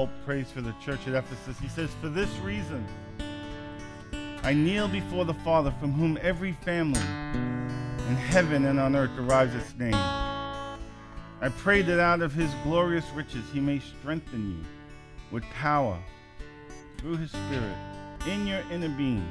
[0.00, 1.58] Paul prays for the church at Ephesus.
[1.58, 2.86] He says, For this reason,
[4.42, 9.54] I kneel before the Father, from whom every family in heaven and on earth derives
[9.54, 9.92] its name.
[9.92, 14.64] I pray that out of his glorious riches he may strengthen you
[15.30, 15.98] with power
[16.96, 17.76] through his Spirit
[18.26, 19.30] in your inner being,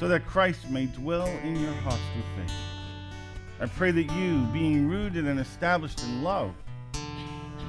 [0.00, 2.56] so that Christ may dwell in your hearts through faith.
[3.60, 6.52] I pray that you, being rooted and established in love,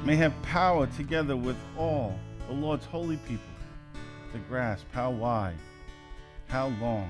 [0.03, 3.45] may have power together with all the Lord's holy people
[4.31, 5.57] to grasp how wide,
[6.47, 7.09] how long,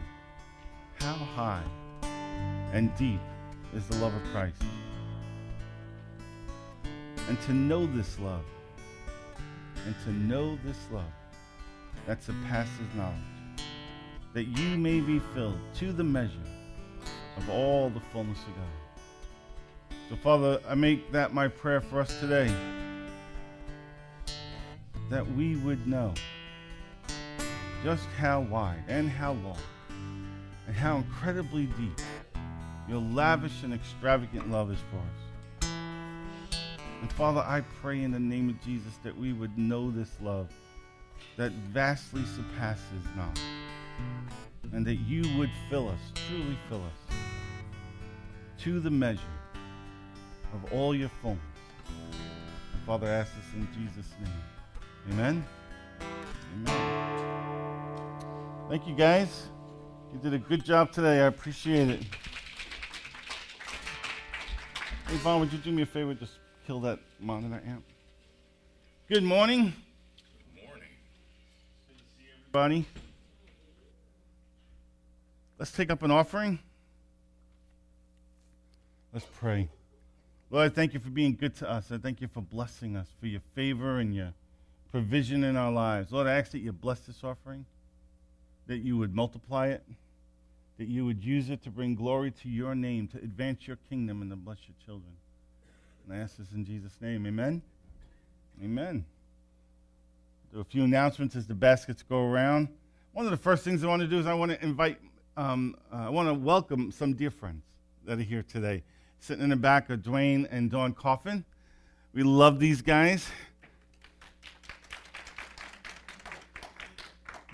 [0.95, 1.63] how high,
[2.73, 3.19] and deep
[3.73, 4.61] is the love of Christ.
[7.29, 8.43] And to know this love,
[9.85, 11.05] and to know this love
[12.07, 13.15] that surpasses knowledge,
[14.33, 16.47] that you may be filled to the measure
[17.37, 18.80] of all the fullness of God.
[20.11, 22.53] So, Father, I make that my prayer for us today
[25.09, 26.13] that we would know
[27.81, 29.55] just how wide and how long
[30.67, 31.97] and how incredibly deep
[32.89, 35.69] your lavish and extravagant love is for us.
[36.99, 40.49] And Father, I pray in the name of Jesus that we would know this love
[41.37, 43.39] that vastly surpasses knowledge.
[44.73, 47.15] And that you would fill us, truly fill us,
[48.59, 49.21] to the measure
[50.53, 51.09] of all your.
[51.23, 51.39] And
[52.85, 54.33] Father, ask this in Jesus' name.
[55.11, 55.45] Amen.
[56.55, 57.01] Amen.
[58.69, 59.47] Thank you, guys.
[60.13, 61.21] You did a good job today.
[61.21, 62.03] I appreciate it.
[65.07, 66.13] Hey, Vaughn, would you do me a favor?
[66.13, 67.83] Just kill that monitor amp.
[69.09, 69.73] Good morning.
[70.55, 70.89] Good morning.
[71.87, 72.85] Good to see everybody.
[75.59, 76.59] Let's take up an offering.
[79.13, 79.69] Let's pray.
[80.51, 81.93] Lord, I thank you for being good to us.
[81.93, 84.33] I thank you for blessing us, for your favor and your
[84.91, 86.11] provision in our lives.
[86.11, 87.65] Lord, I ask that you bless this offering,
[88.67, 89.81] that you would multiply it,
[90.77, 94.21] that you would use it to bring glory to your name, to advance your kingdom,
[94.21, 95.13] and to bless your children.
[96.05, 97.25] And I ask this in Jesus' name.
[97.25, 97.61] Amen.
[98.61, 99.05] Amen.
[100.53, 102.67] Do a few announcements as the baskets go around.
[103.13, 104.99] One of the first things I want to do is I want to invite,
[105.37, 107.63] um, uh, I want to welcome some dear friends
[108.03, 108.83] that are here today.
[109.23, 111.45] Sitting in the back are Dwayne and Dawn Coffin.
[112.11, 113.29] We love these guys.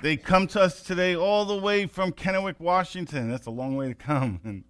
[0.02, 3.30] They come to us today all the way from Kennewick, Washington.
[3.30, 4.40] That's a long way to come.
[4.46, 4.64] And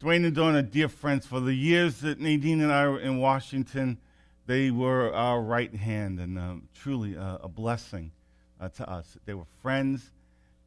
[0.00, 1.26] Dwayne and Dawn are dear friends.
[1.26, 3.98] For the years that Nadine and I were in Washington,
[4.46, 8.12] they were our right hand and um, truly a blessing
[8.60, 9.18] uh, to us.
[9.26, 10.12] They were friends,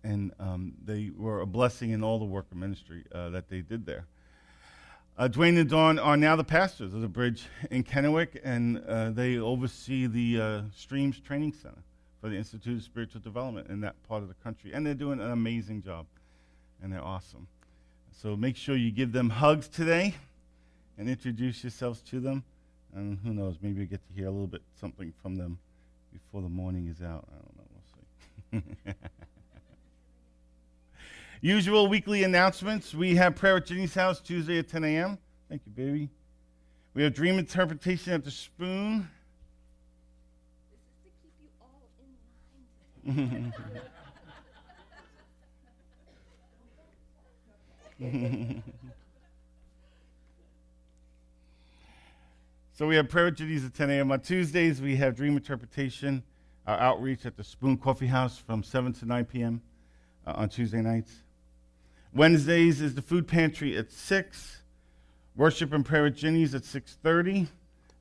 [0.03, 3.61] and um, they were a blessing in all the work of ministry uh, that they
[3.61, 4.05] did there.
[5.15, 9.11] Uh, Dwayne and Dawn are now the pastors of the bridge in Kennewick, and uh,
[9.11, 11.83] they oversee the uh, Streams Training Center
[12.19, 14.73] for the Institute of Spiritual Development in that part of the country.
[14.73, 16.07] And they're doing an amazing job,
[16.81, 17.47] and they're awesome.
[18.11, 20.15] So make sure you give them hugs today
[20.97, 22.43] and introduce yourselves to them.
[22.95, 25.59] And who knows, maybe you get to hear a little bit something from them
[26.11, 27.27] before the morning is out.
[27.29, 27.63] I don't know.
[28.51, 28.97] We'll see.
[31.43, 32.95] Usual weekly announcements.
[32.95, 35.17] We have prayer at Jenny's house Tuesday at 10 a.m.
[35.49, 36.09] Thank you, baby.
[36.93, 39.09] We have dream interpretation at the Spoon.
[40.71, 41.81] This is to keep you all
[47.99, 48.63] in line.
[52.75, 54.11] So we have prayer at Jenny's at 10 a.m.
[54.13, 56.23] On Tuesdays, we have dream interpretation,
[56.65, 59.61] our outreach at the Spoon Coffee House from 7 to 9 p.m.
[60.25, 61.22] Uh, on Tuesday nights.
[62.15, 64.61] Wednesdays is the food pantry at 6.
[65.35, 67.47] Worship and prayer at Jenny's at 6.30.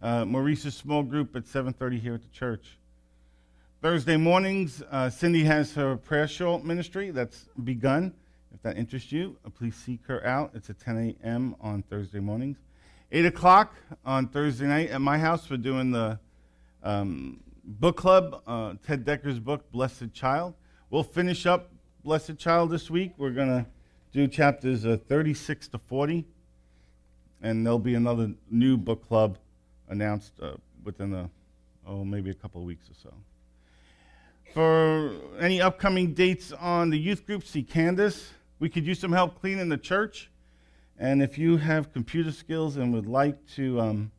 [0.03, 2.77] Uh, Maurice's small group at 7.30 here at the church.
[3.81, 8.13] Thursday mornings, uh, Cindy has her prayer shawl ministry that's begun.
[8.55, 10.51] If that interests you, uh, please seek her out.
[10.53, 11.57] It's at 10 a.m.
[11.59, 12.59] on Thursday mornings.
[13.13, 13.75] 8 o'clock
[14.05, 16.19] on Thursday night at my house, we're doing the
[16.83, 20.53] um, book club, uh, Ted Dekker's book, Blessed Child.
[20.91, 21.71] We'll finish up
[22.05, 23.15] Blessed Child this week.
[23.17, 23.67] We're going to
[24.13, 26.25] do chapters uh, 36 to 40,
[27.41, 29.39] and there'll be another new book club
[29.89, 30.53] announced uh,
[30.85, 31.31] within a,
[31.87, 33.15] oh, maybe a couple of weeks or so.
[34.53, 38.31] For any upcoming dates on the youth group, see Candace.
[38.59, 40.31] We could use some help cleaning the church.
[40.99, 44.13] And if you have computer skills and would like to um,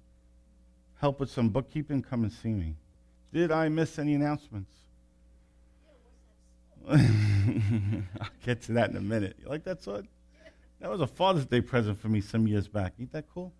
[0.99, 2.75] help with some bookkeeping, come and see me.
[3.31, 4.71] Did I miss any announcements?
[6.89, 9.37] I'll get to that in a minute.
[9.41, 10.07] You like that sword?
[10.81, 12.93] That was a Father's Day present for me some years back.
[12.99, 13.53] Ain't that cool?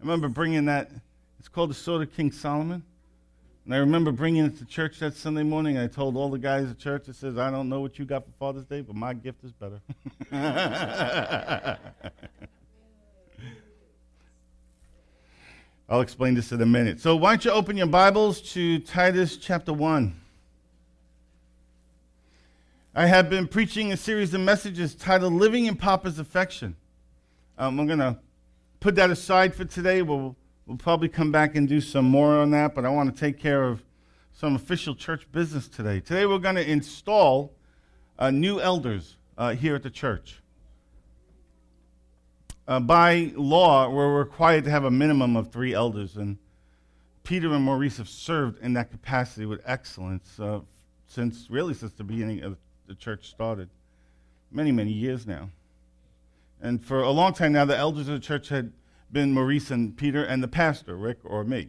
[0.00, 0.90] I remember bringing that.
[1.38, 2.82] It's called the Sword of King Solomon.
[3.64, 5.78] And I remember bringing it to church that Sunday morning.
[5.78, 8.24] I told all the guys at church, I says, I don't know what you got
[8.24, 9.80] for Father's Day, but my gift is better.
[15.88, 17.00] I'll explain this in a minute.
[17.00, 20.25] So, why don't you open your Bibles to Titus chapter 1?
[22.98, 26.76] I have been preaching a series of messages titled Living in Papa's Affection.
[27.58, 28.18] Um, I'm going to
[28.80, 30.00] put that aside for today.
[30.00, 30.34] We'll,
[30.64, 33.38] we'll probably come back and do some more on that, but I want to take
[33.38, 33.84] care of
[34.32, 36.00] some official church business today.
[36.00, 37.52] Today, we're going to install
[38.18, 40.40] uh, new elders uh, here at the church
[42.68, 46.38] uh, by law, we're required to have a minimum of three elders, and
[47.22, 50.60] Peter and Maurice have served in that capacity with excellence uh,
[51.06, 52.56] since really since the beginning of
[52.86, 53.68] the church started,
[54.50, 55.50] many many years now.
[56.60, 58.72] And for a long time now, the elders of the church had
[59.12, 61.68] been Maurice and Peter and the pastor, Rick or me.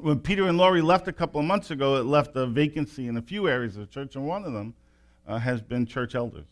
[0.00, 3.16] When Peter and Laurie left a couple of months ago, it left a vacancy in
[3.16, 4.74] a few areas of the church, and one of them
[5.26, 6.46] uh, has been church elders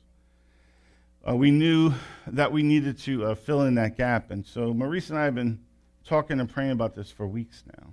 [1.28, 1.92] uh, we knew
[2.26, 4.30] that we needed to uh, fill in that gap.
[4.30, 5.60] And so Maurice and I have been
[6.04, 7.86] talking and praying about this for weeks now.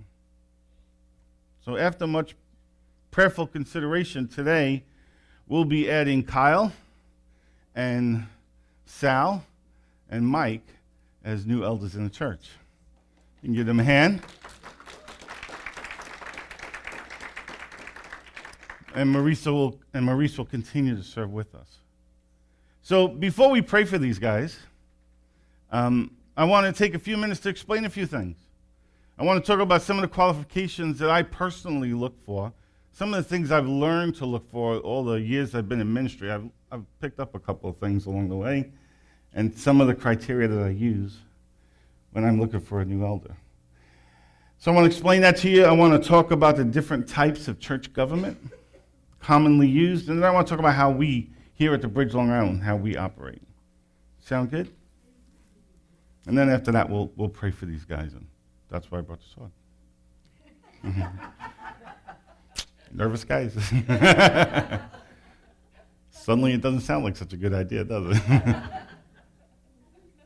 [1.64, 2.34] So after much
[3.10, 4.84] prayerful consideration today,
[5.50, 6.72] we'll be adding Kyle
[7.74, 8.24] and
[8.86, 9.44] Sal
[10.08, 10.66] and Mike
[11.24, 12.48] as new elders in the church.
[13.42, 14.22] You can give them a hand.
[18.94, 21.78] And Maurice will, and will continue to serve with us.
[22.82, 24.58] So before we pray for these guys,
[25.72, 28.36] um, I want to take a few minutes to explain a few things.
[29.18, 32.52] I want to talk about some of the qualifications that I personally look for,
[32.92, 35.92] some of the things I've learned to look for all the years I've been in
[35.92, 36.30] ministry.
[36.30, 38.70] I've, I've picked up a couple of things along the way,
[39.34, 41.18] and some of the criteria that I use
[42.12, 43.36] when I'm looking for a new elder.
[44.58, 45.64] So I want to explain that to you.
[45.64, 48.38] I want to talk about the different types of church government
[49.20, 52.14] commonly used, and then I want to talk about how we here at the Bridge
[52.14, 53.42] Long Island how we operate.
[54.20, 54.72] Sound good?
[56.26, 58.12] And then after that, we'll, we'll pray for these guys.
[58.12, 58.26] And
[58.70, 59.50] that's why I brought the sword.
[60.84, 61.02] Mm-hmm.
[62.92, 63.54] Nervous guys.
[66.10, 68.56] Suddenly it doesn't sound like such a good idea, does it?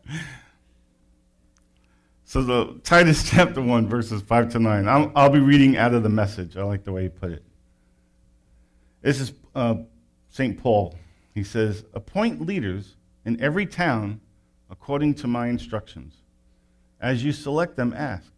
[2.24, 4.88] so the Titus chapter 1, verses 5 to 9.
[4.88, 6.56] I'll, I'll, be reading out of the message.
[6.56, 7.44] I like the way he put it.
[9.02, 9.76] This is uh,
[10.30, 10.58] St.
[10.60, 10.94] Paul
[11.34, 12.94] he says, Appoint leaders
[13.24, 14.20] in every town
[14.70, 16.14] according to my instructions.
[17.00, 18.30] As you select them, ask,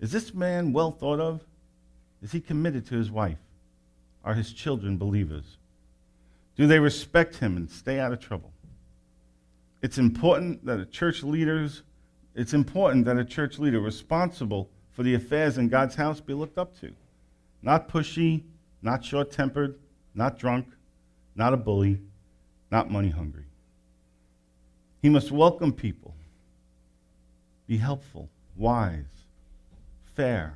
[0.00, 1.44] Is this man well thought of?
[2.22, 3.38] Is he committed to his wife?
[4.24, 5.56] Are his children believers?
[6.56, 8.52] Do they respect him and stay out of trouble?
[9.80, 11.82] It's important that a church leaders
[12.38, 16.56] it's important that a church leader responsible for the affairs in God's house be looked
[16.56, 16.92] up to.
[17.62, 18.44] Not pushy,
[18.80, 19.76] not short-tempered,
[20.14, 20.68] not drunk,
[21.34, 22.00] not a bully,
[22.70, 23.42] not money hungry.
[25.02, 26.14] He must welcome people,
[27.66, 29.26] be helpful, wise,
[30.14, 30.54] fair,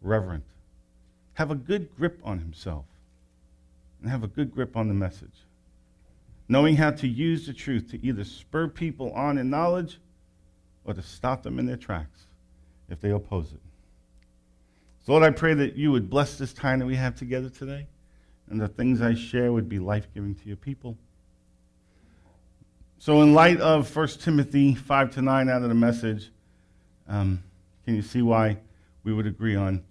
[0.00, 0.44] reverent,
[1.34, 2.84] have a good grip on himself,
[4.00, 5.44] and have a good grip on the message.
[6.48, 9.98] Knowing how to use the truth to either spur people on in knowledge
[10.84, 12.26] or to stop them in their tracks
[12.88, 13.60] if they oppose it.
[15.04, 17.86] So, Lord, I pray that you would bless this time that we have together today
[18.50, 20.96] and the things I share would be life giving to your people.
[22.98, 26.30] So, in light of 1 Timothy 5 to 9 out of the message,
[27.08, 27.42] um,
[27.84, 28.58] can you see why
[29.02, 29.82] we would agree on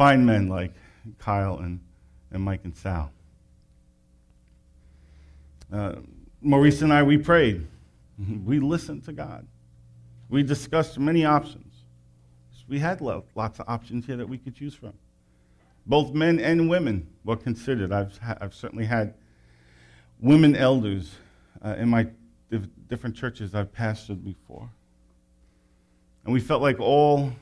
[0.00, 0.72] fine men like
[1.18, 1.78] Kyle and,
[2.30, 3.12] and Mike and Sal?
[5.70, 5.96] Uh,
[6.40, 7.66] Maurice and I, we prayed.
[8.46, 9.46] We listened to God.
[10.30, 11.74] We discussed many options.
[12.66, 14.94] We had lots of options here that we could choose from.
[15.84, 17.92] Both men and women were considered.
[17.92, 19.12] I've, I've certainly had
[20.18, 21.14] women elders
[21.62, 22.06] uh, in my
[22.88, 24.66] different churches I've pastored before.
[26.24, 27.32] And we felt like all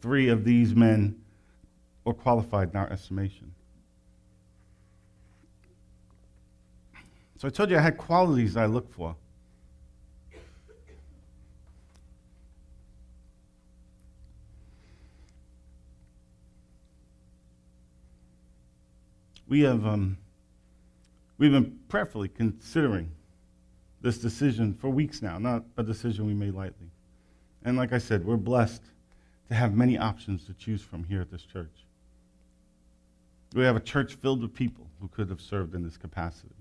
[0.00, 1.20] three of these men
[2.06, 3.52] were qualified in our estimation.
[7.36, 9.14] So I told you I had qualities I look for.
[19.48, 20.18] we have um,
[21.38, 23.10] we've been prayerfully considering
[24.00, 26.90] this decision for weeks now, not a decision we made lightly.
[27.64, 28.82] And like I said, we're blessed
[29.48, 31.85] to have many options to choose from here at this church.
[33.56, 36.54] We have a church filled with people who could have served in this capacity.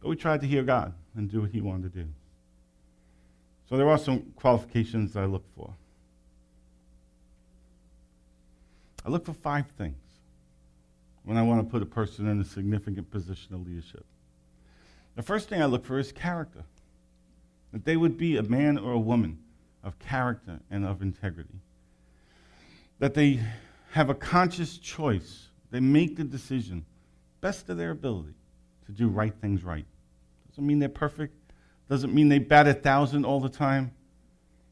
[0.00, 2.08] But we tried to hear God and do what He wanted to do.
[3.68, 5.72] So there are some qualifications I look for.
[9.06, 10.02] I look for five things
[11.22, 14.04] when I want to put a person in a significant position of leadership.
[15.14, 16.64] The first thing I look for is character.
[17.72, 19.38] That they would be a man or a woman
[19.84, 21.60] of character and of integrity.
[22.98, 23.38] That they
[23.92, 25.49] have a conscious choice.
[25.70, 26.84] They make the decision,
[27.40, 28.34] best of their ability,
[28.86, 29.84] to do right things right.
[30.50, 31.34] Doesn't mean they're perfect.
[31.88, 33.92] Doesn't mean they bat a thousand all the time.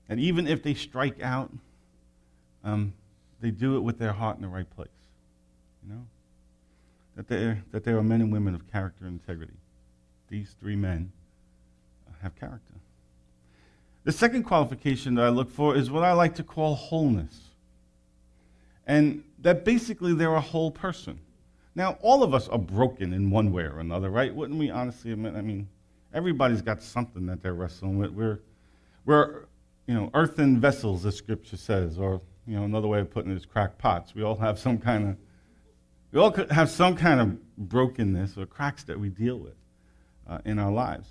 [0.09, 1.53] And even if they strike out,
[2.65, 2.93] um,
[3.41, 4.89] they do it with their heart in the right place.
[5.85, 6.07] You know?
[7.17, 9.55] That, they're, that they are men and women of character and integrity.
[10.29, 11.13] These three men
[12.23, 12.75] have character.
[14.05, 17.48] The second qualification that I look for is what I like to call wholeness.
[18.89, 21.21] And that basically they're a whole person.
[21.75, 24.35] Now, all of us are broken in one way or another, right?
[24.35, 25.37] Wouldn't we honestly admit?
[25.37, 25.69] I mean,
[26.13, 28.11] everybody's got something that they're wrestling with.
[28.11, 28.41] We're,
[29.05, 29.45] we're
[29.87, 33.37] you know, earthen vessels, as Scripture says, or you know, another way of putting it
[33.37, 34.15] is cracked pots.
[34.15, 35.17] We all have some kind of,
[36.11, 39.55] we all have some kind of brokenness or cracks that we deal with
[40.27, 41.11] uh, in our lives.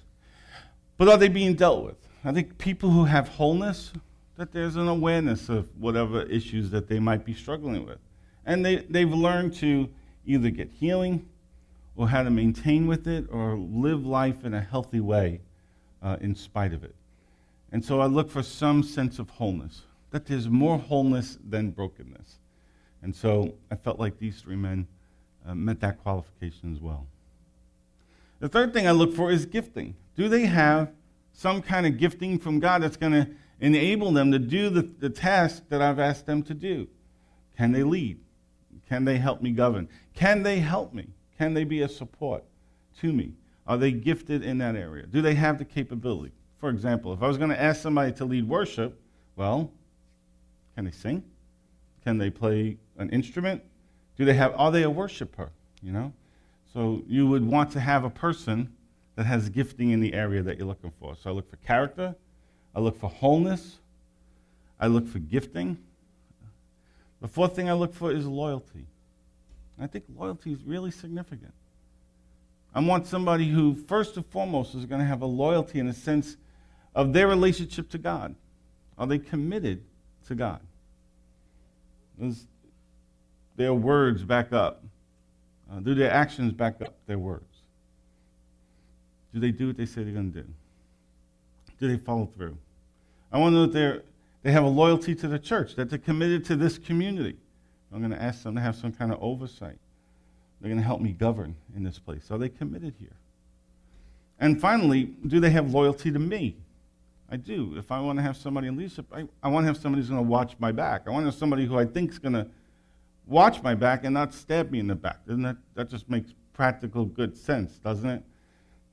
[0.98, 1.98] But are they being dealt with?
[2.26, 3.94] I think people who have wholeness,
[4.38, 7.98] that there's an awareness of whatever issues that they might be struggling with.
[8.46, 9.90] And they, they've learned to
[10.26, 11.28] either get healing
[11.96, 15.42] or how to maintain with it or live life in a healthy way
[16.04, 16.96] uh, in spite of it.
[17.72, 22.38] And so I look for some sense of wholeness, that there's more wholeness than brokenness.
[23.02, 24.88] And so I felt like these three men
[25.46, 27.08] uh, met that qualification as well.
[28.40, 29.96] The third thing I look for is gifting.
[30.16, 30.92] Do they have
[31.34, 33.28] some kind of gifting from God that's going to
[33.60, 36.88] enable them to do the, the task that I've asked them to do?
[37.58, 38.20] Can they lead?
[38.88, 39.90] Can they help me govern?
[40.14, 41.08] Can they help me?
[41.38, 42.44] Can they be a support
[43.02, 43.34] to me?
[43.66, 45.06] Are they gifted in that area?
[45.06, 46.34] Do they have the capability?
[46.60, 49.00] For example, if I was going to ask somebody to lead worship,
[49.36, 49.72] well,
[50.76, 51.24] can they sing?
[52.04, 53.62] Can they play an instrument?
[54.18, 56.14] Do they have are they a worshiper, you know?
[56.74, 58.74] So you would want to have a person
[59.16, 61.16] that has gifting in the area that you're looking for.
[61.16, 62.16] So I look for character,
[62.78, 63.80] I look for wholeness,
[64.80, 65.80] I look for gifting.
[67.22, 68.86] The fourth thing I look for is loyalty.
[69.82, 71.54] I think loyalty is really significant.
[72.76, 75.94] I want somebody who, first and foremost, is going to have a loyalty in a
[75.94, 76.38] sense
[76.94, 78.36] of their relationship to God.
[78.96, 79.82] Are they committed
[80.28, 80.60] to God?
[82.20, 82.46] Does
[83.56, 84.84] their words back up?
[85.72, 87.44] Uh, do their actions back up their words?
[89.34, 90.48] Do they do what they say they're going to do?
[91.80, 92.56] Do they follow through?
[93.32, 94.04] I want to know that they're,
[94.44, 97.38] they have a loyalty to the church, that they're committed to this community.
[97.94, 99.78] I'm going to ask them to have some kind of oversight.
[100.60, 102.32] They're going to help me govern in this place.
[102.32, 103.16] Are they committed here?
[104.40, 106.56] And finally, do they have loyalty to me?
[107.30, 107.76] I do.
[107.78, 110.10] If I want to have somebody in leadership, I, I want to have somebody who's
[110.10, 111.04] going to watch my back.
[111.08, 112.48] I want to have somebody who I think is going to
[113.26, 115.26] watch my back and not stab me in the back.
[115.26, 118.24] Doesn't that, that just makes practical good sense, doesn't it?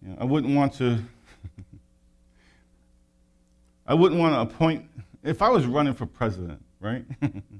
[0.03, 0.99] You know, I wouldn't want to.
[3.87, 4.87] I wouldn't want to appoint
[5.23, 7.05] if I was running for president, right?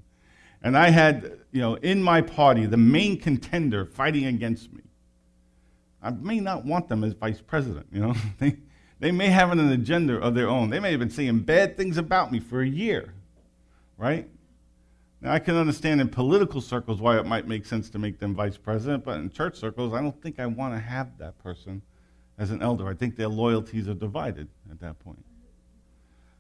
[0.63, 4.83] and I had, you know, in my party the main contender fighting against me.
[6.03, 8.15] I may not want them as vice president, you know.
[8.39, 8.57] they,
[9.01, 10.71] they may have an agenda of their own.
[10.71, 13.15] They may have been saying bad things about me for a year,
[13.97, 14.29] right?
[15.21, 18.35] Now, I can understand in political circles why it might make sense to make them
[18.35, 21.81] vice president, but in church circles, I don't think I want to have that person
[22.37, 22.87] as an elder.
[22.87, 25.25] I think their loyalties are divided at that point.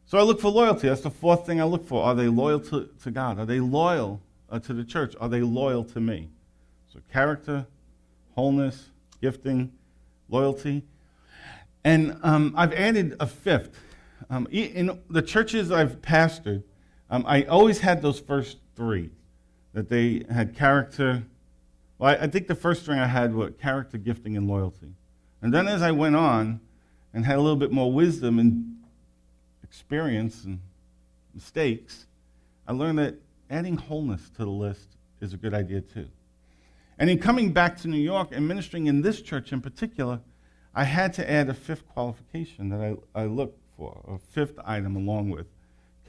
[0.06, 0.88] So I look for loyalty.
[0.88, 2.02] That's the fourth thing I look for.
[2.04, 3.38] Are they loyal to, to God?
[3.38, 4.20] Are they loyal
[4.50, 5.14] uh, to the church?
[5.20, 6.28] Are they loyal to me?
[6.92, 7.66] So character,
[8.34, 9.72] wholeness, gifting,
[10.28, 10.82] loyalty.
[11.84, 13.80] And um, I've added a fifth.
[14.30, 16.62] Um, in the churches I've pastored,
[17.10, 19.10] um, I always had those first three
[19.72, 21.24] that they had character.
[21.98, 24.94] Well, I, I think the first string I had was character, gifting, and loyalty.
[25.42, 26.60] And then as I went on
[27.12, 28.73] and had a little bit more wisdom and
[29.74, 30.60] experience and
[31.34, 32.06] mistakes,
[32.68, 33.16] I learned that
[33.50, 34.86] adding wholeness to the list
[35.20, 36.06] is a good idea too.
[36.96, 40.20] And in coming back to New York and ministering in this church in particular,
[40.76, 42.80] I had to add a fifth qualification that
[43.14, 45.46] I, I for, a fifth item along with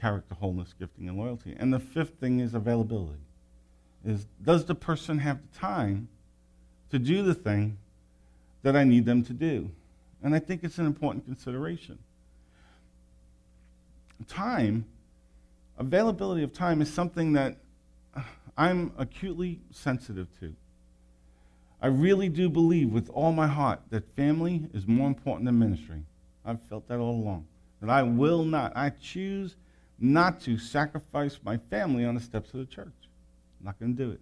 [0.00, 1.56] character, wholeness, gifting, and loyalty.
[1.58, 3.18] And the fifth thing is availability.
[4.04, 6.06] Is does the person have the time
[6.90, 7.78] to do the thing
[8.62, 9.72] that I need them to do?
[10.22, 11.98] And I think it's an important consideration.
[14.28, 14.86] Time,
[15.78, 17.56] availability of time is something that
[18.14, 18.22] uh,
[18.56, 20.54] I'm acutely sensitive to.
[21.80, 26.02] I really do believe with all my heart that family is more important than ministry.
[26.44, 27.46] I've felt that all along.
[27.80, 29.56] That I will not, I choose
[29.98, 32.94] not to sacrifice my family on the steps of the church.
[33.60, 34.20] I'm not going to do it.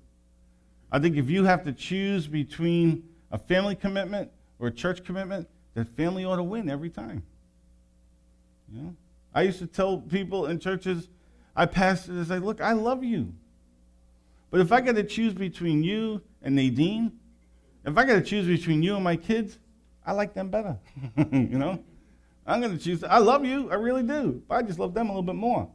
[0.91, 5.49] I think if you have to choose between a family commitment or a church commitment,
[5.75, 7.23] that family ought to win every time.
[8.73, 8.97] You know?
[9.35, 11.09] I used to tell people in churches,
[11.57, 13.33] I pastored, I say, look, I love you.
[14.51, 17.13] But if I got to choose between you and Nadine,
[17.85, 19.59] if I got to choose between you and my kids,
[20.07, 20.79] I like them better.
[21.17, 21.83] you know?
[22.47, 24.43] I'm going to choose, I love you, I really do.
[24.49, 25.69] But I just love them a little bit more.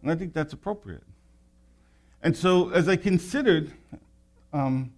[0.00, 1.02] And I think that's appropriate.
[2.22, 3.72] And so as I considered
[4.52, 4.92] um,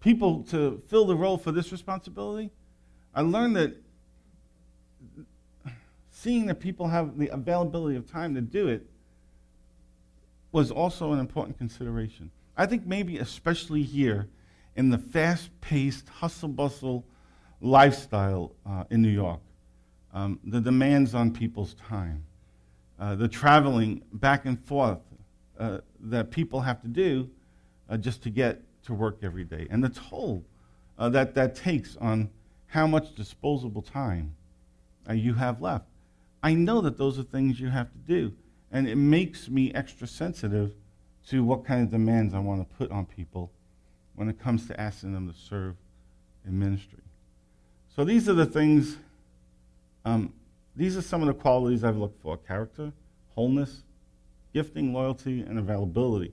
[0.00, 2.50] people to fill the role for this responsibility,
[3.14, 3.81] I learned that
[6.22, 8.86] seeing that people have the availability of time to do it
[10.52, 12.30] was also an important consideration.
[12.56, 14.28] I think maybe especially here
[14.76, 17.04] in the fast-paced, hustle-bustle
[17.60, 19.40] lifestyle uh, in New York,
[20.14, 22.24] um, the demands on people's time,
[23.00, 25.00] uh, the traveling back and forth
[25.58, 27.28] uh, that people have to do
[27.88, 30.44] uh, just to get to work every day, and the toll
[30.98, 32.30] uh, that that takes on
[32.66, 34.34] how much disposable time
[35.08, 35.86] uh, you have left.
[36.42, 38.32] I know that those are things you have to do,
[38.70, 40.72] and it makes me extra sensitive
[41.28, 43.52] to what kind of demands I want to put on people
[44.16, 45.76] when it comes to asking them to serve
[46.44, 46.98] in ministry.
[47.94, 48.96] So these are the things,
[50.04, 50.32] um,
[50.74, 52.92] these are some of the qualities I've looked for character,
[53.34, 53.82] wholeness,
[54.52, 56.32] gifting, loyalty, and availability.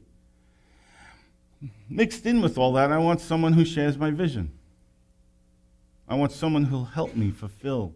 [1.89, 4.51] Mixed in with all that, I want someone who shares my vision.
[6.07, 7.93] I want someone who'll help me fulfill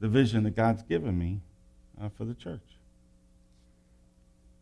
[0.00, 1.40] the vision that God's given me
[2.02, 2.60] uh, for the church.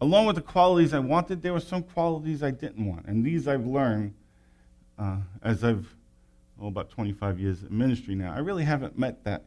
[0.01, 3.07] Along with the qualities I wanted, there were some qualities I didn't want.
[3.07, 4.15] And these I've learned
[4.99, 5.87] uh, as I've,
[6.61, 8.33] oh, about 25 years in ministry now.
[8.33, 9.45] I really haven't met that,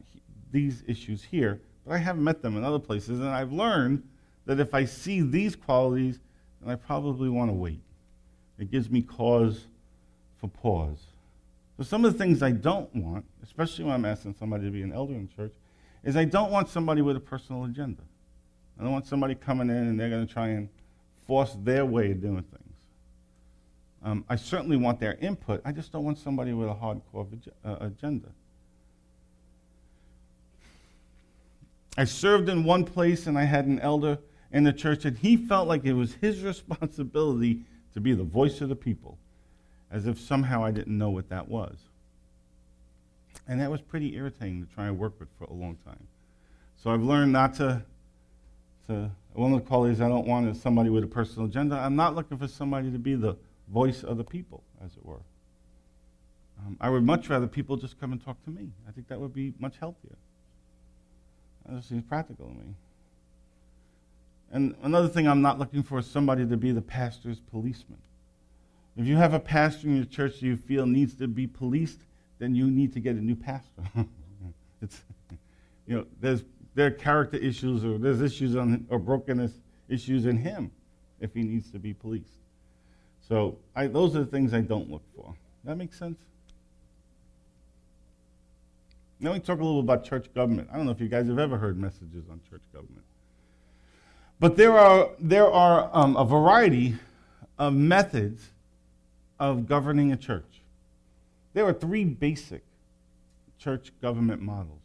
[0.52, 3.20] these issues here, but I have met them in other places.
[3.20, 4.02] And I've learned
[4.46, 6.20] that if I see these qualities,
[6.60, 7.80] then I probably want to wait.
[8.58, 9.66] It gives me cause
[10.40, 10.98] for pause.
[11.76, 14.82] So some of the things I don't want, especially when I'm asking somebody to be
[14.82, 15.52] an elder in church,
[16.04, 18.02] is I don't want somebody with a personal agenda.
[18.78, 20.68] I don't want somebody coming in and they're going to try and
[21.26, 22.60] force their way of doing things.
[24.02, 25.62] Um, I certainly want their input.
[25.64, 27.26] I just don't want somebody with a hardcore
[27.64, 28.28] uh, agenda.
[31.96, 34.18] I served in one place and I had an elder
[34.52, 37.60] in the church, and he felt like it was his responsibility
[37.92, 39.18] to be the voice of the people,
[39.90, 41.76] as if somehow I didn't know what that was.
[43.46, 46.06] And that was pretty irritating to try and work with for a long time.
[46.82, 47.82] So I've learned not to,
[48.88, 51.76] to one of the qualities I don't want is somebody with a personal agenda.
[51.76, 53.36] I'm not looking for somebody to be the
[53.68, 55.20] voice of the people, as it were.
[56.64, 58.70] Um, I would much rather people just come and talk to me.
[58.88, 60.16] I think that would be much healthier.
[61.68, 62.74] That seems practical to me.
[64.52, 67.98] And another thing I'm not looking for is somebody to be the pastor's policeman.
[68.96, 72.00] If you have a pastor in your church that you feel needs to be policed,
[72.38, 73.82] then you need to get a new pastor.
[74.82, 75.02] it's,
[75.86, 76.44] you know, there's
[76.74, 79.52] there are character issues or there's issues on or brokenness
[79.88, 80.70] issues in him
[81.20, 82.40] if he needs to be policed.
[83.28, 85.34] So I, those are the things I don't look for.
[85.64, 86.18] That makes sense.
[89.20, 90.68] Now we talk a little about church government.
[90.72, 93.04] I don't know if you guys have ever heard messages on church government.
[94.40, 96.96] But there are, there are um, a variety
[97.58, 98.50] of methods
[99.38, 100.60] of governing a church.
[101.54, 102.64] There are three basic
[103.58, 104.82] church government models.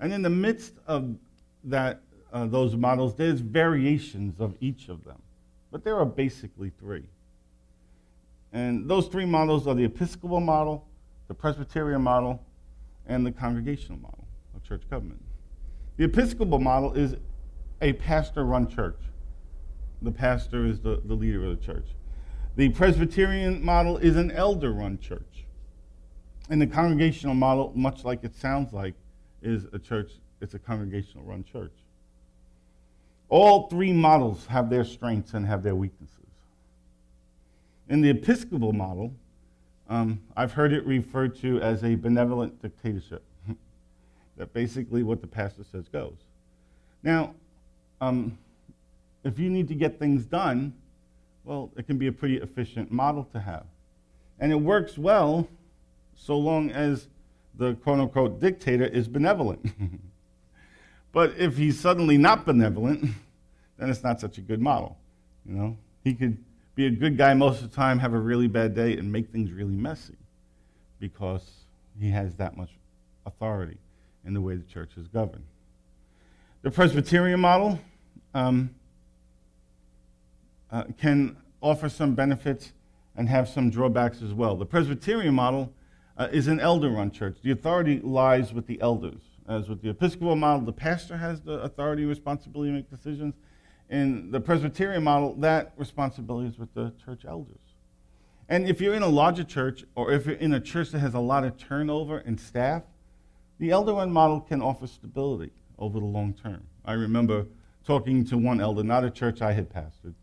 [0.00, 1.14] And in the midst of
[1.64, 2.00] that,
[2.32, 5.20] uh, those models, there's variations of each of them.
[5.70, 7.04] But there are basically three.
[8.52, 10.86] And those three models are the Episcopal model,
[11.28, 12.42] the Presbyterian model,
[13.06, 15.22] and the Congregational model of church government.
[15.96, 17.16] The Episcopal model is
[17.82, 18.98] a pastor run church.
[20.02, 21.86] The pastor is the, the leader of the church.
[22.56, 25.35] The Presbyterian model is an elder run church.
[26.48, 28.94] And the congregational model, much like it sounds like,
[29.42, 31.72] is a church, it's a congregational run church.
[33.28, 36.14] All three models have their strengths and have their weaknesses.
[37.88, 39.12] In the Episcopal model,
[39.88, 43.22] um, I've heard it referred to as a benevolent dictatorship.
[44.36, 46.16] that basically what the pastor says goes.
[47.02, 47.34] Now,
[48.00, 48.38] um,
[49.24, 50.74] if you need to get things done,
[51.44, 53.64] well, it can be a pretty efficient model to have.
[54.38, 55.48] And it works well
[56.16, 57.08] so long as
[57.54, 59.64] the quote unquote dictator is benevolent.
[61.12, 63.10] but if he's suddenly not benevolent,
[63.78, 64.98] then it's not such a good model.
[65.46, 66.38] You know, he could
[66.74, 69.30] be a good guy most of the time, have a really bad day, and make
[69.30, 70.16] things really messy
[70.98, 71.48] because
[71.98, 72.70] he has that much
[73.24, 73.78] authority
[74.24, 75.44] in the way the church is governed.
[76.62, 77.78] The Presbyterian model
[78.34, 78.74] um,
[80.70, 82.72] uh, can offer some benefits
[83.16, 84.56] and have some drawbacks as well.
[84.56, 85.72] The Presbyterian model
[86.16, 87.38] uh, is an elder run church.
[87.42, 89.20] The authority lies with the elders.
[89.48, 93.34] As with the Episcopal model, the pastor has the authority and responsibility to make decisions.
[93.88, 97.60] In the Presbyterian model, that responsibility is with the church elders.
[98.48, 101.14] And if you're in a larger church or if you're in a church that has
[101.14, 102.82] a lot of turnover in staff,
[103.58, 106.62] the elder run model can offer stability over the long term.
[106.84, 107.46] I remember
[107.86, 110.14] talking to one elder, not a church I had pastored,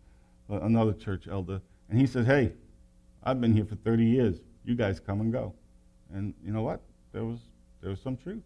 [0.49, 2.53] but another church elder, and he said, Hey,
[3.23, 4.41] I've been here for 30 years.
[4.65, 5.53] You guys come and go.
[6.13, 6.81] And you know what?
[7.11, 7.39] There was,
[7.81, 8.43] there was some truth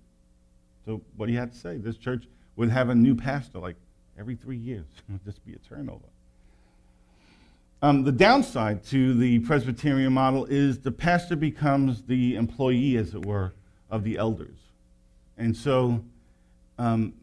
[0.85, 1.77] to what he had to say.
[1.77, 2.25] This church
[2.55, 3.75] would have a new pastor like
[4.17, 4.85] every three years.
[5.09, 6.05] It would just be a turnover.
[7.81, 13.23] Um, the downside to the Presbyterian model is the pastor becomes the employee, as it
[13.23, 13.53] were,
[13.91, 14.57] of the elders.
[15.37, 16.03] And so,
[16.79, 17.13] um,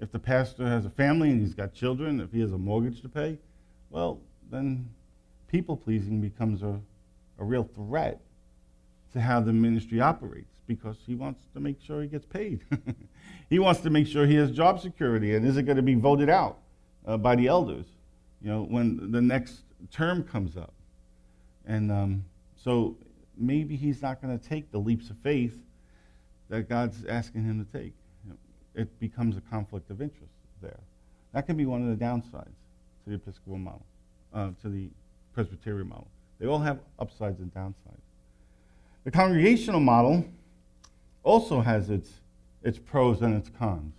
[0.00, 3.02] if the pastor has a family and he's got children, if he has a mortgage
[3.02, 3.36] to pay,
[3.90, 4.18] well,
[4.50, 4.88] then
[5.48, 6.80] people pleasing becomes a,
[7.38, 8.18] a real threat
[9.12, 12.60] to how the ministry operates because he wants to make sure he gets paid.
[13.50, 16.30] he wants to make sure he has job security and isn't going to be voted
[16.30, 16.58] out
[17.06, 17.86] uh, by the elders
[18.42, 20.72] you know, when the next term comes up.
[21.66, 22.24] And um,
[22.56, 22.96] so
[23.36, 25.58] maybe he's not going to take the leaps of faith
[26.48, 27.92] that God's asking him to take.
[28.74, 30.78] It becomes a conflict of interest there.
[31.32, 32.56] That can be one of the downsides
[33.04, 33.84] to the Episcopal model,
[34.32, 34.88] uh, to the
[35.34, 36.08] Presbyterian model.
[36.38, 38.00] They all have upsides and downsides.
[39.04, 40.24] The congregational model
[41.22, 42.10] also has its,
[42.62, 43.94] its pros and its cons.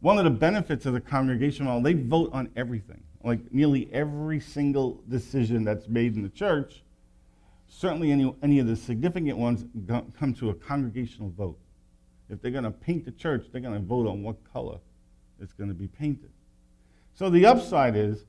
[0.00, 4.38] One of the benefits of the congregational model, they vote on everything like nearly every
[4.38, 6.82] single decision that's made in the church,
[7.66, 9.64] certainly any, any of the significant ones
[10.18, 11.58] come to a congregational vote.
[12.28, 14.78] If they're going to paint the church, they're going to vote on what color
[15.40, 16.30] it's going to be painted.
[17.14, 18.24] So the upside is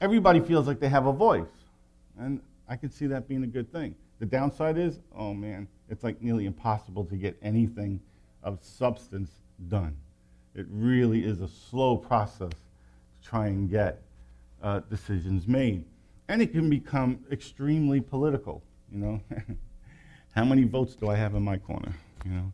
[0.00, 1.46] everybody feels like they have a voice.
[2.18, 3.96] And I can see that being a good thing.
[4.18, 8.00] The downside is, oh man, it's like nearly impossible to get anything
[8.42, 9.30] of substance
[9.68, 9.96] done.
[10.54, 14.02] It really is a slow process to try and get
[14.62, 15.84] uh, decisions made.
[16.28, 19.20] And it can become extremely political, you know.
[20.34, 21.92] how many votes do I have in my corner?
[22.24, 22.52] You know,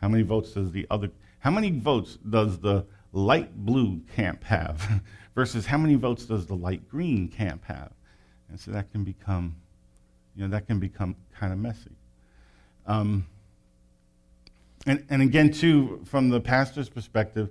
[0.00, 5.02] how many votes does the other, how many votes does the light blue camp have
[5.34, 7.92] versus how many votes does the light green camp have?
[8.48, 9.56] And so that can become,
[10.38, 11.90] you know, that can become kind of messy.
[12.86, 13.26] Um,
[14.86, 17.50] and, and again, too, from the pastor's perspective,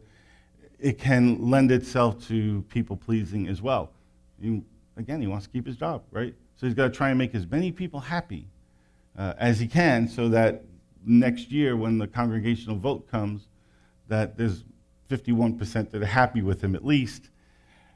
[0.80, 3.92] it can lend itself to people pleasing as well.
[4.40, 4.64] You,
[4.96, 6.34] again, he wants to keep his job, right?
[6.56, 8.48] So he's got to try and make as many people happy
[9.18, 10.64] uh, as he can so that
[11.06, 13.50] next year when the congregational vote comes,
[14.08, 14.64] that there's
[15.10, 17.32] 51% that are happy with him at least,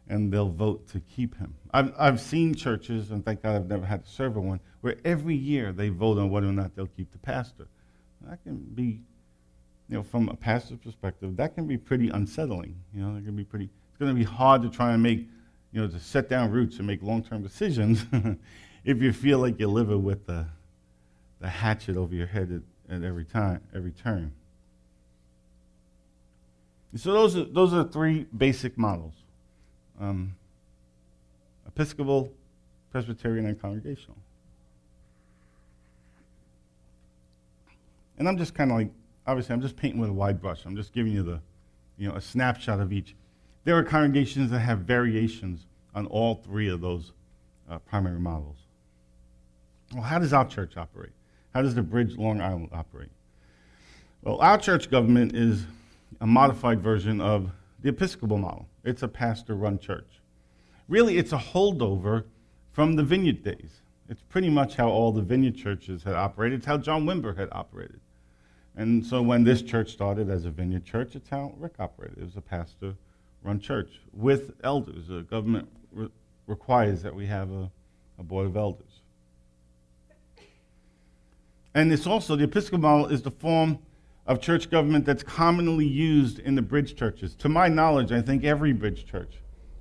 [0.10, 1.56] and they'll vote to keep him.
[1.74, 4.98] I've, I've seen churches, and thank God I've never had to serve in one, where
[5.06, 7.68] every year they vote on whether or not they'll keep the pastor.
[8.22, 9.02] That can be
[9.92, 12.76] you know, from a pastor's perspective, that can be pretty unsettling.
[12.96, 13.66] You know, it can be pretty.
[13.66, 15.28] It's going to be hard to try and make,
[15.74, 18.06] you know, to set down roots and make long-term decisions
[18.86, 20.46] if you feel like you're living with the,
[21.42, 24.32] the hatchet over your head at, at every time, every turn.
[26.96, 29.14] So those are those are three basic models:
[30.00, 30.36] um,
[31.68, 32.32] Episcopal,
[32.92, 34.18] Presbyterian, and Congregational.
[38.22, 38.92] And I'm just kind of like
[39.26, 40.64] obviously, I'm just painting with a wide brush.
[40.64, 41.42] I'm just giving you the,
[41.98, 43.16] you know, a snapshot of each.
[43.64, 47.14] There are congregations that have variations on all three of those
[47.68, 48.58] uh, primary models.
[49.92, 51.14] Well, how does our church operate?
[51.56, 53.10] How does the Bridge Long Island operate?
[54.22, 55.66] Well, our church government is
[56.20, 57.50] a modified version of
[57.82, 58.68] the Episcopal model.
[58.84, 60.22] It's a pastor run church.
[60.88, 62.26] Really, it's a holdover
[62.72, 63.82] from the vineyard days.
[64.10, 66.60] It's pretty much how all the vineyard churches had operated.
[66.60, 68.00] It's how John Wimber had operated.
[68.82, 72.18] And so when this church started as a vineyard church, it's how Rick operated.
[72.18, 72.96] It was a pastor
[73.44, 75.08] run church with elders.
[75.08, 76.10] The government re-
[76.48, 77.70] requires that we have a,
[78.18, 79.02] a board of elders.
[81.76, 83.78] And it's also, the Episcopal model is the form
[84.26, 87.36] of church government that's commonly used in the bridge churches.
[87.36, 89.36] To my knowledge, I think every bridge church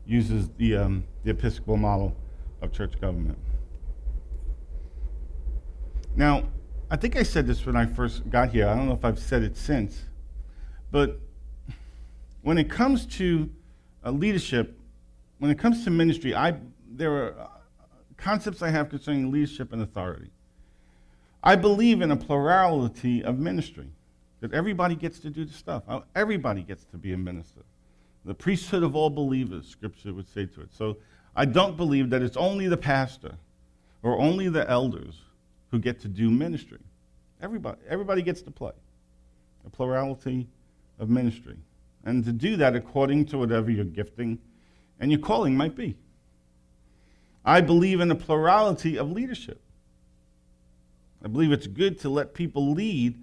[0.04, 2.14] uses the, um, the Episcopal model
[2.60, 3.38] of church government.
[6.14, 6.44] Now,
[6.92, 8.66] I think I said this when I first got here.
[8.66, 10.02] I don't know if I've said it since.
[10.90, 11.20] But
[12.42, 13.48] when it comes to
[14.04, 14.76] uh, leadership,
[15.38, 16.56] when it comes to ministry, I,
[16.90, 17.46] there are uh,
[18.16, 20.30] concepts I have concerning leadership and authority.
[21.44, 23.86] I believe in a plurality of ministry,
[24.40, 25.84] that everybody gets to do the stuff.
[25.86, 27.60] Uh, everybody gets to be a minister.
[28.24, 30.74] The priesthood of all believers, Scripture would say to it.
[30.74, 30.96] So
[31.36, 33.36] I don't believe that it's only the pastor
[34.02, 35.22] or only the elders
[35.70, 36.78] who get to do ministry.
[37.42, 38.72] Everybody, everybody gets to play.
[39.66, 40.48] A plurality
[40.98, 41.56] of ministry.
[42.04, 44.38] And to do that according to whatever your gifting
[44.98, 45.96] and your calling might be.
[47.44, 49.60] I believe in a plurality of leadership.
[51.24, 53.18] I believe it's good to let people lead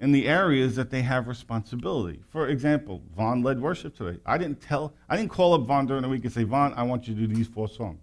[0.00, 2.20] in the areas that they have responsibility.
[2.30, 4.20] For example, Vaughn led worship today.
[4.24, 6.82] I didn't tell, I didn't call up Vaughn during the week and say, Vaughn, I
[6.84, 8.00] want you to do these four songs.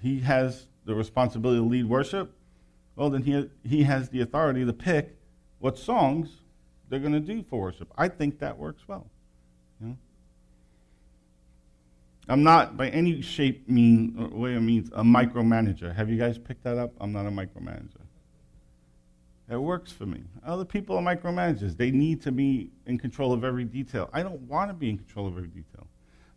[0.00, 2.32] He has the responsibility to lead worship.
[2.96, 5.16] Well, then he, he has the authority to pick
[5.58, 6.28] what songs
[6.88, 7.90] they're going to do for worship.
[7.96, 9.06] I think that works well.
[9.80, 9.96] You know?
[12.28, 15.94] I'm not by any shape mean uh, way it means a micromanager.
[15.94, 16.92] Have you guys picked that up?
[17.00, 18.02] I'm not a micromanager.
[19.50, 20.22] It works for me.
[20.46, 21.76] Other people are micromanagers.
[21.76, 24.08] They need to be in control of every detail.
[24.12, 25.86] I don't want to be in control of every detail.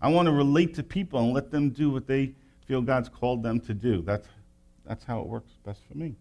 [0.02, 2.34] I want to relate to people and let them do what they
[2.66, 4.02] feel God's called them to do.
[4.02, 4.28] That's,
[4.86, 6.16] that's how it works best for me.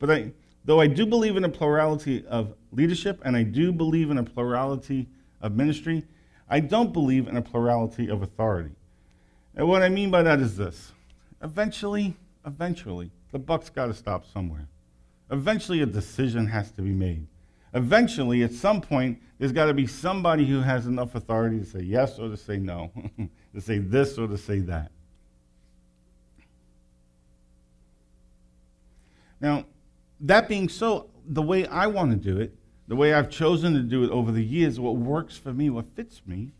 [0.00, 0.32] But I,
[0.64, 4.24] though I do believe in a plurality of leadership and I do believe in a
[4.24, 5.06] plurality
[5.40, 6.04] of ministry,
[6.48, 8.74] I don't believe in a plurality of authority.
[9.54, 10.92] And what I mean by that is this
[11.42, 14.66] eventually, eventually, the buck's got to stop somewhere.
[15.30, 17.26] Eventually, a decision has to be made.
[17.72, 21.80] Eventually, at some point, there's got to be somebody who has enough authority to say
[21.80, 22.90] yes or to say no,
[23.54, 24.90] to say this or to say that.
[29.40, 29.64] Now,
[30.20, 32.54] that being so, the way I want to do it,
[32.88, 35.86] the way I've chosen to do it over the years, what works for me, what
[35.94, 36.50] fits me,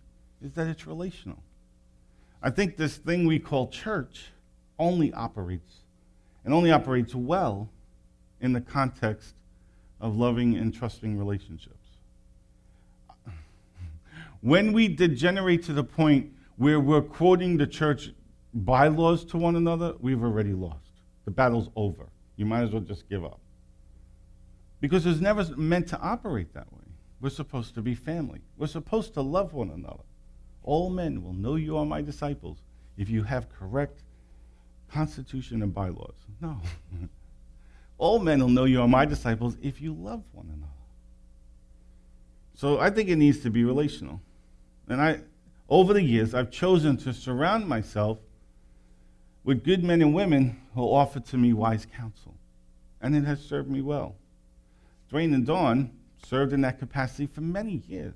[0.43, 1.43] is that it's relational.
[2.43, 4.29] I think this thing we call church
[4.79, 5.81] only operates
[6.45, 7.69] and only operates well
[8.41, 9.35] in the context
[10.01, 11.77] of loving and trusting relationships.
[14.41, 18.11] When we degenerate to the point where we're quoting the church
[18.55, 20.93] bylaws to one another, we've already lost.
[21.27, 22.07] The battle's over.
[22.37, 23.39] You might as well just give up.
[24.81, 26.79] Because it's never meant to operate that way.
[27.21, 28.41] We're supposed to be family.
[28.57, 30.05] We're supposed to love one another.
[30.63, 32.59] All men will know you are my disciples
[32.97, 34.03] if you have correct
[34.91, 36.17] constitution and bylaws.
[36.41, 36.61] No.
[37.99, 40.73] All men will know you are my disciples if you love one another.
[42.55, 44.21] So I think it needs to be relational.
[44.89, 45.21] And I
[45.69, 48.19] over the years I've chosen to surround myself
[49.45, 52.35] with good men and women who offer to me wise counsel.
[53.01, 54.17] And it has served me well.
[55.13, 55.91] Dwayne and Dawn
[56.27, 58.15] served in that capacity for many years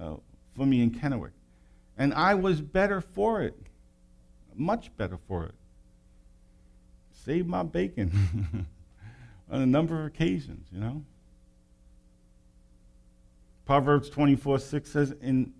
[0.00, 0.14] uh,
[0.54, 1.32] for me in Kennewick.
[1.98, 3.56] And I was better for it,
[4.54, 5.54] much better for it.
[7.24, 8.66] Saved my bacon
[9.50, 11.02] on a number of occasions, you know.
[13.64, 15.52] Proverbs 24 6 says, In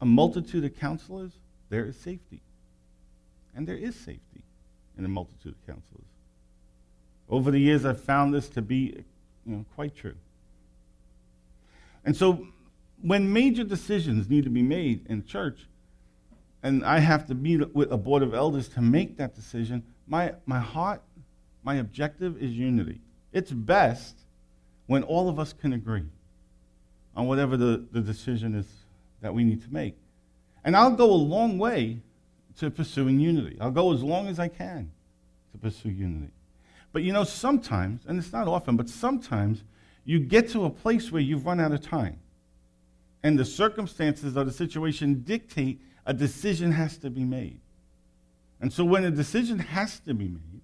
[0.00, 1.32] a multitude of counselors,
[1.68, 2.40] there is safety.
[3.54, 4.42] And there is safety
[4.98, 6.06] in a multitude of counselors.
[7.28, 9.04] Over the years, I've found this to be
[9.46, 10.14] you know, quite true.
[12.04, 12.46] And so,
[13.02, 15.66] when major decisions need to be made in church,
[16.62, 20.34] and I have to meet with a board of elders to make that decision, my,
[20.46, 21.02] my heart,
[21.62, 23.00] my objective is unity.
[23.32, 24.16] It's best
[24.86, 26.06] when all of us can agree
[27.16, 28.66] on whatever the, the decision is
[29.20, 29.96] that we need to make.
[30.64, 32.00] And I'll go a long way
[32.58, 33.58] to pursuing unity.
[33.60, 34.90] I'll go as long as I can
[35.52, 36.32] to pursue unity.
[36.94, 39.64] But you know, sometimes, and it's not often, but sometimes
[40.04, 42.20] you get to a place where you've run out of time.
[43.24, 47.58] And the circumstances of the situation dictate a decision has to be made.
[48.60, 50.60] And so when a decision has to be made,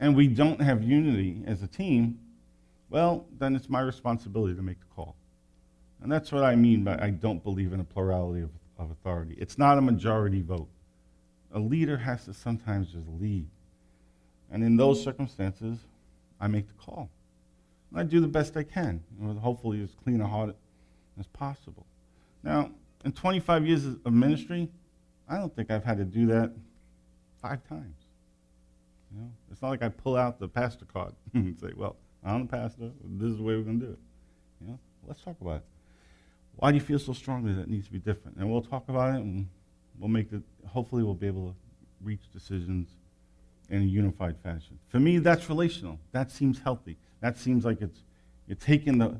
[0.00, 2.18] and we don't have unity as a team,
[2.88, 5.14] well, then it's my responsibility to make the call.
[6.02, 9.34] And that's what I mean by I don't believe in a plurality of, of authority.
[9.36, 10.70] It's not a majority vote.
[11.52, 13.46] A leader has to sometimes just lead.
[14.50, 15.78] And in those circumstances,
[16.40, 17.10] I make the call.
[17.90, 20.54] And I do the best I can, with hopefully as clean a heart
[21.18, 21.86] as possible.
[22.42, 22.70] Now,
[23.04, 24.68] in 25 years of ministry,
[25.28, 26.52] I don't think I've had to do that
[27.40, 27.96] five times.
[29.12, 32.46] You know, it's not like I pull out the pastor card and say, "Well, I'm
[32.46, 32.90] the pastor.
[33.04, 33.98] This is the way we're going to do it."
[34.60, 35.64] You know, let's talk about it.
[36.56, 38.38] Why do you feel so strongly that it needs to be different?
[38.38, 39.48] And we'll talk about it, and
[39.98, 40.42] we'll make it.
[40.66, 41.54] Hopefully, we'll be able to
[42.02, 42.88] reach decisions
[43.68, 44.78] in a unified fashion.
[44.88, 45.98] For me, that's relational.
[46.12, 46.96] That seems healthy.
[47.20, 48.02] That seems like it's
[48.46, 49.18] you're taking the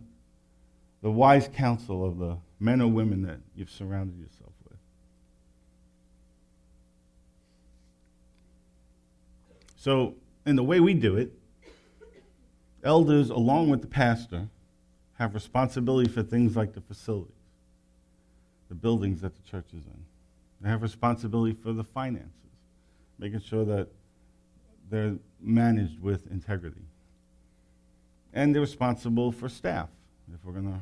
[1.03, 4.79] the wise counsel of the men or women that you've surrounded yourself with.
[9.77, 10.15] So,
[10.47, 11.33] in the way we do it,
[12.83, 14.49] elders, along with the pastor,
[15.19, 17.33] have responsibility for things like the facilities,
[18.69, 20.05] the buildings that the church is in.
[20.61, 22.31] They have responsibility for the finances,
[23.19, 23.89] making sure that
[24.91, 26.83] they're managed with integrity.
[28.33, 29.89] And they're responsible for staff,
[30.33, 30.81] if we're going to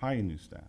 [0.00, 0.60] hire new staff.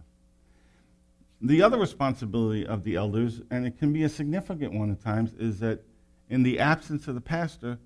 [1.41, 5.33] The other responsibility of the elders, and it can be a significant one at times,
[5.39, 5.83] is that
[6.29, 7.77] in the absence of the pastor,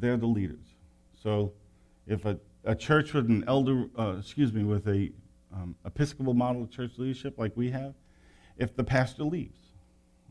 [0.00, 0.64] they're the leaders.
[1.22, 1.52] So
[2.06, 5.10] if a, a church with an elder, uh, excuse me, with a
[5.52, 7.94] um, Episcopal model of church leadership like we have,
[8.56, 9.58] if the pastor leaves,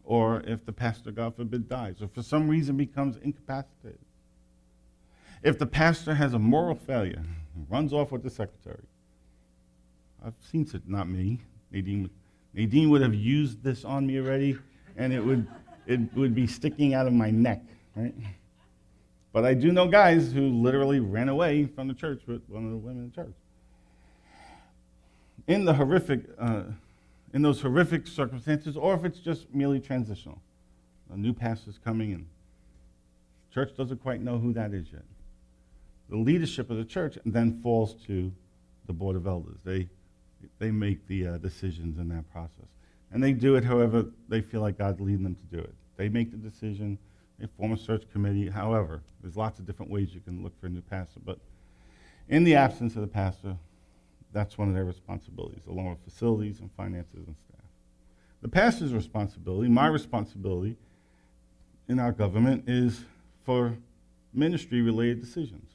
[0.07, 3.99] or if the pastor, God forbid, dies, or for some reason becomes incapacitated,
[5.43, 7.21] if the pastor has a moral failure,
[7.55, 8.81] and runs off with the secretary,
[10.25, 11.41] I've seen it, not me.
[11.71, 12.09] Nadine,
[12.53, 14.57] Nadine would have used this on me already,
[14.95, 15.45] and it would,
[15.85, 17.61] it would be sticking out of my neck,
[17.93, 18.15] right?
[19.33, 22.71] But I do know guys who literally ran away from the church with one of
[22.71, 23.35] the women in the church.
[25.47, 26.63] In the horrific, uh,
[27.33, 30.41] in those horrific circumstances, or if it's just merely transitional,
[31.11, 32.25] a new pastor's coming and
[33.53, 35.03] church doesn't quite know who that is yet.
[36.09, 38.31] The leadership of the church then falls to
[38.85, 39.57] the board of elders.
[39.65, 39.89] They,
[40.59, 42.67] they make the uh, decisions in that process.
[43.11, 45.73] And they do it however they feel like God's leading them to do it.
[45.97, 46.97] They make the decision
[47.39, 48.49] they form a search committee.
[48.49, 51.19] However, there's lots of different ways you can look for a new pastor.
[51.23, 51.37] But
[52.29, 53.57] in the absence of the pastor,
[54.33, 57.65] that's one of their responsibilities, along with facilities and finances and staff.
[58.41, 60.75] The pastor's responsibility, my responsibility
[61.87, 63.01] in our government, is
[63.45, 63.77] for
[64.33, 65.71] ministry related decisions.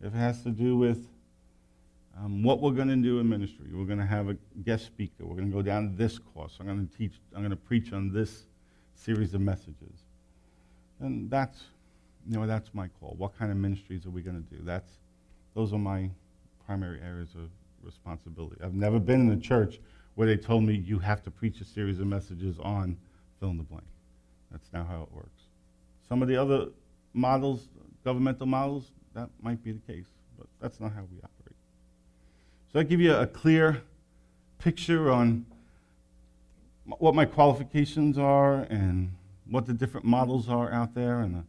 [0.00, 1.06] If it has to do with
[2.18, 5.24] um, what we're going to do in ministry, we're going to have a guest speaker,
[5.24, 7.92] we're going to go down this course, I'm going to teach, I'm going to preach
[7.92, 8.44] on this
[8.94, 10.04] series of messages.
[11.00, 11.58] And that's,
[12.28, 13.14] you know, that's my call.
[13.16, 14.62] What kind of ministries are we going to do?
[14.62, 14.90] That's,
[15.54, 16.10] those are my
[16.66, 17.48] primary areas of
[17.82, 18.56] responsibility.
[18.62, 19.80] I've never been in a church
[20.14, 22.96] where they told me you have to preach a series of messages on
[23.38, 23.84] fill in the blank.
[24.50, 25.28] That's not how it works.
[26.08, 26.66] Some of the other
[27.14, 27.68] models,
[28.04, 30.06] governmental models, that might be the case,
[30.38, 31.56] but that's not how we operate.
[32.72, 33.82] So I give you a clear
[34.58, 35.46] picture on
[36.84, 39.12] what my qualifications are and
[39.48, 41.44] what the different models are out there and a,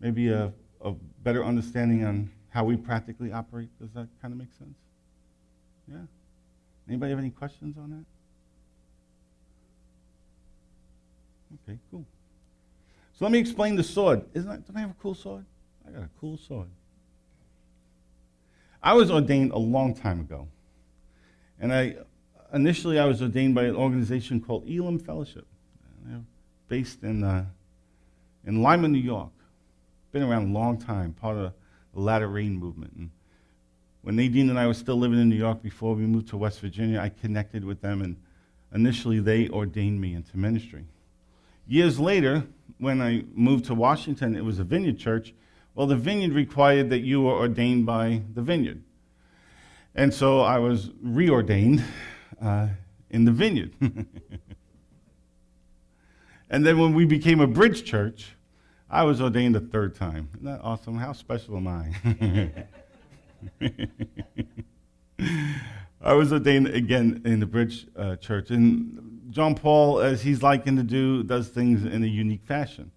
[0.00, 0.52] maybe a,
[0.82, 3.68] a better understanding on how we practically operate.
[3.80, 4.76] Does that kind of make sense?
[5.90, 5.98] Yeah?
[6.88, 8.04] Anybody have any questions on that?
[11.68, 12.04] Okay, cool.
[13.12, 14.24] So let me explain the sword.
[14.34, 15.44] Isn't that, don't I have a cool sword?
[15.86, 16.68] I got a cool sword.
[18.82, 20.48] I was ordained a long time ago.
[21.58, 21.96] And I
[22.52, 25.46] initially I was ordained by an organization called Elim Fellowship
[26.68, 27.44] based in, uh,
[28.44, 29.30] in Lima, New York.
[30.12, 31.52] Been around a long time, part of
[31.94, 32.92] the latter rain movement.
[32.96, 33.10] And
[34.06, 36.60] when Nadine and I were still living in New York before we moved to West
[36.60, 38.16] Virginia, I connected with them, and
[38.72, 40.84] initially they ordained me into ministry.
[41.66, 42.44] Years later,
[42.78, 45.34] when I moved to Washington, it was a vineyard church.
[45.74, 48.80] Well, the vineyard required that you were ordained by the vineyard.
[49.92, 51.82] And so I was reordained
[52.40, 52.68] uh,
[53.10, 53.74] in the vineyard.
[56.48, 58.36] And then when we became a bridge church,
[58.88, 60.28] I was ordained a third time.
[60.34, 60.96] Isn't that awesome?
[60.96, 62.52] How special am I?
[66.00, 68.50] I was ordained again in the bridge uh, church.
[68.50, 72.90] And John Paul, as he's likened to do, does things in a unique fashion.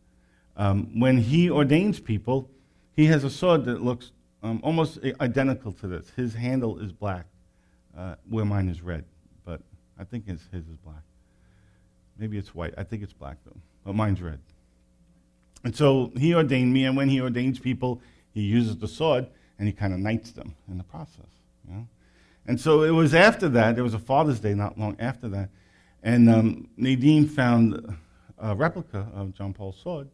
[0.56, 2.50] Um, when he ordains people,
[2.96, 4.12] he has a sword that looks
[4.44, 6.12] um, almost identical to this.
[6.16, 7.26] His handle is black,
[7.98, 9.06] uh, where mine is red,
[9.46, 9.62] but
[9.98, 11.02] I think his, his is black.
[12.18, 12.74] Maybe it's white.
[12.78, 13.60] I think it's black, though.
[13.86, 14.40] But mine's red.
[15.64, 18.02] And so he ordained me, and when he ordains people,
[18.34, 19.28] he uses the sword
[19.60, 21.28] and he kind of knights them in the process.
[21.68, 21.88] You know?
[22.48, 25.50] And so it was after that, there was a Father's Day not long after that,
[26.02, 27.96] and um, Nadine found
[28.40, 30.08] a replica of John Paul's sword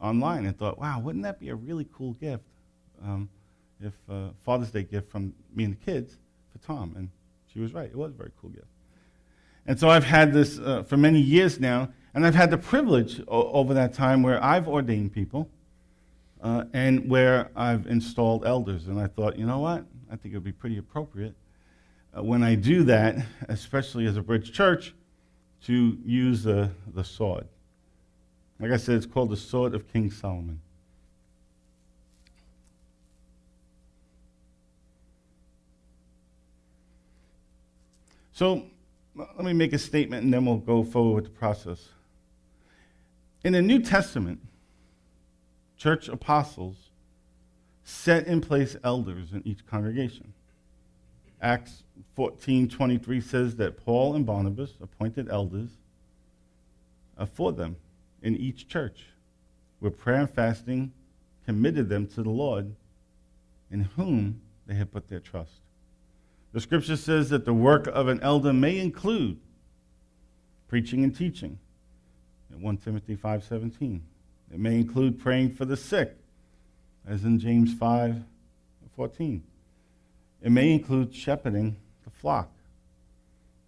[0.00, 2.44] online and thought, wow, wouldn't that be a really cool gift
[3.02, 3.28] um,
[3.80, 6.18] if uh, Father's Day gift from me and the kids
[6.52, 6.94] for Tom?
[6.96, 7.10] And
[7.52, 7.86] she was right.
[7.86, 8.66] It was a very cool gift.
[9.66, 13.20] And so I've had this uh, for many years now, and I've had the privilege
[13.26, 15.48] o- over that time where I've ordained people
[16.46, 18.86] uh, and where I've installed elders.
[18.86, 19.84] And I thought, you know what?
[20.08, 21.34] I think it would be pretty appropriate
[22.16, 23.16] uh, when I do that,
[23.48, 24.94] especially as a bridge church,
[25.64, 27.48] to use the, the sword.
[28.60, 30.60] Like I said, it's called the Sword of King Solomon.
[38.32, 38.66] So,
[39.16, 41.88] let me make a statement and then we'll go forward with the process.
[43.42, 44.38] In the New Testament,
[45.76, 46.76] church apostles
[47.84, 50.32] set in place elders in each congregation.
[51.40, 51.84] Acts
[52.16, 55.70] 14:23 says that Paul and Barnabas appointed elders
[57.18, 57.76] uh, for them
[58.22, 59.06] in each church,
[59.80, 60.92] with prayer and fasting
[61.44, 62.74] committed them to the Lord,
[63.70, 65.60] in whom they had put their trust.
[66.52, 69.38] The scripture says that the work of an elder may include
[70.68, 71.58] preaching and teaching.
[72.50, 74.00] In 1 Timothy 5:17.
[74.52, 76.16] It may include praying for the sick,
[77.06, 79.42] as in James 5:14.
[80.42, 82.50] It may include shepherding the flock,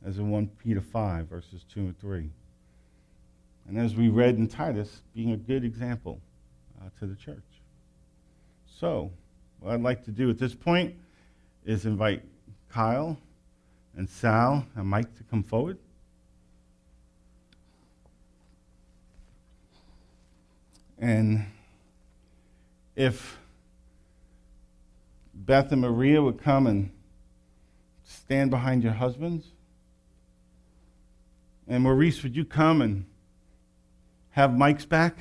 [0.05, 2.31] as in 1 Peter 5, verses 2 and 3.
[3.69, 6.21] And as we read in Titus, being a good example
[6.81, 7.43] uh, to the church.
[8.67, 9.11] So,
[9.61, 10.95] what I'd like to do at this point
[11.67, 12.23] is invite
[12.71, 13.19] Kyle
[13.97, 15.79] and Sal and Mike to come forward.
[20.99, 21.47] And
[22.97, 23.39] if
[25.33, 26.91] Beth and Maria would come and
[28.05, 29.47] stand behind your husbands,
[31.69, 33.05] and Maurice, would you come and
[34.31, 35.19] have Mike's back?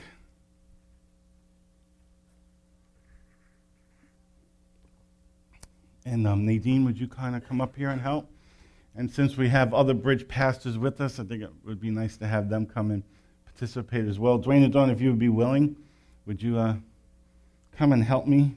[6.05, 8.32] And um, Nadine, would you kind of come up here and help?
[8.95, 12.15] And since we have other bridge pastors with us, I think it would be nice
[12.17, 13.03] to have them come and
[13.57, 14.37] participate as well.
[14.37, 15.75] Dwayne and Dawn, if you would be willing,
[16.27, 16.75] would you uh,
[17.75, 18.55] come and help me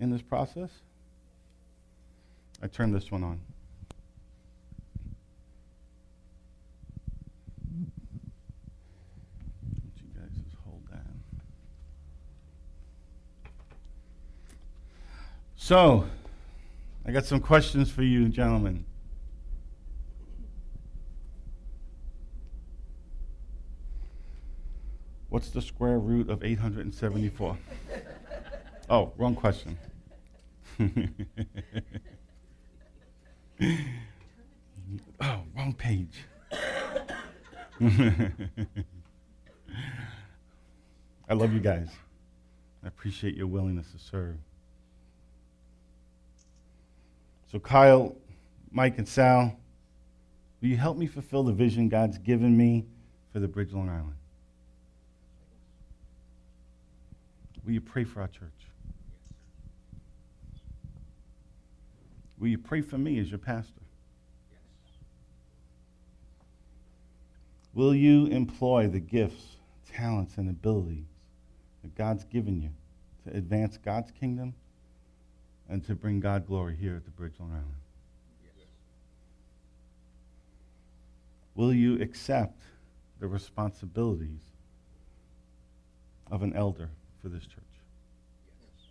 [0.00, 0.70] in this process?
[2.62, 3.40] I turn this one on.
[7.76, 7.86] you
[10.18, 11.04] guys just hold that.
[15.56, 16.06] So,
[17.04, 18.86] I got some questions for you, gentlemen.
[25.34, 27.58] What's the square root of 874?
[28.88, 29.76] oh, wrong question.
[35.20, 36.20] oh, wrong page.
[41.28, 41.88] I love you guys.
[42.84, 44.36] I appreciate your willingness to serve.
[47.50, 48.14] So, Kyle,
[48.70, 49.58] Mike, and Sal,
[50.60, 52.86] will you help me fulfill the vision God's given me
[53.32, 54.14] for the Bridge Long Island?
[57.64, 58.50] Will you pray for our church?
[62.38, 63.80] Will you pray for me as your pastor?
[67.72, 69.56] Will you employ the gifts,
[69.92, 71.06] talents, and abilities
[71.82, 72.70] that God's given you
[73.24, 74.54] to advance God's kingdom
[75.68, 77.64] and to bring God glory here at the Bridge Long Island?
[81.54, 82.60] Will you accept
[83.20, 84.40] the responsibilities
[86.30, 86.90] of an elder
[87.24, 87.64] for this church?
[88.60, 88.82] Yes.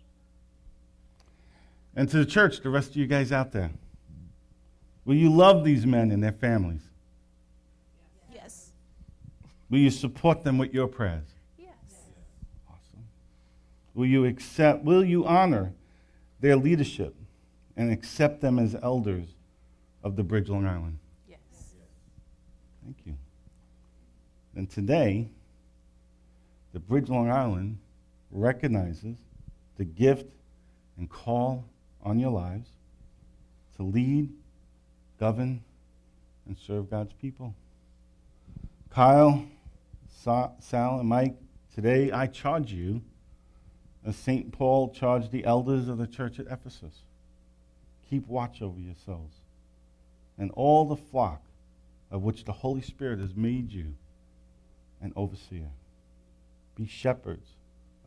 [1.94, 3.70] And to the church, the rest of you guys out there,
[5.04, 6.82] will you love these men and their families?
[8.34, 8.72] Yes.
[9.70, 11.28] Will you support them with your prayers?
[11.56, 11.68] Yes.
[12.68, 13.04] Awesome.
[13.94, 15.72] Will you accept, will you honor
[16.40, 17.14] their leadership
[17.76, 19.28] and accept them as elders
[20.02, 20.98] of the Bridge Long Island?
[21.28, 21.38] Yes.
[22.82, 23.14] Thank you.
[24.56, 25.28] And today,
[26.72, 27.78] the Bridge Long Island
[28.34, 29.16] recognizes
[29.78, 30.30] the gift
[30.98, 31.64] and call
[32.02, 32.68] on your lives
[33.76, 34.28] to lead,
[35.18, 35.62] govern,
[36.46, 37.54] and serve God's people.
[38.90, 39.44] Kyle,
[40.12, 41.36] Sal, and Mike,
[41.74, 43.00] today I charge you
[44.04, 44.52] as St.
[44.52, 47.04] Paul charged the elders of the church at Ephesus
[48.14, 49.34] keep watch over yourselves
[50.38, 51.42] and all the flock
[52.10, 53.94] of which the Holy Spirit has made you
[55.00, 55.70] an overseer.
[56.76, 57.48] Be shepherds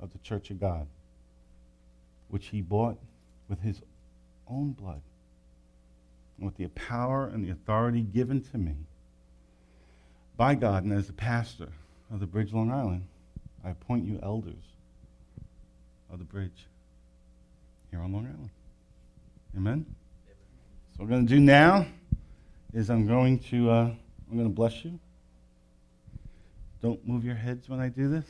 [0.02, 0.88] of the church of God,
[2.30, 2.98] which he bought
[3.50, 3.82] with his
[4.48, 5.02] own blood,
[6.38, 8.76] and with the power and the authority given to me
[10.38, 11.70] by God and as the pastor
[12.12, 13.08] of the Bridge Long Island,
[13.66, 14.64] I appoint you elders
[16.12, 16.68] of the bridge
[17.90, 18.50] here on Long Island.
[19.58, 19.86] Amen?
[20.28, 21.88] So what we're going to do now
[22.74, 23.92] is I'm going to uh,
[24.30, 25.00] I'm going to bless you.
[26.82, 28.26] Don't move your heads when I do this.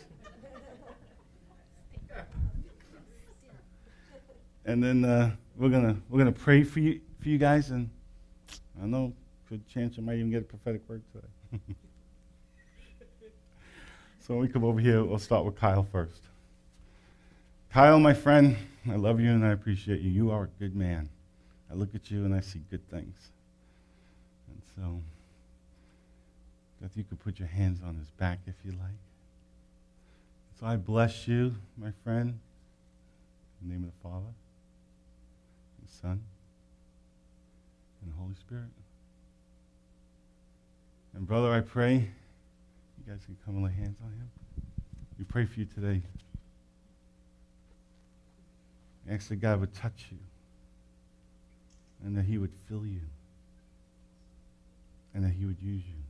[4.65, 7.89] And then uh, we're gonna we're gonna pray for you for you guys, and
[8.78, 9.13] I don't know
[9.49, 11.59] good chance you might even get a prophetic word today.
[14.20, 16.22] so when we come over here, we'll start with Kyle first.
[17.72, 18.57] Kyle, my friend,
[18.89, 20.09] I love you and I appreciate you.
[20.09, 21.09] You are a good man.
[21.72, 23.30] I look at you and I see good things.
[24.49, 25.01] And so,
[26.86, 29.06] if you could put your hands on his back if you like.
[30.59, 32.39] So I bless you, my friend,
[33.61, 34.33] in the name of the Father,
[35.85, 36.19] the Son,
[38.01, 38.69] and the Holy Spirit.
[41.13, 44.31] And brother, I pray you guys can come and lay hands on him.
[45.19, 46.01] We pray for you today.
[49.07, 50.17] I ask that God would touch you
[52.03, 53.01] and that he would fill you
[55.13, 56.06] and that he would use you.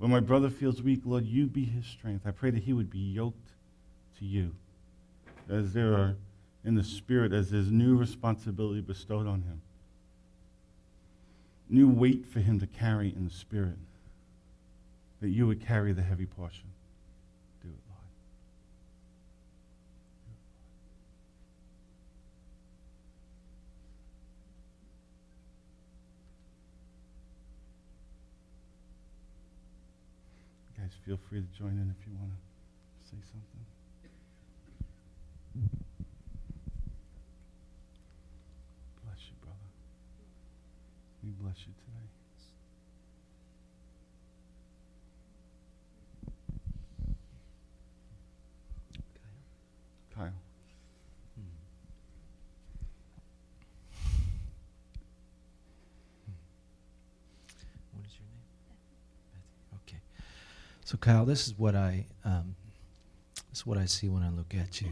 [0.00, 2.26] When my brother feels weak, Lord, you be his strength.
[2.26, 3.50] I pray that he would be yoked
[4.18, 4.52] to you
[5.46, 6.16] as there are
[6.64, 9.60] in the Spirit, as there's new responsibility bestowed on him,
[11.68, 13.76] new weight for him to carry in the Spirit,
[15.20, 16.64] that you would carry the heavy portion.
[17.62, 17.74] Do it,
[30.78, 30.79] Lord.
[30.90, 32.36] Guys, feel free to join in if you want to
[33.06, 33.64] say something.
[39.04, 39.70] Bless you, brother.
[41.22, 42.08] We bless you today.
[50.14, 50.32] Kyle.
[57.92, 58.48] What is your name?
[59.32, 59.60] Betsy.
[59.86, 60.00] Okay.
[60.90, 62.56] So Kyle, this is what I um,
[63.48, 64.88] this is what I see when I look at you.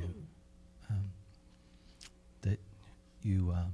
[0.88, 1.11] Um,
[2.42, 2.61] that
[3.24, 3.72] you, um,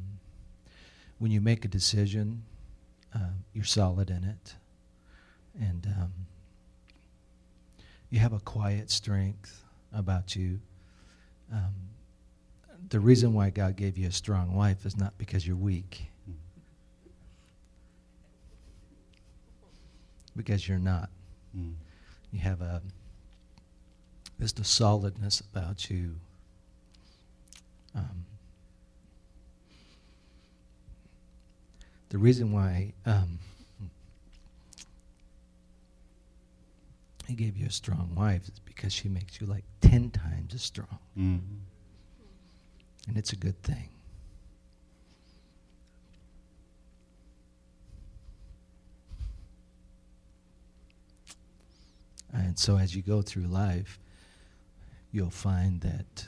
[1.19, 2.43] when you make a decision,
[3.15, 4.55] uh, you're solid in it,
[5.61, 6.13] and um,
[8.09, 9.63] you have a quiet strength
[9.93, 10.61] about you.
[11.53, 11.75] Um,
[12.89, 16.07] the reason why God gave you a strong wife is not because you're weak.
[20.35, 21.11] because you're not.
[21.57, 21.75] Mm.
[22.35, 22.83] You have a
[24.41, 26.17] just a solidness about you.
[27.95, 28.25] Um,
[32.09, 33.39] the reason why um,
[37.29, 40.63] he gave you a strong wife is because she makes you like ten times as
[40.63, 41.41] strong, Mm.
[43.07, 43.91] and it's a good thing.
[52.35, 53.99] And so as you go through life,
[55.13, 56.27] you'll find that,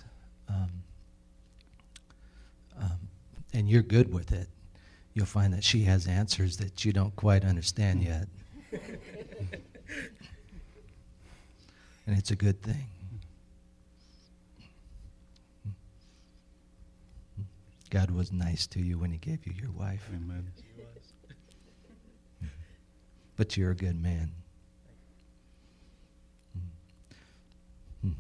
[0.49, 0.71] um,
[2.81, 2.99] um,
[3.53, 4.49] and you're good with it,
[5.15, 8.29] you'll find that she has answers that you don't quite understand yet.
[12.07, 12.87] and it's a good thing.
[17.91, 20.53] God was nice to you when He gave you your wife, Amen.
[23.37, 24.33] but you're a good man.
[28.03, 28.11] Hmm.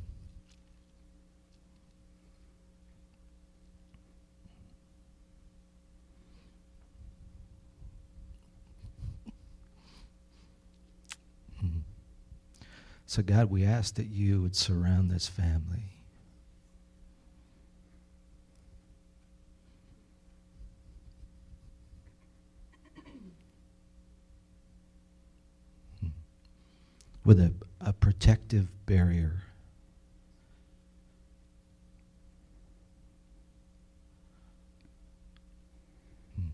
[11.63, 11.83] Mhm.
[13.09, 15.85] So, God, we ask that you would surround this family.
[27.25, 29.43] With a, a protective barrier.
[36.37, 36.51] Hmm.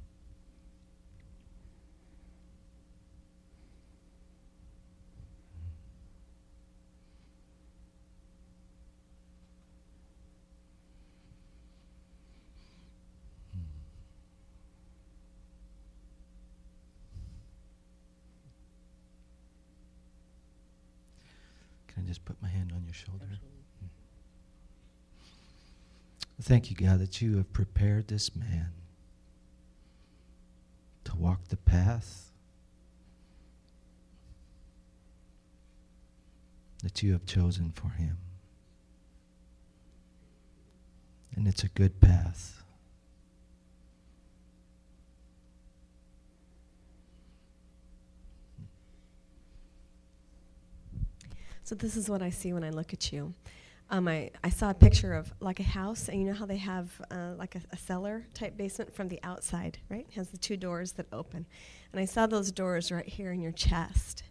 [21.93, 23.27] Can I just put my hand on your shoulder?
[23.81, 23.87] Hmm.
[26.41, 28.71] Thank you, God, that you have prepared this man
[31.05, 32.31] to walk the path
[36.83, 38.19] that you have chosen for him.
[41.35, 42.62] And it's a good path.
[51.65, 53.33] So this is what I see when I look at you.
[53.89, 56.57] Um, I, I saw a picture of like a house, and you know how they
[56.57, 60.07] have uh, like a, a cellar type basement from the outside, right?
[60.09, 61.47] It has the two doors that open.
[61.93, 64.25] And I saw those doors right here in your chest.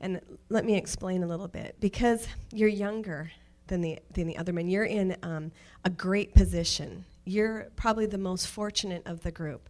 [0.00, 1.76] And let me explain a little bit.
[1.80, 3.32] Because you're younger
[3.66, 5.52] than the, than the other men, you're in um,
[5.84, 7.04] a great position.
[7.24, 9.68] You're probably the most fortunate of the group.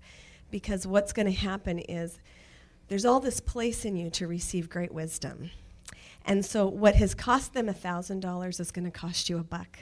[0.50, 2.18] Because what's going to happen is
[2.88, 5.50] there's all this place in you to receive great wisdom.
[6.24, 9.78] And so what has cost them $1,000 is going to cost you a buck.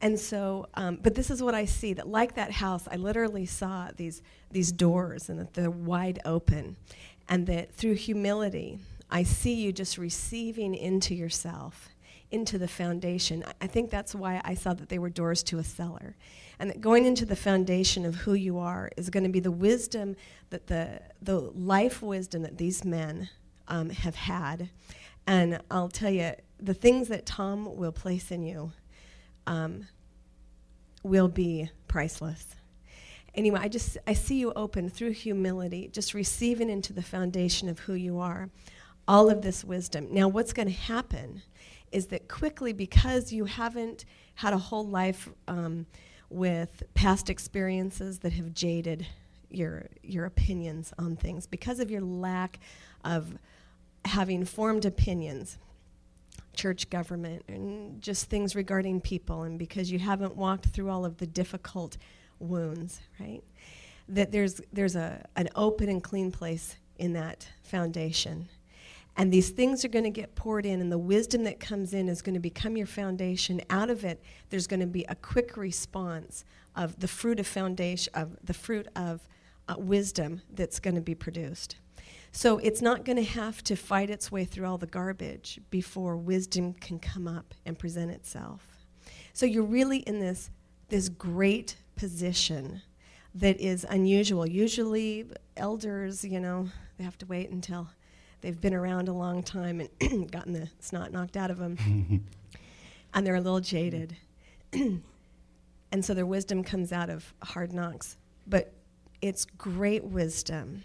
[0.00, 3.44] And so, um, but this is what I see that, like that house, I literally
[3.44, 6.76] saw these, these doors and that they're wide open.
[7.28, 8.78] And that through humility,
[9.10, 11.90] I see you just receiving into yourself,
[12.30, 13.44] into the foundation.
[13.46, 16.16] I- I think that's why I saw that they were doors to a cellar.
[16.58, 19.50] And that going into the foundation of who you are is going to be the
[19.50, 20.16] wisdom
[20.50, 23.28] that the, the life wisdom that these men
[23.68, 24.70] um, have had.
[25.26, 28.72] And I'll tell you, the things that Tom will place in you
[29.46, 29.86] um,
[31.02, 32.46] will be priceless.
[33.34, 37.78] Anyway, I just I see you open through humility, just receiving into the foundation of
[37.80, 38.50] who you are,
[39.08, 40.08] all of this wisdom.
[40.10, 41.42] Now, what's going to happen
[41.90, 44.04] is that quickly, because you haven't
[44.34, 45.86] had a whole life um,
[46.30, 49.06] with past experiences that have jaded
[49.50, 52.58] your your opinions on things, because of your lack
[53.04, 53.38] of
[54.04, 55.58] having formed opinions,
[56.54, 61.18] church government, and just things regarding people, and because you haven't walked through all of
[61.18, 61.96] the difficult
[62.38, 63.42] wounds, right?
[64.08, 68.48] That there's there's a an open and clean place in that foundation.
[69.16, 72.08] And these things are going to get poured in, and the wisdom that comes in
[72.08, 73.60] is going to become your foundation.
[73.68, 78.10] Out of it, there's going to be a quick response of the fruit of foundation,
[78.14, 79.28] of the fruit of
[79.68, 81.76] uh, wisdom that's going to be produced.
[82.34, 86.16] So it's not going to have to fight its way through all the garbage before
[86.16, 88.66] wisdom can come up and present itself.
[89.34, 90.50] So you're really in this,
[90.88, 92.80] this great position
[93.34, 94.48] that is unusual.
[94.48, 95.26] Usually,
[95.58, 97.88] elders, you know, they have to wait until
[98.40, 102.24] they've been around a long time and gotten the snot knocked out of them,
[103.14, 104.16] and they're a little jaded.
[104.72, 105.02] and
[106.00, 108.16] so their wisdom comes out of hard knocks.
[108.46, 108.72] But
[109.20, 110.82] it's great wisdom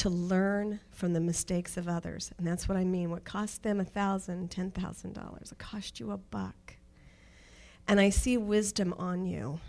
[0.00, 2.32] to learn from the mistakes of others.
[2.38, 3.10] And that's what I mean.
[3.10, 6.76] What cost them a thousand, ten thousand dollars, it cost you a buck.
[7.86, 9.60] And I see wisdom on you.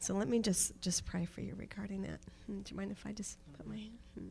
[0.00, 2.20] So let me just, just pray for you regarding that.
[2.46, 3.98] Hmm, Do you mind if I just put my hand?
[4.18, 4.26] Hmm.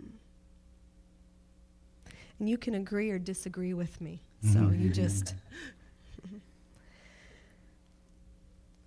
[0.00, 0.06] Hmm.
[2.38, 4.20] And you can agree or disagree with me.
[4.52, 5.34] So you just.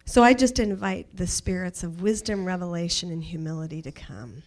[0.08, 4.41] So I just invite the spirits of wisdom, revelation, and humility to come.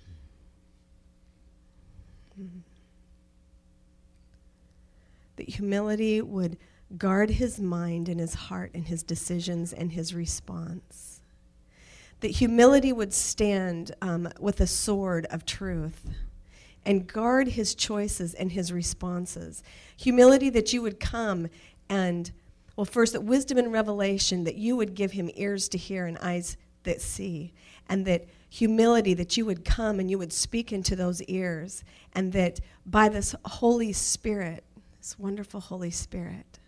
[2.40, 2.62] Mhm.
[5.36, 6.56] That humility would
[6.96, 11.20] guard his mind and his heart and his decisions and his response.
[12.20, 16.08] That humility would stand um, with a sword of truth
[16.86, 19.62] and guard his choices and his responses.
[19.98, 21.48] Humility that you would come
[21.90, 22.32] and
[22.80, 26.16] well, first, that wisdom and revelation, that you would give him ears to hear and
[26.16, 27.52] eyes that see,
[27.90, 32.32] and that humility, that you would come and you would speak into those ears, and
[32.32, 34.64] that by this Holy Spirit,
[34.96, 36.58] this wonderful Holy Spirit,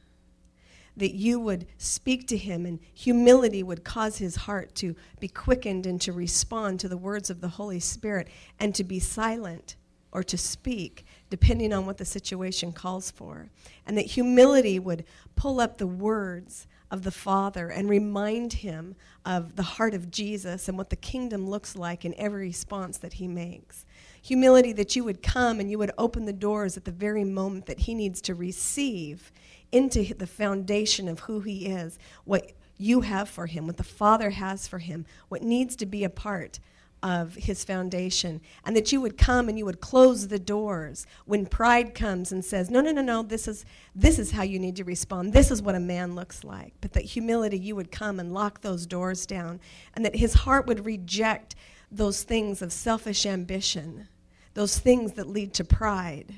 [0.99, 5.87] that you would speak to him, and humility would cause his heart to be quickened
[5.87, 8.29] and to respond to the words of the Holy Spirit,
[8.61, 9.77] and to be silent
[10.13, 13.49] or to speak, depending on what the situation calls for.
[13.87, 15.03] And that humility would
[15.35, 20.69] pull up the words of the Father and remind him of the heart of Jesus
[20.69, 23.87] and what the kingdom looks like in every response that he makes.
[24.21, 27.65] Humility that you would come and you would open the doors at the very moment
[27.65, 29.33] that he needs to receive
[29.73, 34.29] into the foundation of who he is, what you have for him, what the Father
[34.29, 36.61] has for him, what needs to be a part
[37.03, 41.45] of his foundation and that you would come and you would close the doors when
[41.47, 44.77] pride comes and says no no no no this is this is how you need
[44.77, 45.33] to respond.
[45.33, 46.73] This is what a man looks like.
[46.81, 49.61] But that humility you would come and lock those doors down
[49.95, 51.55] and that his heart would reject
[51.91, 54.09] those things of selfish ambition
[54.55, 56.35] those things that lead to pride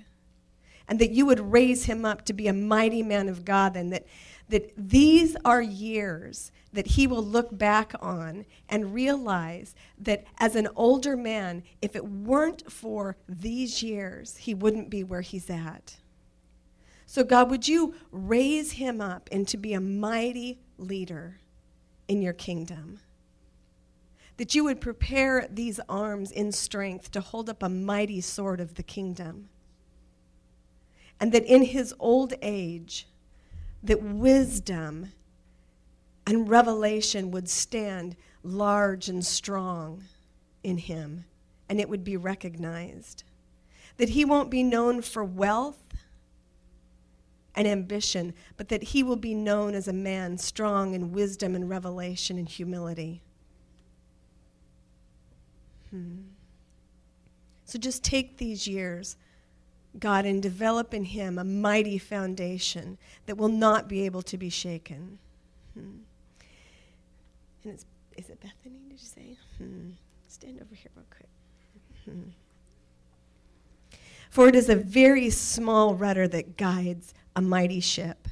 [0.88, 3.92] and that you would raise him up to be a mighty man of God, and
[3.92, 4.06] that,
[4.48, 10.68] that these are years that he will look back on and realize that as an
[10.76, 15.96] older man, if it weren't for these years, he wouldn't be where he's at.
[17.06, 21.40] So, God, would you raise him up and to be a mighty leader
[22.08, 23.00] in your kingdom?
[24.36, 28.74] That you would prepare these arms in strength to hold up a mighty sword of
[28.74, 29.48] the kingdom
[31.20, 33.06] and that in his old age
[33.84, 35.12] that wisdom
[36.26, 40.04] and revelation would stand large and strong
[40.62, 41.24] in him
[41.68, 43.22] and it would be recognized
[43.96, 45.82] that he won't be known for wealth
[47.54, 51.68] and ambition but that he will be known as a man strong in wisdom and
[51.68, 53.22] revelation and humility
[55.90, 56.22] hmm.
[57.64, 59.16] So just take these years,
[59.98, 64.50] God, and develop in him a mighty foundation that will not be able to be
[64.50, 65.18] shaken.
[65.74, 65.98] Hmm.
[67.62, 67.86] And it's,
[68.16, 69.36] is it Bethany, did you say?
[69.58, 69.90] Hmm.
[70.28, 71.28] Stand over here real quick.
[72.04, 72.30] Hmm.
[74.30, 78.26] For it is a very small rudder that guides a mighty ship.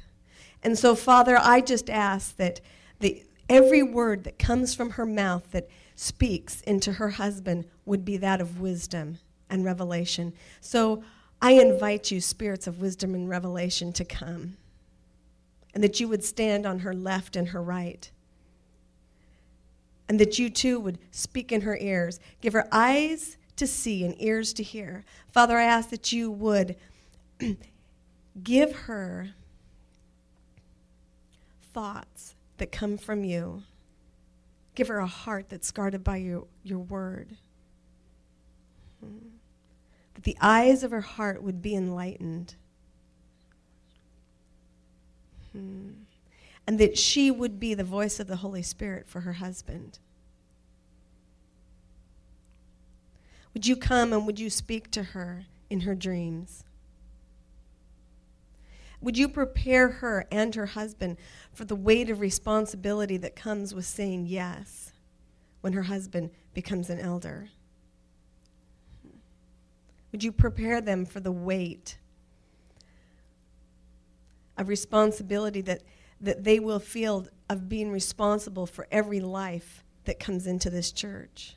[0.61, 2.59] And so, Father, I just ask that
[2.99, 8.17] the, every word that comes from her mouth that speaks into her husband would be
[8.17, 10.33] that of wisdom and revelation.
[10.59, 11.03] So
[11.43, 14.55] I invite you, spirits of wisdom and revelation, to come,
[15.73, 18.09] and that you would stand on her left and her right,
[20.07, 24.15] and that you too would speak in her ears, give her eyes to see and
[24.21, 25.03] ears to hear.
[25.33, 26.77] Father, I ask that you would
[28.43, 29.31] give her
[31.73, 33.63] thoughts that come from you.
[34.75, 37.35] Give her a heart that's guarded by your, your word.
[39.01, 39.32] Hmm.
[40.23, 42.55] The eyes of her heart would be enlightened.
[45.51, 45.89] Hmm.
[46.65, 49.99] And that she would be the voice of the Holy Spirit for her husband.
[53.53, 56.63] Would you come and would you speak to her in her dreams?
[59.01, 61.17] Would you prepare her and her husband
[61.53, 64.93] for the weight of responsibility that comes with saying yes
[65.59, 67.49] when her husband becomes an elder?
[70.13, 71.97] Would you prepare them for the weight
[74.55, 75.81] of responsibility that,
[76.21, 81.55] that they will feel of being responsible for every life that comes into this church?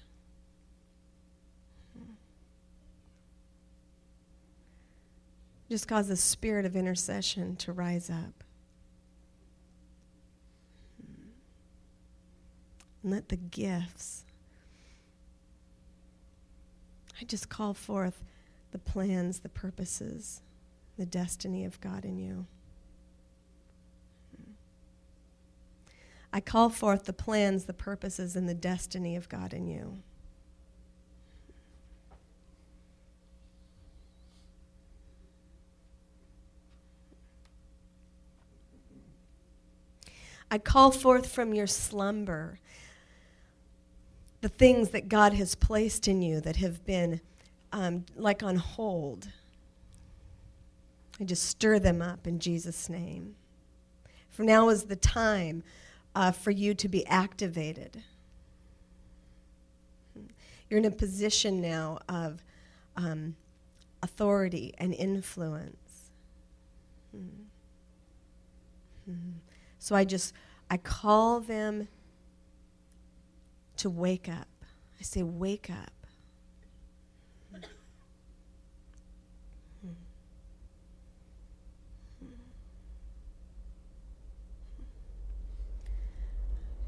[5.69, 8.43] Just cause the spirit of intercession to rise up.
[13.03, 14.25] And let the gifts,
[17.21, 18.25] I just call forth
[18.77, 20.43] the plans, the purposes,
[20.99, 22.45] the destiny of God in you.
[26.31, 29.97] I call forth the plans, the purposes, and the destiny of God in you.
[40.51, 42.59] I call forth from your slumber
[44.43, 47.23] the things that God has placed in you that have been
[47.77, 49.29] um, like on hold.
[51.21, 53.37] I just stir them up in Jesus' name.
[54.31, 55.63] For now is the time
[56.15, 58.03] uh, for you to be activated.
[60.71, 62.43] You're in a position now of
[62.97, 63.37] um,
[64.03, 66.11] authority and influence.
[67.15, 67.43] Mm-hmm.
[69.13, 69.33] Mm-hmm.
[69.79, 70.33] So I just,
[70.71, 71.89] I call them
[73.77, 74.49] to wake up.
[74.99, 75.93] I say, wake up.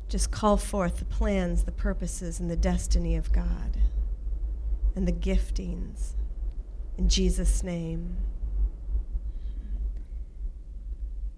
[0.08, 3.76] Just call forth the plans, the purposes, and the destiny of God
[4.96, 6.12] and the giftings
[6.96, 8.16] in Jesus' name.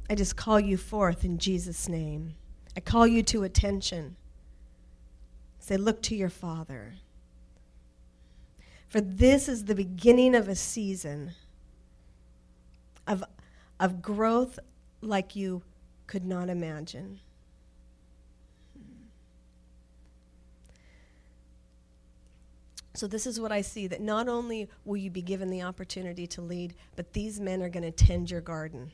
[0.09, 2.35] I just call you forth in Jesus' name.
[2.77, 4.16] I call you to attention.
[5.59, 6.95] Say, look to your Father.
[8.89, 11.33] For this is the beginning of a season
[13.07, 13.23] of,
[13.79, 14.59] of growth
[15.01, 15.62] like you
[16.07, 17.21] could not imagine.
[23.01, 26.26] So, this is what I see that not only will you be given the opportunity
[26.26, 28.90] to lead, but these men are going to tend your garden.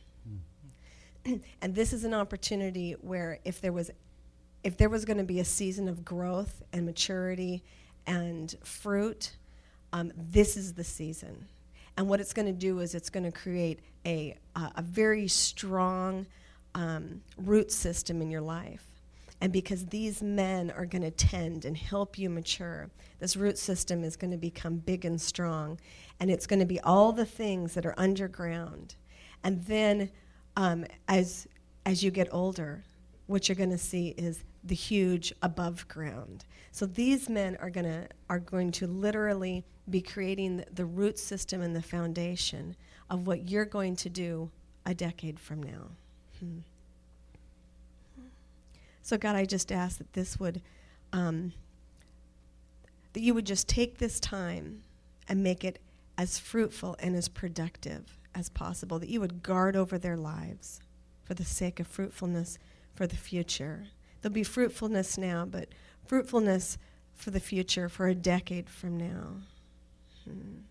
[1.60, 3.90] and this is an opportunity where if there was
[4.62, 7.64] if there was going to be a season of growth and maturity
[8.06, 9.32] and fruit,
[9.92, 11.44] um, this is the season.
[11.96, 15.26] And what it's going to do is it's going to create a, uh, a very
[15.26, 16.26] strong
[16.76, 18.95] um, root system in your life.
[19.40, 24.02] And because these men are going to tend and help you mature, this root system
[24.02, 25.78] is going to become big and strong.
[26.20, 28.96] And it's going to be all the things that are underground.
[29.44, 30.10] And then
[30.56, 31.46] um, as
[31.84, 32.82] as you get older,
[33.26, 36.44] what you're going to see is the huge above ground.
[36.72, 41.62] So these men are going to are going to literally be creating the, root system
[41.62, 42.74] and the foundation
[43.08, 44.50] of what you're going to do
[44.84, 45.90] a decade from now.
[46.40, 46.58] Hmm.
[49.06, 50.60] So God, I just ask that this would
[51.12, 51.52] um,
[53.12, 54.82] that you would just take this time
[55.28, 55.78] and make it
[56.18, 60.80] as fruitful and as productive as possible, that you would guard over their lives
[61.22, 62.58] for the sake of fruitfulness
[62.96, 63.84] for the future.
[64.20, 65.68] There'll be fruitfulness now, but
[66.04, 66.76] fruitfulness
[67.14, 69.36] for the future, for a decade from now.
[70.24, 70.62] Hmm.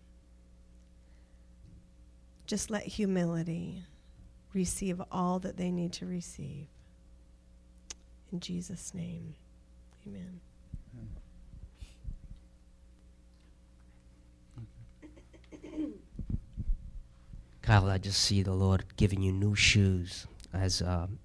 [2.46, 3.84] Just let humility
[4.52, 6.66] receive all that they need to receive.
[8.36, 9.34] In Jesus' name,
[10.06, 10.40] amen.
[17.62, 20.26] Kyle, I just see the Lord giving you new shoes.
[20.52, 21.18] As, um,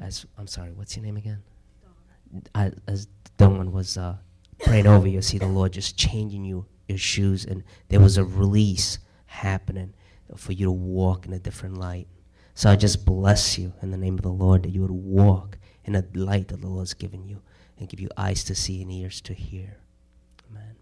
[0.00, 1.42] as I'm sorry, what's your name again?
[2.54, 4.16] I, as Dawn was uh,
[4.64, 8.24] praying over you, see the Lord just changing you your shoes, and there was a
[8.24, 9.92] release happening
[10.34, 12.08] for you to walk in a different light.
[12.54, 15.58] So I just bless you in the name of the Lord that you would walk
[15.86, 17.40] in the light that the Lord has given you,
[17.78, 19.78] and give you eyes to see and ears to hear.
[20.50, 20.76] Amen.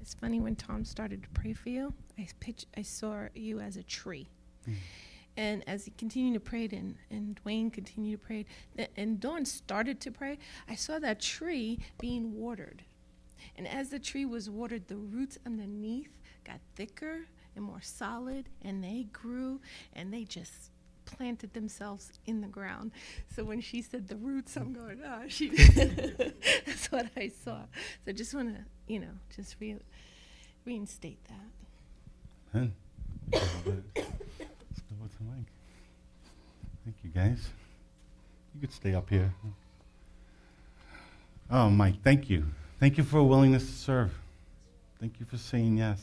[0.00, 3.76] It's funny when Tom started to pray for you, I pitch, I saw you as
[3.76, 4.28] a tree.
[4.64, 4.74] Hmm.
[5.36, 8.46] And as he continued to pray, and, and Dwayne continued to pray,
[8.96, 10.38] and Dawn started to pray,
[10.68, 12.82] I saw that tree being watered.
[13.56, 16.10] And as the tree was watered, the roots underneath
[16.42, 19.60] got thicker and more solid, and they grew,
[19.92, 20.70] and they just
[21.10, 22.92] planted themselves in the ground.
[23.34, 25.48] So when she said the roots, I'm going, ah, she.
[26.66, 27.62] That's what I saw.
[28.04, 29.78] So I just want to, you know, just re-
[30.64, 32.58] reinstate that.
[32.58, 32.66] Huh?
[33.32, 35.46] Let's go with the mic.
[36.84, 37.48] Thank you, guys.
[38.54, 39.34] You could stay up here.
[41.50, 42.46] Oh, Mike, thank you.
[42.78, 44.12] Thank you for a willingness to serve.
[45.00, 46.00] Thank you for saying yes.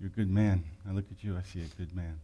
[0.00, 0.64] You're a good man.
[0.88, 2.20] I look at you, I see a good man.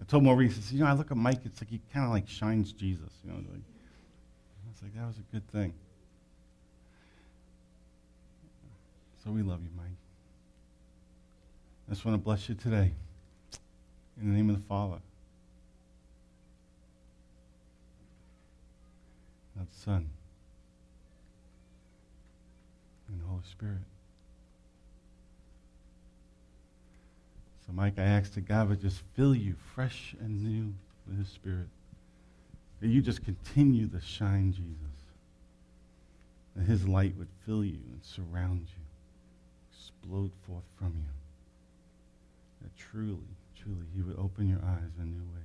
[0.00, 2.06] I told Maurice, I said, you know, I look at Mike, it's like he kind
[2.06, 3.10] of like shines Jesus.
[3.24, 5.72] You know, like, I was like, that was a good thing.
[9.24, 9.86] So we love you, Mike.
[11.88, 12.92] I just want to bless you today.
[14.20, 14.98] In the name of the Father,
[19.58, 20.08] and the Son,
[23.08, 23.82] and the Holy Spirit.
[27.66, 30.72] So, Mike, I ask that God would just fill you fresh and new
[31.06, 31.68] with His Spirit.
[32.80, 34.96] That you just continue to shine Jesus.
[36.54, 38.84] That His light would fill you and surround you,
[39.72, 41.12] explode forth from you
[42.62, 45.42] that truly, truly He would open your eyes in new ways.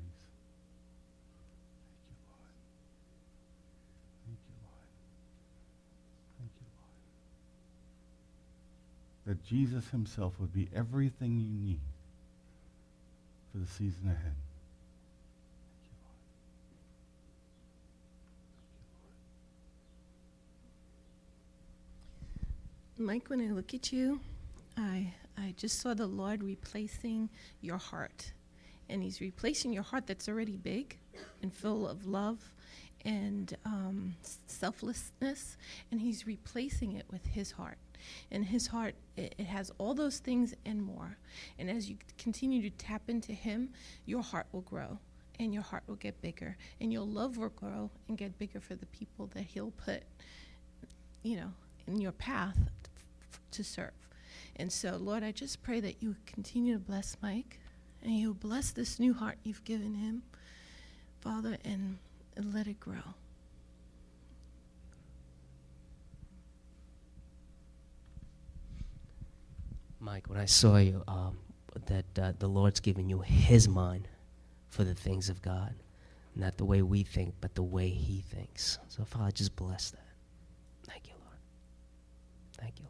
[9.28, 11.80] That Jesus Himself would be everything you need
[13.52, 14.36] for the season ahead.
[22.98, 24.20] Mike, when I look at you,
[24.78, 27.30] I I just saw the Lord replacing
[27.62, 28.32] your heart.
[28.90, 30.98] And He's replacing your heart that's already big
[31.42, 32.54] and full of love
[33.04, 35.58] and um, selflessness,
[35.90, 37.78] and He's replacing it with His heart.
[38.32, 41.18] And His heart, it, it has all those things and more.
[41.58, 43.70] And as you continue to tap into Him,
[44.06, 45.00] your heart will grow
[45.40, 48.76] and your heart will get bigger, and your love will grow and get bigger for
[48.76, 50.04] the people that He'll put,
[51.24, 51.52] you know,
[51.88, 52.58] in your path
[53.52, 53.92] to serve.
[54.56, 57.60] And so, Lord, I just pray that you continue to bless Mike
[58.04, 60.24] and you bless this new heart you've given him,
[61.20, 61.98] Father, and,
[62.36, 63.16] and let it grow.
[70.02, 71.38] Mike, when I saw you, um,
[71.86, 74.08] that uh, the Lord's given you His mind
[74.70, 75.76] for the things of God,
[76.36, 78.80] not the way we think, but the way He thinks.
[78.88, 80.00] So, Father, just bless that.
[80.88, 81.38] Thank you, Lord.
[82.58, 82.86] Thank you,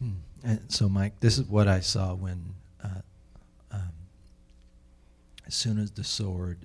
[0.00, 0.12] Lord.
[0.42, 0.48] Hmm.
[0.48, 3.02] And so, Mike, this is what I saw when, uh,
[3.70, 3.92] um,
[5.46, 6.56] as soon as the sword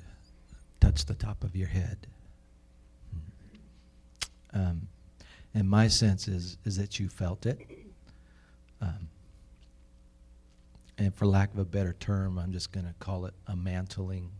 [0.79, 2.07] touched the top of your head.
[4.53, 4.59] Hmm.
[4.59, 4.87] Um,
[5.53, 7.59] and my sense is is that you felt it.
[8.81, 9.09] Um,
[10.97, 14.31] and for lack of a better term, I'm just going to call it a mantling.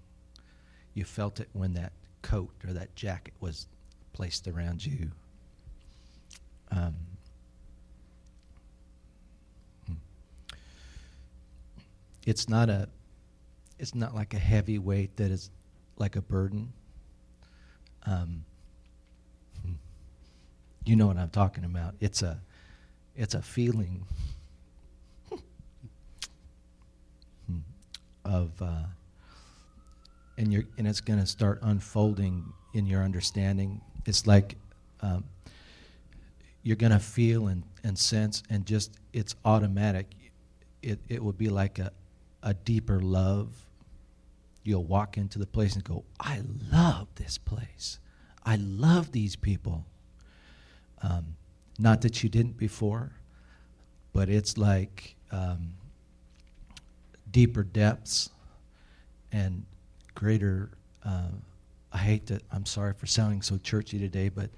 [0.94, 3.68] You felt it when that coat or that jacket was
[4.14, 5.12] placed around you.
[6.72, 6.96] Um,
[9.88, 9.94] hmm.
[12.26, 12.90] it's not a
[13.80, 15.50] it's not like a heavy weight that is
[16.00, 16.74] like a burden.
[18.06, 18.46] Um,
[20.86, 21.94] you know what I'm talking about.
[22.00, 22.40] It's a
[23.16, 24.06] it's a feeling
[28.26, 28.86] of uh,
[30.38, 32.44] and you're and it's going to start unfolding
[32.74, 33.82] in your understanding.
[34.06, 34.56] It's like
[35.02, 35.26] um,
[36.64, 40.08] you're going to feel and, and sense and just it's automatic.
[40.82, 41.92] It it will be like a
[42.42, 43.50] a deeper love.
[44.70, 46.42] You'll walk into the place and go, I
[46.72, 47.98] love this place.
[48.46, 49.84] I love these people.
[51.02, 51.36] Um,
[51.80, 53.12] not that you didn't before,
[54.14, 55.74] but it's like um,
[57.32, 58.30] deeper depths
[59.32, 59.66] and
[60.14, 60.70] greater.
[61.04, 61.30] Uh,
[61.92, 62.44] I hate that.
[62.52, 64.52] I'm sorry for sounding so churchy today, but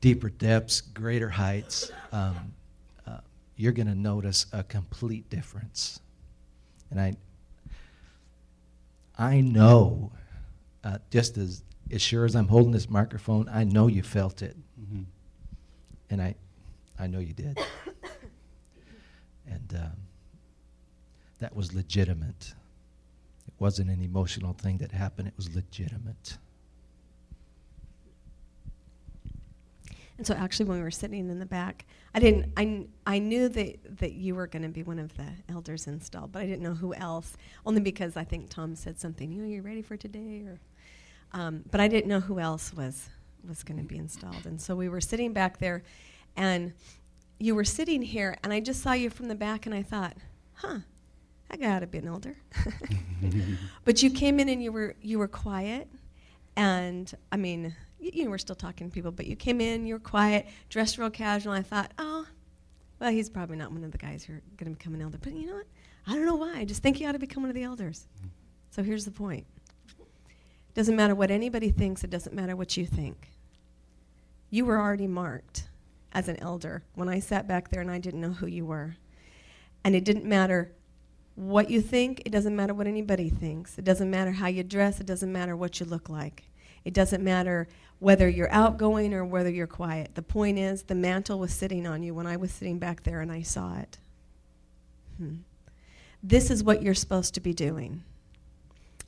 [0.00, 1.92] deeper depths, greater heights.
[2.10, 2.52] Um,
[3.06, 3.18] uh,
[3.54, 6.00] you're going to notice a complete difference,
[6.90, 7.14] and I.
[9.18, 10.12] I know,
[10.84, 14.56] uh, just as as sure as I'm holding this microphone, I know you felt it,
[14.80, 15.04] Mhm.
[16.08, 16.34] and I,
[16.98, 17.58] I know you did,
[19.46, 19.92] and um,
[21.40, 22.54] that was legitimate.
[23.46, 25.28] It wasn't an emotional thing that happened.
[25.28, 26.38] It was legitimate.
[30.22, 33.18] And so actually when we were sitting in the back, I didn't I, kn- I
[33.18, 36.46] knew that that you were going to be one of the elders installed, but I
[36.46, 37.36] didn't know who else.
[37.66, 40.60] Only because I think Tom said something, you know, you ready for today or
[41.32, 43.10] um, but I didn't know who else was
[43.48, 44.46] was going to be installed.
[44.46, 45.82] And so we were sitting back there
[46.36, 46.72] and
[47.40, 50.16] you were sitting here and I just saw you from the back and I thought,
[50.54, 50.78] "Huh,
[51.50, 52.36] that guy ought to be an elder."
[53.84, 55.88] but you came in and you were you were quiet
[56.56, 59.94] and I mean, you, know, we're still talking to people, but you came in, you
[59.94, 61.52] were quiet, dressed real casual.
[61.52, 62.26] I thought, oh,
[62.98, 65.18] well, he's probably not one of the guys who are going to become an elder.
[65.18, 65.66] But you know what?
[66.06, 66.58] I don't know why.
[66.58, 68.06] I just think he ought to become one of the elders.
[68.70, 69.46] So here's the point.
[70.74, 72.02] Doesn't matter what anybody thinks.
[72.02, 73.30] It doesn't matter what you think.
[74.50, 75.68] You were already marked
[76.12, 78.96] as an elder when I sat back there and I didn't know who you were.
[79.84, 80.72] And it didn't matter
[81.34, 83.78] what you think, it doesn't matter what anybody thinks.
[83.78, 86.44] It doesn't matter how you dress, it doesn't matter what you look like.
[86.84, 87.68] It doesn't matter
[88.02, 90.16] whether you're outgoing or whether you're quiet.
[90.16, 93.20] The point is, the mantle was sitting on you when I was sitting back there
[93.20, 93.98] and I saw it.
[95.18, 95.36] Hmm.
[96.20, 98.02] This is what you're supposed to be doing.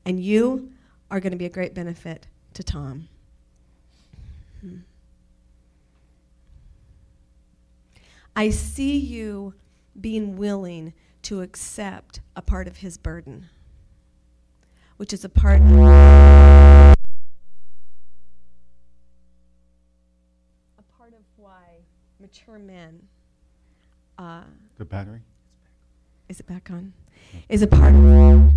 [0.05, 0.71] And you
[1.11, 3.09] are going to be a great benefit to Tom.
[4.61, 4.77] Hmm.
[8.37, 9.55] I see you
[10.01, 10.93] being willing
[11.23, 13.49] to accept a part of his burden,
[14.99, 15.61] which is a part.
[22.35, 23.01] Mature men.
[24.19, 24.43] Uh,
[24.77, 25.21] The battery?
[26.29, 26.93] is it back on?
[27.49, 28.53] Is it part of.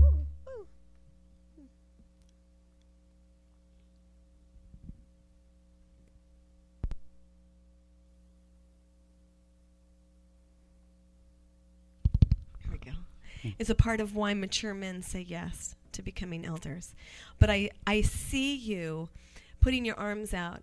[12.64, 12.92] Here we go.
[13.60, 16.94] Is a part of why mature men say yes to becoming elders.
[17.40, 19.10] But I, I see you
[19.62, 20.62] putting your arms out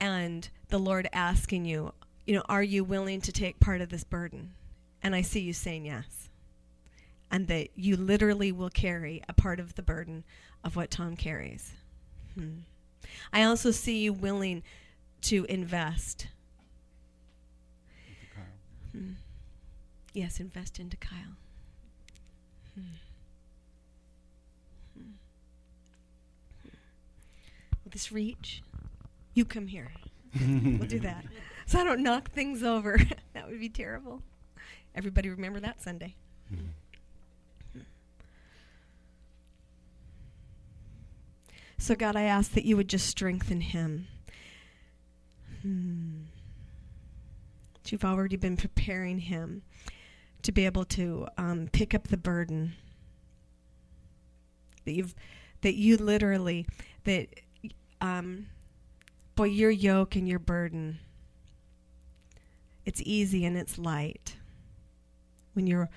[0.00, 1.92] and the Lord asking you,
[2.26, 4.52] you know, are you willing to take part of this burden?
[5.02, 6.28] And I see you saying yes.
[7.30, 10.24] And that you literally will carry a part of the burden
[10.64, 11.72] of what Tom carries.
[12.34, 12.60] Hmm.
[13.32, 14.62] I also see you willing
[15.22, 16.28] to invest.
[18.92, 19.12] Hmm.
[20.12, 21.36] Yes, invest into Kyle.
[22.74, 22.80] Hmm.
[24.96, 25.10] Hmm.
[27.84, 28.62] Will this reach?
[29.34, 29.92] You come here.
[30.40, 31.24] we'll do that.
[31.68, 32.96] So I don't knock things over.
[33.34, 34.22] that would be terrible.
[34.94, 36.14] Everybody remember that Sunday.
[41.78, 44.06] So, God, I ask that you would just strengthen him.
[45.62, 46.22] Hmm.
[47.86, 49.62] You've already been preparing him
[50.42, 52.74] to be able to um, pick up the burden.
[54.84, 55.14] That you've,
[55.60, 56.66] that you literally,
[57.04, 57.28] that,
[58.00, 58.46] um,
[59.36, 60.98] boy, your yoke and your burden,
[62.86, 64.36] it's easy and it's light.
[65.52, 65.90] When you're,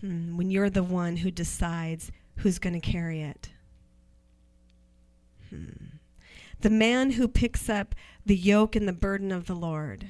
[0.00, 3.50] hmm, when you're the one who decides who's going to carry it.
[5.50, 5.96] Hmm.
[6.60, 7.94] The man who picks up
[8.24, 10.08] the yoke and the burden of the Lord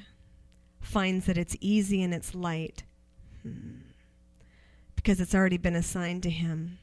[0.79, 2.83] finds that it's easy and it's light
[3.41, 3.77] hmm.
[4.95, 6.77] because it's already been assigned to him.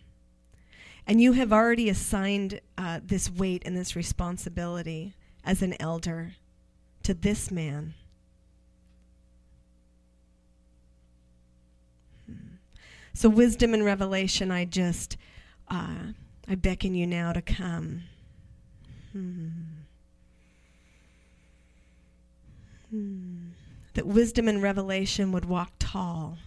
[1.06, 5.14] And you have already assigned uh, this weight and this responsibility
[5.44, 6.34] as an elder
[7.02, 7.94] to this man.
[13.20, 15.18] So, wisdom and revelation, I just,
[15.68, 16.14] uh,
[16.48, 18.04] I beckon you now to come.
[19.12, 19.48] Hmm.
[22.88, 23.48] Hmm.
[23.92, 26.38] That wisdom and revelation would walk tall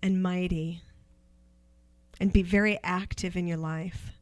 [0.00, 0.82] and mighty
[2.20, 4.12] and be very active in your life.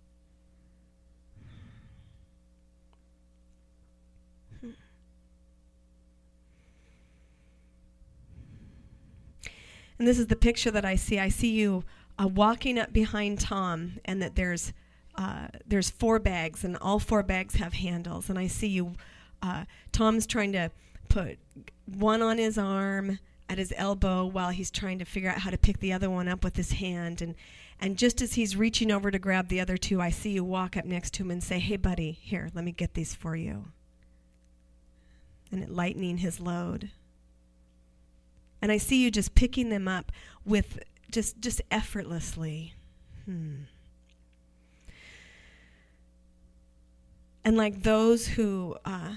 [9.99, 11.18] And this is the picture that I see.
[11.18, 11.84] I see you
[12.18, 14.72] uh, walking up behind Tom, and that there's
[15.16, 18.30] uh, there's four bags, and all four bags have handles.
[18.30, 18.94] And I see you,
[19.42, 20.70] uh, Tom's trying to
[21.09, 21.38] put
[21.86, 23.18] one on his arm
[23.49, 26.28] at his elbow while he's trying to figure out how to pick the other one
[26.28, 27.20] up with his hand.
[27.20, 27.34] And
[27.80, 30.76] and just as he's reaching over to grab the other two, I see you walk
[30.76, 33.66] up next to him and say, "Hey, buddy, here, let me get these for you."
[35.51, 36.90] And it lightening his load.
[38.61, 40.11] And I see you just picking them up
[40.44, 40.78] with
[41.11, 42.74] just just effortlessly.
[43.24, 43.62] Hmm.
[47.44, 49.14] And like those who uh,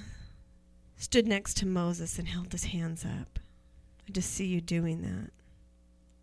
[0.95, 3.39] stood next to Moses and held his hands up,
[4.07, 5.31] I just see you doing that.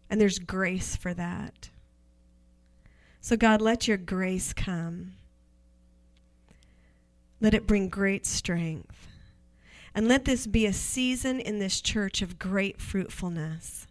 [0.09, 1.69] And there's grace for that.
[3.21, 5.14] So, God, let your grace come.
[7.41, 9.08] Let it bring great strength.
[9.95, 13.86] And let this be a season in this church of great fruitfulness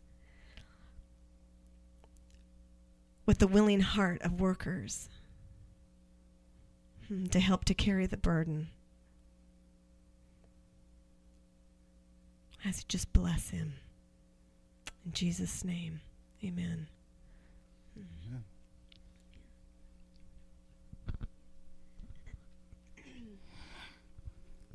[3.26, 5.10] with the willing heart of workers
[7.08, 8.70] hmm, to help to carry the burden.
[12.66, 13.74] As you just bless him.
[15.06, 16.02] In Jesus' name,
[16.44, 16.88] amen.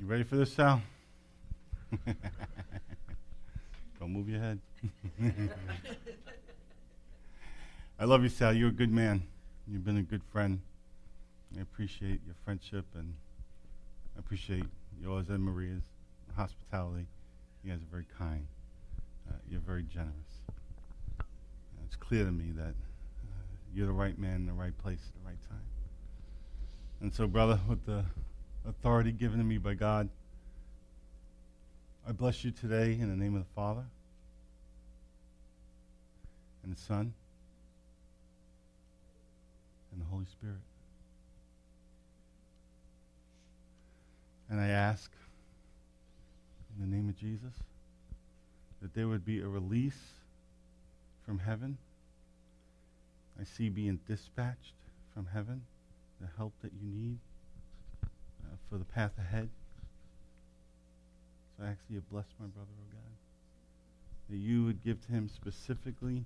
[0.03, 0.83] You ready for this, Sal?
[4.01, 4.59] Don't move your head.
[7.99, 8.53] I love you, Sal.
[8.53, 9.23] You're a good man.
[9.69, 10.61] You've been a good friend.
[11.57, 13.15] I appreciate your friendship and
[14.17, 14.65] I appreciate
[15.01, 15.83] yours and Maria's
[16.35, 17.07] hospitality.
[17.63, 18.47] You guys are very kind.
[19.29, 20.11] Uh, you're very generous.
[21.21, 21.25] Uh,
[21.87, 25.23] it's clear to me that uh, you're the right man in the right place at
[25.23, 25.61] the right time.
[27.01, 28.05] And so, brother, with the
[28.67, 30.09] authority given to me by God,
[32.07, 33.85] I bless you today in the name of the Father
[36.65, 37.15] and the Son
[39.93, 40.57] and the Holy Spirit.
[44.51, 45.13] And I ask
[46.77, 47.55] in the name of Jesus
[48.81, 50.03] that there would be a release
[51.25, 51.79] from heaven.
[53.41, 54.75] I see being dispatched
[55.15, 55.63] from heaven
[56.21, 57.19] the help that you need
[58.03, 59.49] uh, for the path ahead.
[61.57, 63.13] So I ask you to bless my brother, oh God.
[64.31, 66.25] That you would give to him specifically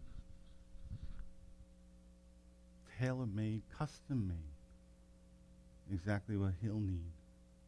[3.00, 7.12] tailor made, custom made, exactly what he'll need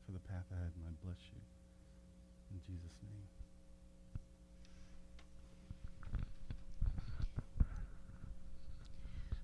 [0.07, 0.73] for the path ahead.
[0.75, 1.41] And I bless you.
[2.53, 3.27] In Jesus' name.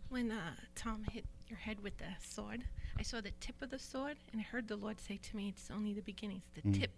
[0.08, 2.62] When uh, Tom hit your head with the sword,
[2.98, 5.48] I saw the tip of the sword, and I heard the Lord say to me,
[5.48, 6.80] It's only the beginning, it's the Mm.
[6.80, 6.90] tip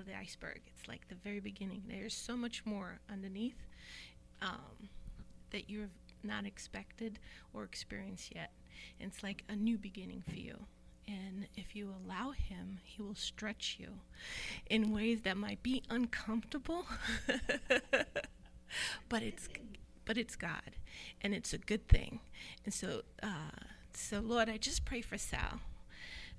[0.00, 0.60] of the iceberg.
[0.66, 1.82] It's like the very beginning.
[1.86, 3.66] There's so much more underneath
[4.42, 4.88] um,
[5.50, 5.90] that you've
[6.22, 7.18] not expected
[7.52, 8.52] or experienced yet.
[8.98, 10.58] And it's like a new beginning for you.
[11.06, 13.88] And if you allow Him, He will stretch you
[14.68, 16.86] in ways that might be uncomfortable,
[19.08, 19.48] but it's
[20.04, 20.76] but it's God,
[21.20, 22.20] and it's a good thing.
[22.64, 23.50] And so, uh,
[23.92, 25.60] so Lord, I just pray for Sal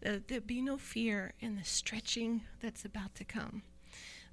[0.03, 3.61] Uh, that there be no fear in the stretching that's about to come,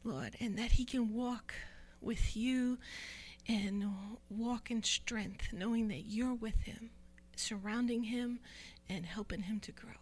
[0.03, 1.55] Lord, and that he can walk
[2.01, 2.79] with you
[3.47, 3.85] and
[4.31, 6.91] walk in strength, knowing that you're with him,
[7.37, 8.41] surrounding him,
[8.89, 9.93] and helping him to grow.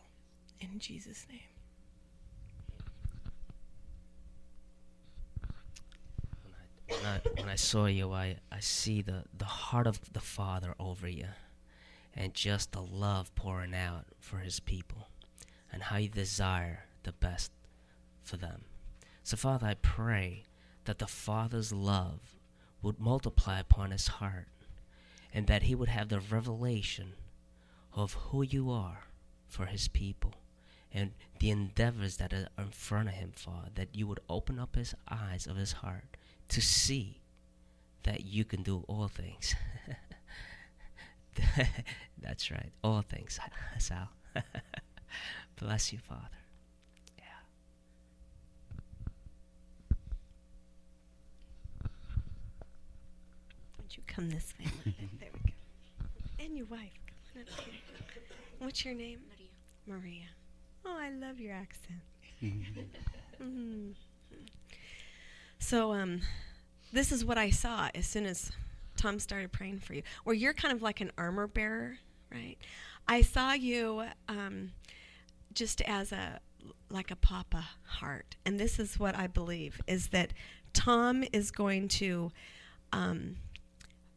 [0.61, 1.40] In Jesus' name.
[6.89, 10.74] When I, when I saw you, I, I see the, the heart of the Father
[10.78, 11.27] over you
[12.15, 15.09] and just the love pouring out for his people
[15.77, 17.53] and how you desire the best
[18.23, 18.62] for them.
[19.23, 20.44] So, Father, I pray
[20.86, 22.39] that the Father's love
[22.81, 24.48] would multiply upon his heart
[25.35, 27.12] and that he would have the revelation
[27.93, 29.09] of who you are
[29.47, 30.32] for his people
[30.90, 34.77] and the endeavors that are in front of him, Father, that you would open up
[34.77, 36.16] his eyes of his heart
[36.48, 37.20] to see
[38.05, 39.55] that you can do all things.
[42.23, 43.39] That's right, all things,
[43.78, 44.09] Sal.
[45.57, 46.20] Bless you, Father.
[47.19, 47.24] Yeah.
[53.78, 54.66] Would you come this way?
[55.20, 56.45] there we go.
[56.45, 56.81] And your wife.
[57.33, 57.74] Come on up here.
[58.59, 59.20] What's your name?
[59.87, 60.01] Maria.
[60.01, 60.24] Maria.
[60.85, 62.01] Oh, I love your accent.
[63.43, 63.93] Mhm.
[65.59, 66.23] So, um,
[66.91, 68.51] this is what I saw as soon as
[68.97, 70.03] Tom started praying for you.
[70.24, 71.99] Where you're kind of like an armor bearer,
[72.33, 72.57] right?
[73.07, 74.73] I saw you um,
[75.57, 76.39] just as a
[76.89, 80.33] like a papa heart, and this is what I believe is that
[80.73, 82.31] Tom is going to
[82.93, 83.37] um,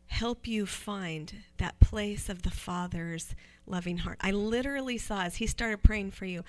[0.08, 3.34] help you find that place of the Father's
[3.66, 4.18] loving heart.
[4.22, 6.44] I literally saw, as he started praying for you,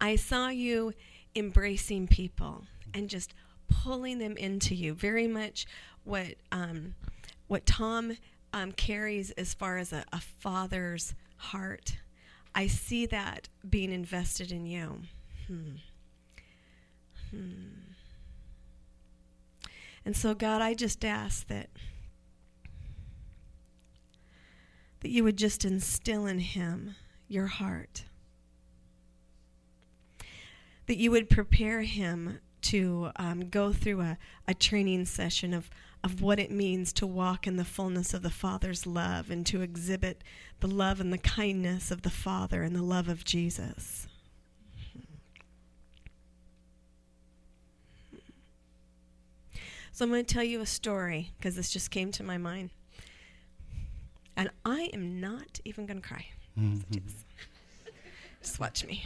[0.00, 0.92] I saw you
[1.34, 2.64] embracing people
[2.94, 3.34] and just
[3.68, 4.94] pulling them into you.
[4.94, 5.66] Very much
[6.04, 6.94] what um,
[7.48, 8.16] what Tom
[8.52, 11.96] um, carries as far as a, a father's heart.
[12.56, 15.02] I see that being invested in you.
[15.46, 15.76] Hmm.
[17.30, 17.92] Hmm.
[20.06, 21.68] And so, God, I just ask that
[25.00, 26.94] that you would just instill in him
[27.28, 28.04] your heart.
[30.86, 34.18] That you would prepare him to um, go through a,
[34.48, 35.68] a training session of,
[36.06, 39.60] of what it means to walk in the fullness of the Father's love and to
[39.60, 40.22] exhibit
[40.60, 44.06] the love and the kindness of the Father and the love of Jesus.
[49.90, 52.70] So I'm going to tell you a story because this just came to my mind.
[54.36, 56.26] And I am not even going to cry.
[56.56, 56.84] Mhm.
[58.40, 59.04] Just watch me.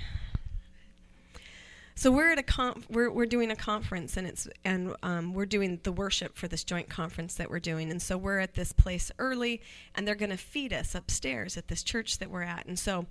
[2.01, 5.45] So we're at a conf- we're we're doing a conference and it's and um, we're
[5.45, 8.73] doing the worship for this joint conference that we're doing and so we're at this
[8.73, 9.61] place early
[9.95, 13.05] and they're going to feed us upstairs at this church that we're at and so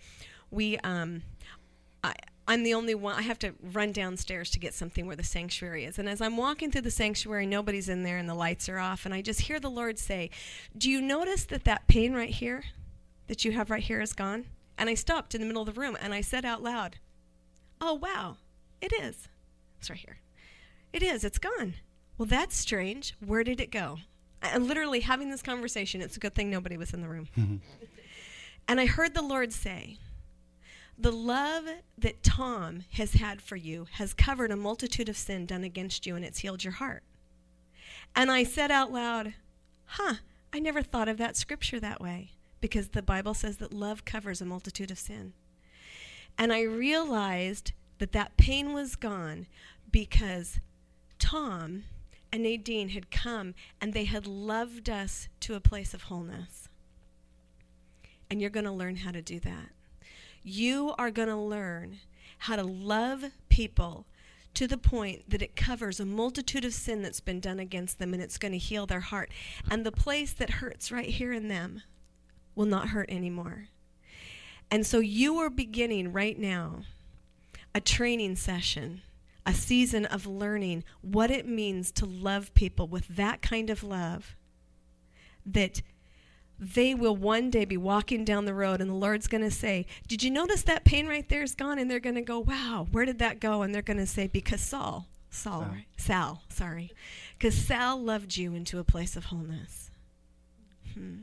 [0.50, 1.22] we um,
[2.04, 2.16] I,
[2.48, 5.86] I'm the only one I have to run downstairs to get something where the sanctuary
[5.86, 8.80] is and as I'm walking through the sanctuary nobody's in there and the lights are
[8.80, 10.32] off and I just hear the Lord say,
[10.76, 12.64] "Do you notice that that pain right here
[13.28, 14.46] that you have right here is gone?"
[14.80, 16.96] And I stopped in the middle of the room and I said out loud,
[17.80, 18.38] "Oh wow."
[18.82, 19.28] It is.
[19.80, 20.20] It's right here.
[20.94, 21.24] It is.
[21.24, 21.76] It's gone.
[22.18, 23.16] Well, that's strange.
[23.26, 24.00] Where did it go?
[24.42, 26.02] I'm literally having this conversation.
[26.02, 27.28] It's a good thing nobody was in the room.
[27.38, 27.58] Mm-hmm.
[28.68, 29.98] and I heard the Lord say,
[30.98, 31.66] The love
[31.98, 36.16] that Tom has had for you has covered a multitude of sin done against you,
[36.16, 37.04] and it's healed your heart.
[38.16, 39.34] And I said out loud,
[39.86, 40.16] Huh,
[40.54, 42.32] I never thought of that scripture that way,
[42.62, 45.34] because the Bible says that love covers a multitude of sin.
[46.38, 49.48] And I realized that that pain was gone
[49.92, 50.60] because
[51.20, 51.84] Tom
[52.32, 56.70] and Nadine had come and they had loved us to a place of wholeness.
[58.30, 59.70] And you're going to learn how to do that.
[60.44, 62.00] You are going to learn
[62.40, 64.06] how to love people
[64.54, 68.14] to the point that it covers a multitude of sin that's been done against them
[68.14, 69.32] and it's going to heal their heart.
[69.70, 71.82] And the place that hurts right here in them
[72.56, 73.68] will not hurt anymore.
[74.72, 76.84] And so you are beginning right now
[77.74, 79.02] a training session,
[79.46, 84.36] a season of learning what it means to love people with that kind of love
[85.46, 85.82] that
[86.60, 89.86] they will one day be walking down the road and the Lord's going to say,
[90.08, 91.80] Did you notice that pain right there is gone?
[91.80, 93.62] And they're going to go, Wow, where did that go?
[93.62, 95.70] And they're going to say, Because Saul, Saul, Sal.
[95.72, 95.86] right?
[95.98, 96.92] Sal, sorry.
[97.38, 99.90] Because Sal loved you into a place of wholeness.
[100.94, 101.16] Hmm.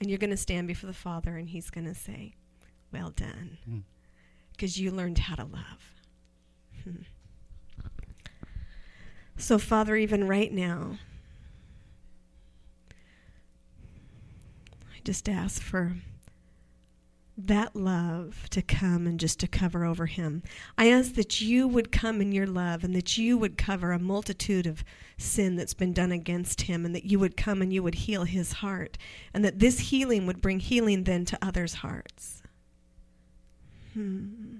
[0.00, 2.32] And you're going to stand before the Father and he's going to say,
[2.90, 3.58] Well done.
[3.70, 3.82] Mm.
[4.60, 5.94] Because you learned how to love.
[9.38, 10.98] So, Father, even right now,
[14.94, 15.96] I just ask for
[17.38, 20.42] that love to come and just to cover over him.
[20.76, 23.98] I ask that you would come in your love and that you would cover a
[23.98, 24.84] multitude of
[25.16, 28.24] sin that's been done against him and that you would come and you would heal
[28.24, 28.98] his heart
[29.32, 32.39] and that this healing would bring healing then to others' hearts.
[33.94, 34.56] Hmm.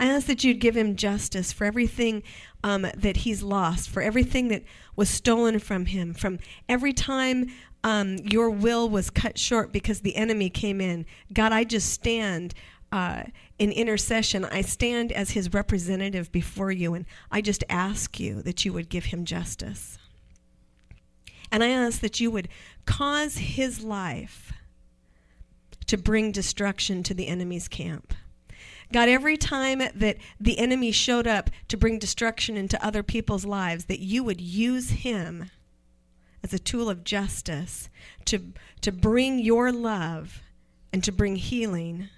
[0.00, 2.22] I ask that you'd give him justice for everything
[2.64, 4.64] um, that he's lost, for everything that
[4.96, 6.38] was stolen from him, from
[6.68, 7.46] every time
[7.84, 11.06] um, your will was cut short because the enemy came in.
[11.32, 12.54] God, I just stand
[12.90, 13.24] uh,
[13.58, 14.44] in intercession.
[14.44, 18.88] I stand as his representative before you, and I just ask you that you would
[18.88, 19.98] give him justice.
[21.50, 22.48] And I ask that you would
[22.86, 24.52] cause his life
[25.86, 28.14] to bring destruction to the enemy's camp.
[28.92, 33.86] God, every time that the enemy showed up to bring destruction into other people's lives,
[33.86, 35.50] that you would use him
[36.42, 37.88] as a tool of justice
[38.26, 40.42] to, to bring your love
[40.92, 42.08] and to bring healing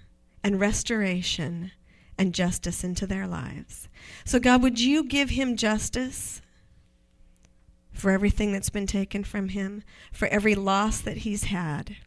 [0.43, 1.71] and restoration
[2.17, 3.87] and justice into their lives.
[4.23, 6.41] So, God, would you give him justice
[7.91, 11.97] for everything that's been taken from him, for every loss that he's had?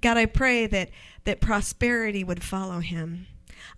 [0.00, 0.90] God, I pray that,
[1.24, 3.26] that prosperity would follow him.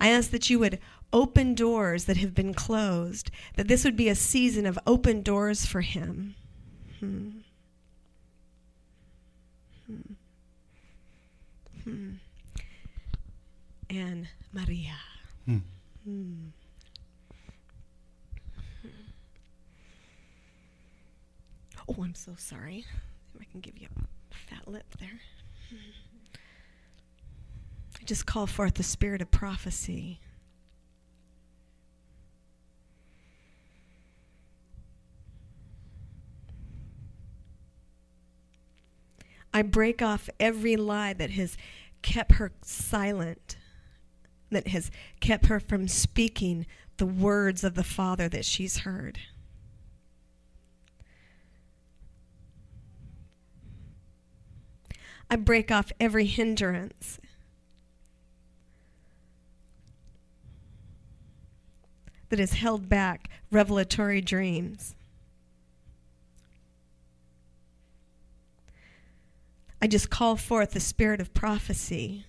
[0.01, 0.79] I ask that you would
[1.13, 5.67] open doors that have been closed, that this would be a season of open doors
[5.67, 6.35] for him.
[7.01, 7.29] Hmm.
[9.87, 10.13] Hmm.
[11.85, 12.11] Hmm.
[13.89, 14.97] And Maria.
[15.47, 15.59] Hmm.
[16.05, 16.35] Hmm.
[21.89, 22.85] Oh, I'm so sorry.
[23.41, 25.21] I can give you a fat lip there.
[28.11, 30.19] Just call forth the spirit of prophecy.
[39.55, 41.57] I break off every lie that has
[42.03, 43.57] kept her silent,
[44.51, 46.67] that has kept her from speaking
[46.97, 49.21] the words of the Father that she's heard.
[55.31, 57.21] I break off every hindrance.
[62.31, 64.95] That has held back revelatory dreams.
[69.83, 72.25] I just call forth the spirit of prophecy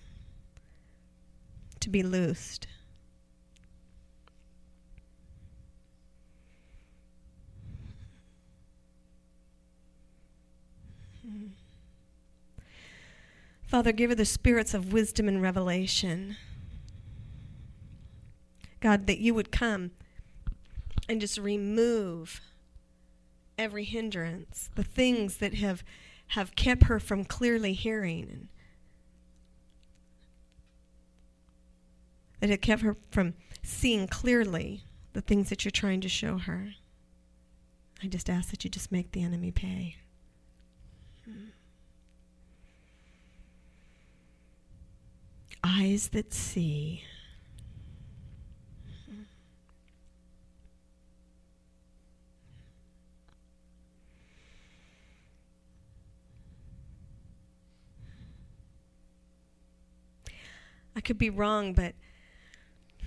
[1.80, 2.66] to be loosed.
[13.66, 16.36] Father, give her the spirits of wisdom and revelation.
[18.82, 19.92] God, that you would come
[21.08, 22.40] and just remove
[23.56, 25.84] every hindrance, the things that have
[26.28, 28.48] have kept her from clearly hearing and
[32.40, 34.82] that have kept her from seeing clearly
[35.12, 36.70] the things that you're trying to show her.
[38.02, 39.96] I just ask that you just make the enemy pay.
[45.62, 47.04] Eyes that see.
[60.94, 61.94] I could be wrong, but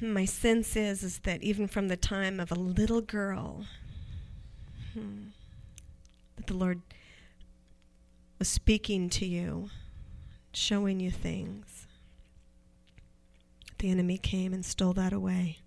[0.01, 3.65] my sense is is that even from the time of a little girl,
[4.93, 5.27] hmm,
[6.35, 6.81] that the Lord
[8.39, 9.69] was speaking to you,
[10.53, 11.87] showing you things.
[13.77, 15.59] The enemy came and stole that away.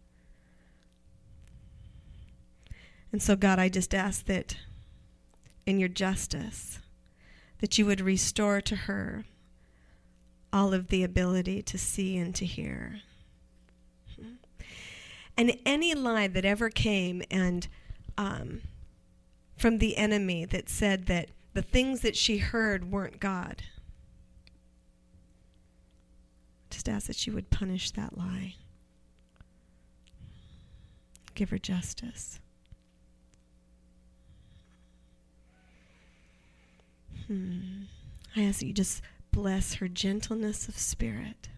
[3.12, 4.57] And so, God, I just ask that
[5.65, 6.81] in your justice,
[7.61, 9.24] that you would restore to her
[10.52, 13.00] all of the ability to see and to hear.
[15.36, 17.68] And any lie that ever came and
[18.16, 18.62] um,
[19.56, 23.62] from the enemy that said that the things that she heard weren't God,
[26.70, 28.56] just ask that she would punish that lie.
[31.36, 32.40] Give her justice.
[37.28, 37.82] Hmm.
[38.34, 39.02] I ask that you just
[39.39, 41.48] bless her gentleness of spirit.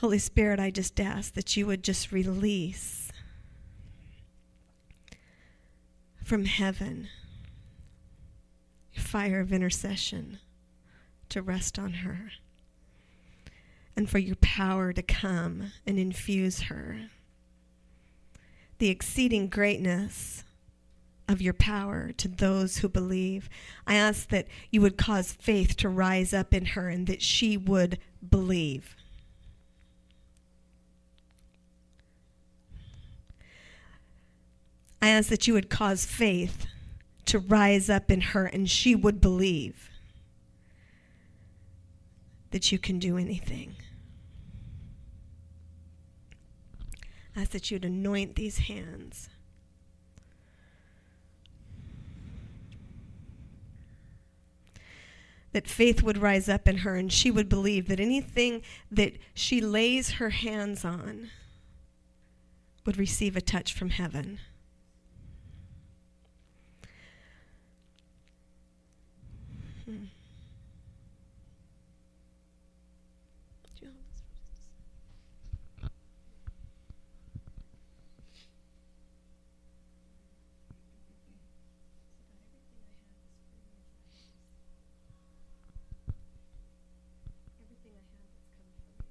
[0.00, 3.10] Holy Spirit, I just ask that you would just release
[6.22, 7.08] from heaven
[8.92, 10.40] your fire of intercession
[11.30, 12.32] to rest on her
[13.96, 17.06] and for your power to come and infuse her.
[18.76, 20.44] The exceeding greatness
[21.32, 23.48] of your power to those who believe.
[23.86, 27.56] I ask that you would cause faith to rise up in her and that she
[27.56, 27.98] would
[28.28, 28.94] believe.
[35.00, 36.66] I ask that you would cause faith
[37.26, 39.90] to rise up in her and she would believe
[42.52, 43.74] that you can do anything.
[47.34, 49.28] I ask that you'd anoint these hands.
[55.52, 59.60] That faith would rise up in her and she would believe that anything that she
[59.60, 61.30] lays her hands on
[62.84, 64.38] would receive a touch from heaven.
[69.84, 70.06] Hmm.
[87.62, 89.06] Everything I have has come from you.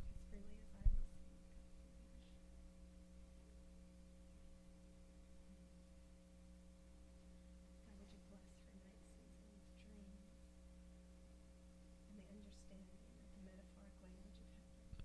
[0.00, 1.44] As freely as I receive.
[7.84, 10.24] God, would you bless her night seasons, dreams,
[12.08, 14.96] and the understanding of the metaphoric language of heaven.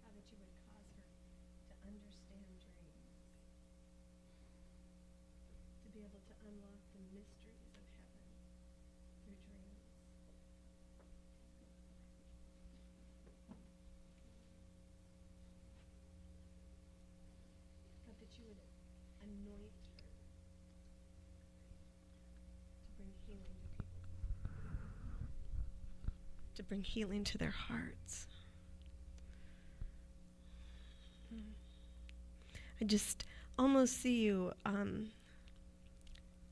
[0.00, 3.18] God, that you would cause her to understand dreams,
[5.82, 8.32] to be able to unlock the mysteries of heaven
[9.22, 9.82] through dreams.
[18.06, 18.60] God, that you would
[19.22, 20.02] anoint her
[26.62, 28.26] to bring healing to their hearts.
[32.80, 33.24] I just
[33.58, 35.10] almost see you um,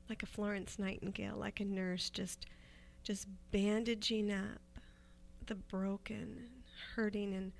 [0.09, 2.45] like a Florence Nightingale, like a nurse, just
[3.03, 4.61] just bandaging up
[5.47, 6.45] the broken,
[6.95, 7.51] hurting, and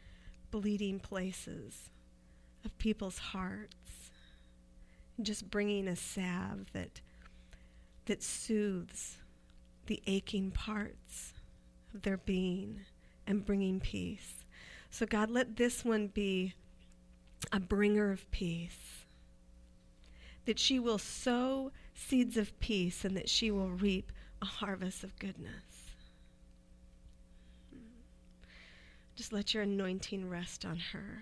[0.51, 1.89] bleeding places
[2.63, 4.11] of people's hearts,
[5.17, 7.01] and just bringing a salve that
[8.05, 9.17] that soothes
[9.87, 11.33] the aching parts
[11.93, 12.81] their being
[13.27, 14.45] and bringing peace.
[14.89, 16.53] So God, let this one be
[17.51, 19.05] a bringer of peace.
[20.45, 24.11] That she will sow seeds of peace and that she will reap
[24.41, 25.91] a harvest of goodness.
[29.15, 31.21] Just let your anointing rest on her.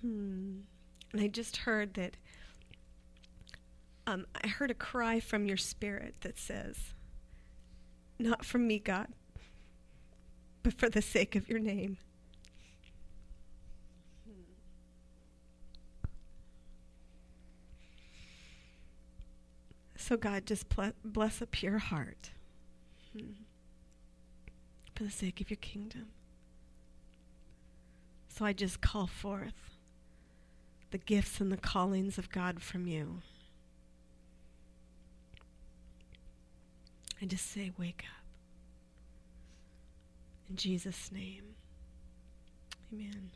[0.00, 0.60] Hmm.
[1.12, 2.16] And I just heard that,
[4.06, 6.94] um, I heard a cry from your spirit that says,
[8.18, 9.08] Not from me, God,
[10.62, 11.98] but for the sake of your name.
[19.96, 20.66] So, God, just
[21.02, 22.30] bless a pure heart
[23.12, 23.32] hmm.
[24.94, 26.06] for the sake of your kingdom.
[28.28, 29.76] So, I just call forth
[30.92, 33.22] the gifts and the callings of God from you.
[37.20, 38.24] I just say, wake up.
[40.50, 41.54] In Jesus' name.
[42.92, 43.30] Amen.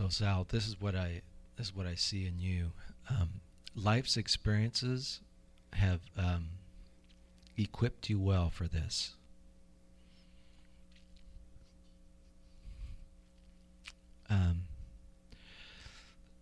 [0.00, 1.20] So Sal, this is what I
[1.58, 2.72] this is what I see in you.
[3.10, 3.42] Um,
[3.76, 5.20] life's experiences
[5.74, 6.48] have um,
[7.58, 9.12] equipped you well for this.
[14.30, 14.62] Um,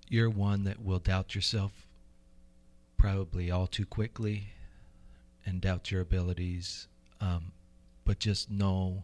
[0.09, 1.73] you're one that will doubt yourself
[2.97, 4.51] probably all too quickly
[5.45, 6.87] and doubt your abilities,
[7.21, 7.51] um,
[8.05, 9.03] but just know,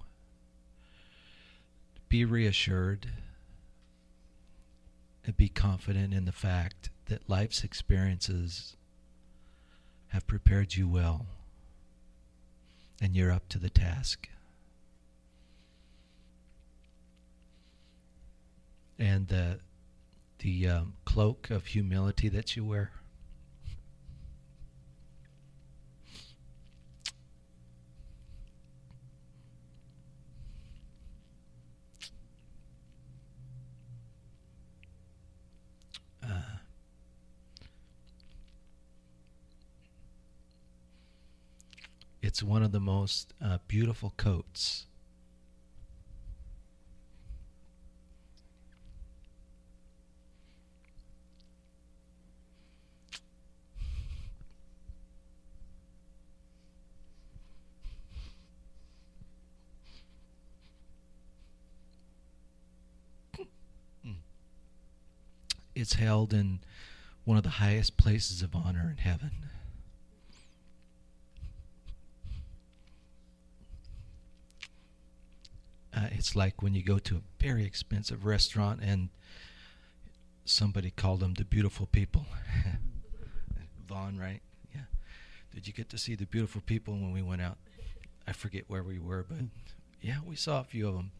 [2.08, 3.08] be reassured
[5.24, 8.76] and be confident in the fact that life's experiences
[10.08, 11.26] have prepared you well
[13.00, 14.28] and you're up to the task.
[18.98, 19.58] And the
[20.38, 22.92] the um, cloak of humility that you wear.
[42.34, 44.86] It's one of the most uh, beautiful coats.
[65.76, 66.58] It's held in
[67.24, 69.30] one of the highest places of honor in heaven.
[75.96, 79.10] Uh, it's like when you go to a very expensive restaurant and
[80.46, 82.24] somebody called them the beautiful people.
[83.86, 84.40] Vaughn, right?
[84.74, 84.86] Yeah.
[85.52, 87.58] Did you get to see the beautiful people when we went out?
[88.26, 89.36] I forget where we were, but
[90.00, 91.10] yeah, we saw a few of them.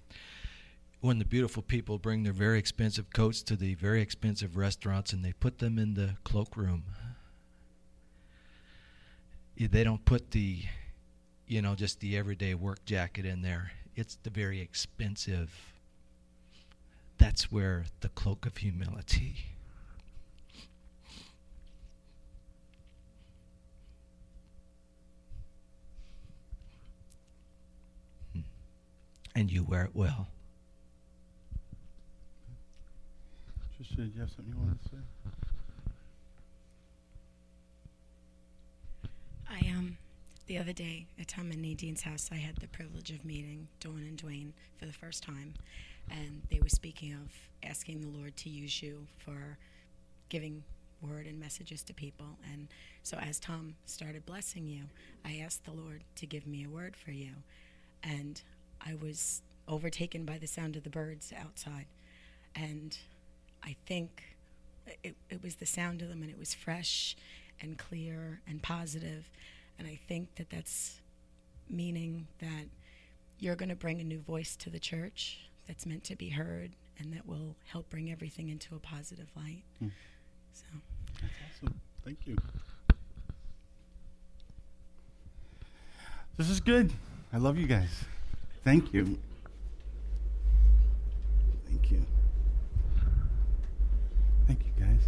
[1.02, 5.22] When the beautiful people bring their very expensive coats to the very expensive restaurants and
[5.22, 6.84] they put them in the cloakroom,
[9.58, 10.62] they don't put the,
[11.46, 15.50] you know, just the everyday work jacket in there it's the very expensive.
[17.18, 19.36] That's where the cloak of humility.
[28.32, 28.40] Hmm.
[29.34, 30.28] And you wear it well.
[33.76, 34.96] Trisha, did you have something you wanted to say?
[39.50, 39.96] I um
[40.46, 44.04] the other day at Tom and Nadine's house, I had the privilege of meeting Dawn
[44.06, 45.54] and Dwayne for the first time,
[46.10, 47.30] and they were speaking of
[47.68, 49.58] asking the Lord to use you for
[50.28, 50.62] giving
[51.00, 52.38] word and messages to people.
[52.52, 52.68] And
[53.02, 54.84] so as Tom started blessing you,
[55.24, 57.32] I asked the Lord to give me a word for you.
[58.02, 58.40] And
[58.80, 61.86] I was overtaken by the sound of the birds outside.
[62.54, 62.96] And
[63.62, 64.22] I think
[65.02, 67.16] it, it was the sound of them, and it was fresh
[67.60, 69.30] and clear and positive.
[69.78, 71.00] And I think that that's
[71.68, 72.66] meaning that
[73.38, 76.72] you're going to bring a new voice to the church that's meant to be heard
[76.98, 79.64] and that will help bring everything into a positive light.
[79.80, 79.88] Hmm.
[80.52, 80.64] So.
[81.20, 81.80] That's awesome.
[82.04, 82.36] Thank you.
[86.36, 86.92] This is good.
[87.32, 88.04] I love you guys.
[88.64, 89.18] Thank you.
[91.66, 92.04] Thank you.
[94.46, 95.00] Thank you, guys.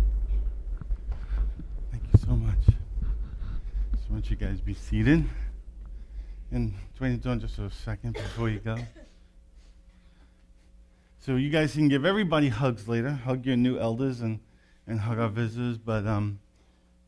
[1.90, 2.75] Thank you so much.
[4.06, 5.24] Just want you guys be seated.
[6.52, 8.76] And Dwayne, doing just a second before you go.
[11.18, 13.10] So you guys can give everybody hugs later.
[13.10, 14.38] Hug your new elders and,
[14.86, 15.76] and hug our visitors.
[15.76, 16.38] But um,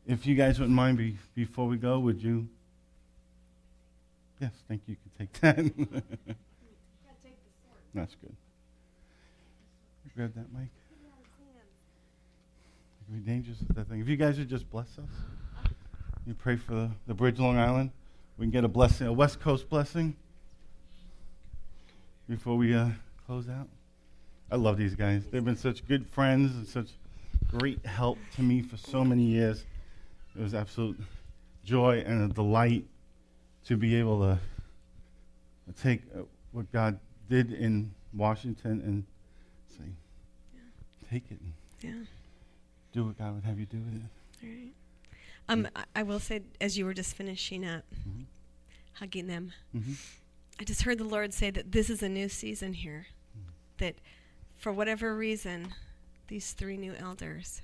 [0.05, 2.49] if you guys wouldn't mind, be, before we go, would you?
[4.41, 4.97] Yes, thank you.
[4.97, 5.55] You can take that.
[7.95, 8.35] That's good.
[10.17, 10.67] Grab that mic.
[12.99, 14.01] It can be dangerous with that thing.
[14.01, 15.07] If you guys would just bless us,
[16.29, 17.89] you pray for the, the bridge Long Island.
[18.37, 20.15] We can get a blessing, a West Coast blessing,
[22.29, 22.89] before we uh,
[23.25, 23.67] close out.
[24.51, 25.25] I love these guys.
[25.25, 26.89] They've been such good friends and such
[27.57, 29.65] great help to me for so many years.
[30.37, 30.99] It was absolute
[31.65, 32.85] joy and a delight
[33.65, 34.39] to be able to
[35.81, 36.19] take uh,
[36.51, 39.03] what God did in Washington and
[39.75, 39.89] say,
[41.09, 42.05] take it and Yeah.
[42.93, 44.43] do what God would have you do with it.
[44.43, 44.73] All right.
[45.49, 48.25] Um, I, will say, as you were just finishing up, Mhm.
[48.93, 49.93] hugging them, Mm-hmm.
[50.59, 53.07] I just heard the Lord say that this is a new season here.
[53.77, 53.95] That
[54.57, 55.73] for whatever reason,
[56.27, 57.61] these three new elders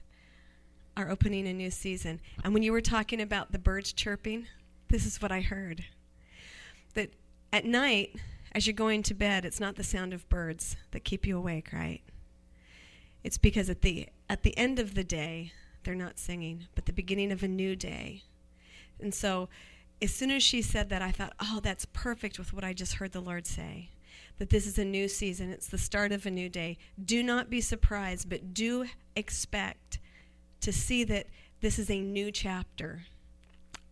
[0.95, 2.21] are opening a new season.
[2.43, 4.47] And when you were talking about the birds chirping,
[4.87, 5.83] this is what I heard.
[6.93, 7.11] That
[7.51, 8.15] at night,
[8.53, 11.73] as you're going to bed, it's not the sound of birds that keep you awake,
[11.73, 12.01] right?
[13.25, 15.51] It's because at the at the end of the day,
[15.85, 18.23] they're not singing, but the beginning of a new day.
[18.99, 19.47] And so
[20.01, 22.95] as soon as she said that, I thought, oh, that's perfect with what I just
[22.95, 23.89] heard the Lord say.
[24.39, 26.77] That this is a new season, it's the start of a new day.
[27.03, 28.85] Do not be surprised, but do
[29.15, 29.99] expect
[30.59, 31.27] to see that
[31.61, 33.03] this is a new chapter.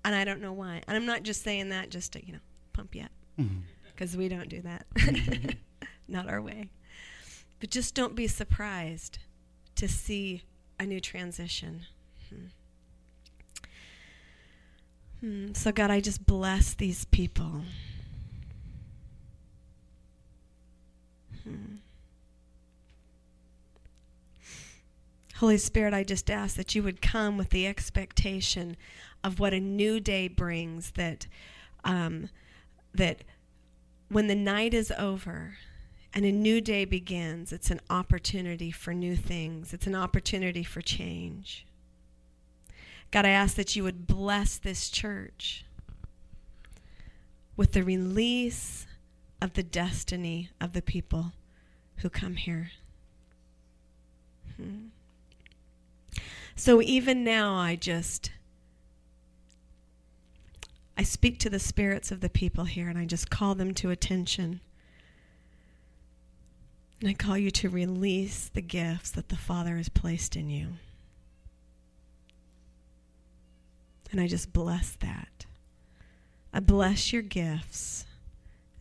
[0.03, 0.81] And I don't know why.
[0.87, 2.39] And I'm not just saying that just to, you know,
[2.73, 3.59] pump you up, Mm-hmm.
[3.91, 4.85] because we don't do that.
[6.07, 6.69] not our way.
[7.59, 9.19] But just don't be surprised
[9.75, 10.43] to see
[10.79, 11.85] a new transition.
[12.29, 12.45] Hmm.
[15.19, 15.53] Hmm.
[15.53, 17.61] So, God, I just bless these people.
[21.43, 21.75] Hmm.
[25.35, 28.77] Holy Spirit, I just ask that you would come with the expectation
[29.23, 30.91] of what a new day brings.
[30.91, 31.27] That,
[31.83, 32.29] um,
[32.93, 33.23] that
[34.09, 35.55] when the night is over
[36.13, 39.73] and a new day begins, it's an opportunity for new things.
[39.73, 41.65] It's an opportunity for change.
[43.09, 45.65] God, I ask that you would bless this church
[47.55, 48.85] with the release
[49.41, 51.33] of the destiny of the people
[51.97, 52.71] who come here.
[54.57, 54.87] Hmm.
[56.55, 58.31] So even now, I just.
[60.95, 63.89] I speak to the spirits of the people here and I just call them to
[63.89, 64.59] attention.
[67.03, 70.75] And I call you to release the gifts that the Father has placed in you.
[74.09, 75.45] And I just bless that.
[76.53, 78.05] I bless your gifts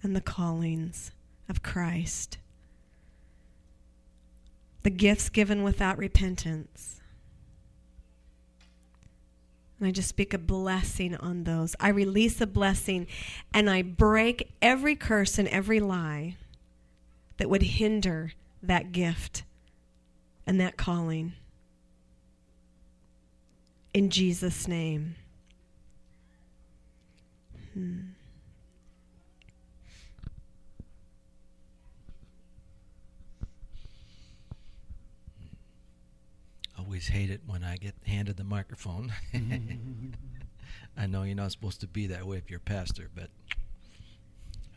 [0.05, 1.11] and the callings
[1.49, 2.39] of Christ.
[4.85, 7.01] The gifts given without repentance.
[9.81, 11.75] And I just speak a blessing on those.
[11.81, 13.09] I release a blessing
[13.53, 16.37] and I break every curse and every lie
[17.37, 18.33] that would hinder
[18.63, 19.45] that gift
[20.47, 21.33] and that calling.
[23.95, 25.17] In Jesus' name.
[27.75, 28.01] Hmm.
[36.79, 39.13] Always hate it when I get handed the microphone.
[40.97, 43.31] I know you're not supposed to be that way if you're a pastor, but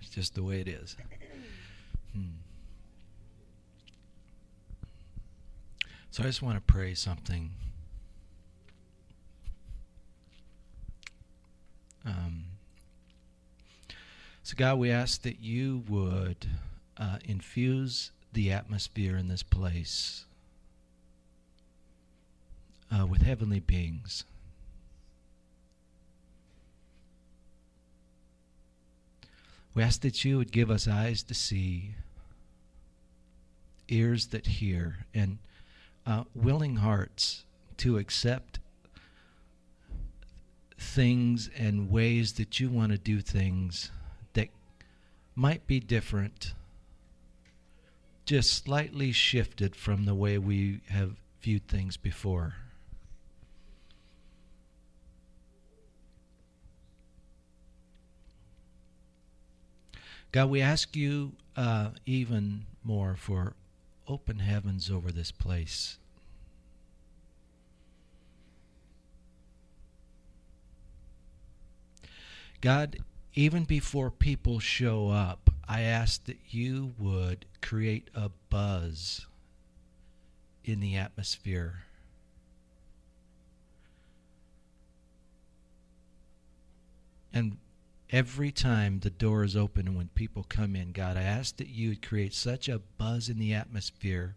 [0.01, 0.95] it's just the way it is.
[2.13, 2.44] Hmm.
[6.15, 7.51] So I just want to pray something.
[12.05, 12.45] Um,
[14.41, 16.47] so, God, we ask that you would
[16.97, 20.23] uh, infuse the atmosphere in this place
[22.89, 24.23] uh, with heavenly beings.
[29.73, 31.95] We ask that you would give us eyes to see,
[33.89, 35.39] ears that hear, and
[36.05, 37.45] uh, willing hearts
[37.77, 38.59] to accept
[40.77, 43.91] things and ways that you want to do things
[44.33, 44.49] that
[45.35, 46.53] might be different,
[48.25, 52.55] just slightly shifted from the way we have viewed things before.
[60.31, 63.53] God, we ask you uh, even more for
[64.07, 65.97] open heavens over this place.
[72.61, 72.97] God,
[73.33, 79.27] even before people show up, I ask that you would create a buzz
[80.63, 81.83] in the atmosphere.
[87.33, 87.57] And
[88.11, 91.69] every time the door is open and when people come in, God, I ask that
[91.69, 94.35] you would create such a buzz in the atmosphere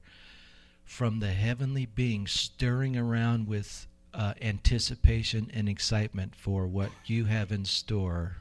[0.85, 7.53] from the heavenly beings stirring around with uh, anticipation and excitement for what you have
[7.53, 8.39] in store.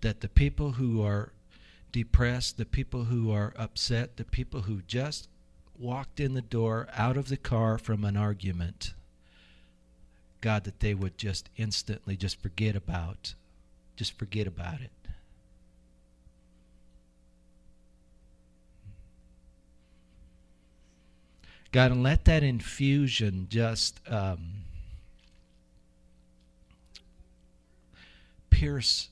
[0.00, 1.32] That the people who are
[1.92, 5.28] depressed, the people who are upset, the people who just
[5.78, 8.92] walked in the door out of the car from an argument,
[10.40, 13.34] God, that they would just instantly just forget about,
[13.96, 14.90] just forget about it.
[21.72, 24.64] God, and let that infusion just um,
[28.50, 29.10] pierce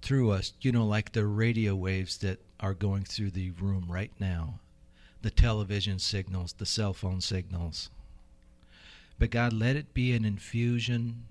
[0.00, 4.12] through us, you know, like the radio waves that are going through the room right
[4.18, 4.60] now,
[5.20, 7.90] the television signals, the cell phone signals.
[9.18, 11.24] But God, let it be an infusion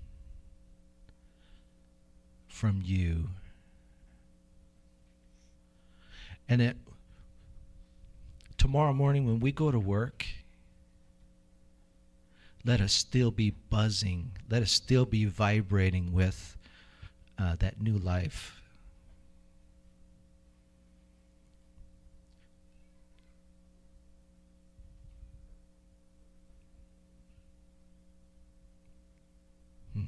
[2.48, 3.28] from you.
[6.48, 6.76] And that
[8.56, 10.24] tomorrow morning when we go to work,
[12.64, 16.56] let us still be buzzing, let us still be vibrating with
[17.38, 18.60] uh, that new life.
[29.94, 30.02] Hmm.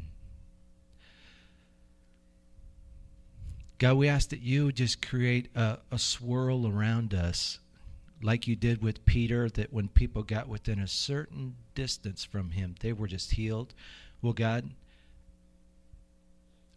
[3.78, 7.60] God, we ask that you just create a, a swirl around us
[8.22, 12.74] like you did with Peter, that when people got within a certain distance from him,
[12.80, 13.74] they were just healed.
[14.20, 14.70] Well, God,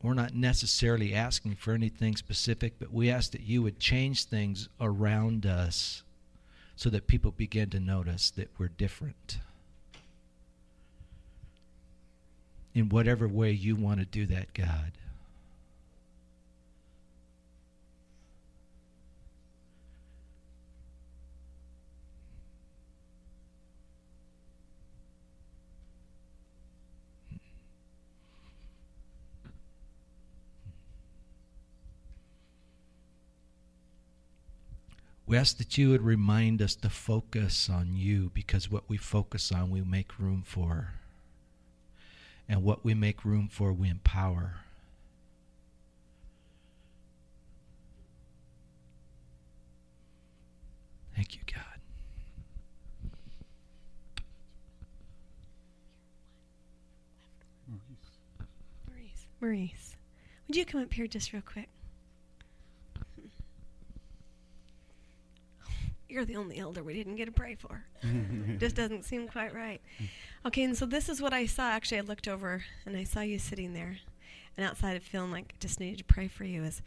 [0.04, 4.70] we're not necessarily asking for anything specific, but we ask that you would change things
[4.80, 6.04] around us
[6.76, 9.40] so that people begin to notice that we're different.
[12.74, 14.92] In whatever way you want to do that, God.
[35.32, 39.50] We ask that you would remind us to focus on you because what we focus
[39.50, 40.96] on, we make room for.
[42.50, 44.56] And what we make room for, we empower.
[51.16, 51.80] Thank you, God.
[58.86, 59.28] Maurice.
[59.40, 59.96] Maurice,
[60.50, 61.70] would you come up here just real quick?
[66.12, 67.84] You're the only elder we didn't get to pray for.
[68.58, 69.82] just doesn't seem quite right.
[70.46, 71.70] Okay, and so this is what I saw.
[71.70, 73.98] Actually, I looked over and I saw you sitting there,
[74.58, 76.82] and outside of feeling like I just needed to pray for you is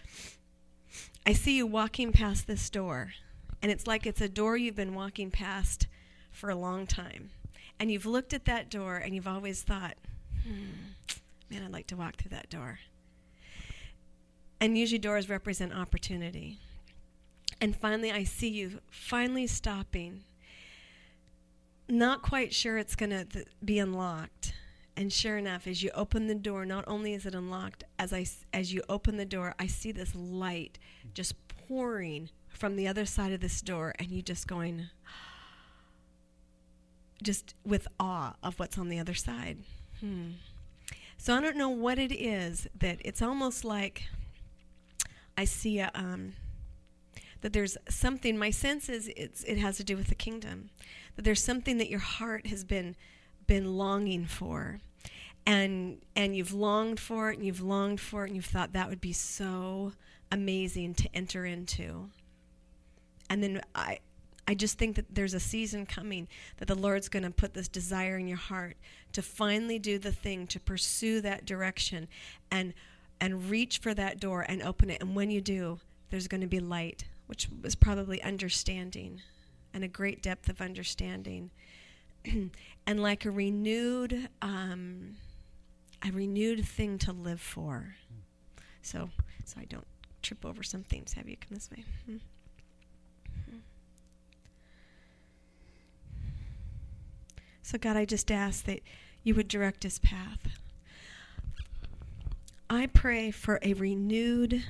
[1.27, 3.15] I see you walking past this door,
[3.63, 5.87] and it's like it's a door you've been walking past
[6.31, 7.31] for a long time.
[7.79, 9.95] And you've looked at that door and you've always thought,
[10.47, 10.93] hmm,
[11.51, 12.79] man, I'd like to walk through that door.
[14.61, 16.59] And usually doors represent opportunity.
[17.61, 20.25] And finally, I see you finally stopping,
[21.89, 24.55] not quite sure it's going to th- be unlocked.
[24.97, 28.27] And sure enough, as you open the door, not only is it unlocked, as I,
[28.53, 30.79] as you open the door, I see this light
[31.15, 34.89] just pouring from the other side of this door, and you just going,
[37.23, 39.59] just with awe of what's on the other side.
[40.01, 40.33] Hmm.
[41.17, 44.05] So I don't know what it is that it's almost like
[45.37, 46.35] I see a um,
[47.45, 50.71] that there's something my sense is it's it has to do with the kingdom
[51.15, 52.97] that there's something that your heart has been
[53.47, 54.81] been longing for.
[55.45, 58.89] And and you've longed for it and you've longed for it and you've thought that
[58.89, 59.93] would be so
[60.33, 62.09] amazing to enter into.
[63.29, 63.99] And then i
[64.49, 67.69] i just think that there's a season coming that the lord's going to put this
[67.69, 68.79] desire in your heart
[69.12, 72.09] to finally do the thing to pursue that direction
[72.51, 72.73] and
[73.21, 75.03] and reach for that door and open it.
[75.03, 79.23] And when you do there's going to be light which was probably understanding
[79.73, 81.51] and a great depth of understanding.
[82.87, 85.17] And like a renewed um,
[86.07, 87.95] a renewed thing to live for.
[88.83, 89.09] So
[89.45, 89.87] so i don't
[90.21, 91.37] trip over some things have you?
[91.37, 91.85] Come this way.
[92.07, 92.17] Hmm.
[93.51, 93.57] Hmm.
[97.63, 98.81] so god i just ask that
[99.23, 100.59] you would direct his path.
[102.69, 104.63] I pray for a renewed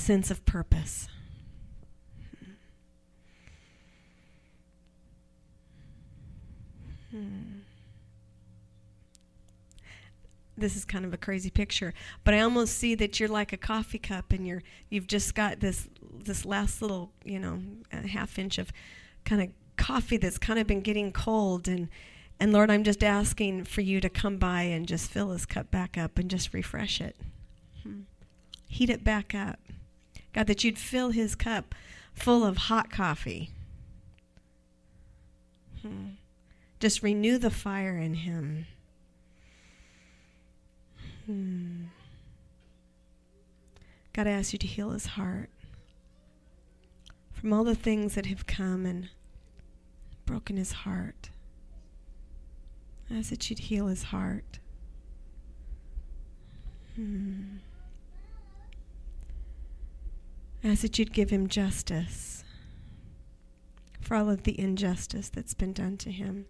[0.00, 1.08] sense of purpose
[7.10, 7.60] Hmm.
[10.56, 13.56] This is kind of a crazy picture, but I almost see that you're like a
[13.56, 18.58] coffee cup, and you're you've just got this this last little you know half inch
[18.58, 18.70] of
[19.24, 21.88] kind of coffee that's kind of been getting cold, and
[22.38, 25.70] and Lord, I'm just asking for you to come by and just fill this cup
[25.70, 27.16] back up and just refresh it,
[27.82, 28.00] hmm.
[28.68, 29.60] heat it back up,
[30.32, 31.74] God, that you'd fill His cup
[32.12, 33.50] full of hot coffee.
[35.82, 36.10] Hmm.
[36.78, 38.66] Just renew the fire in him.
[41.26, 41.84] Hmm.
[44.12, 45.50] God, I ask you to heal his heart
[47.32, 49.08] from all the things that have come and
[50.26, 51.30] broken his heart.
[53.10, 54.58] I ask that you'd heal his heart.
[56.96, 57.58] Hmm.
[60.62, 62.44] Ask that you'd give him justice
[64.00, 66.46] for all of the injustice that's been done to him.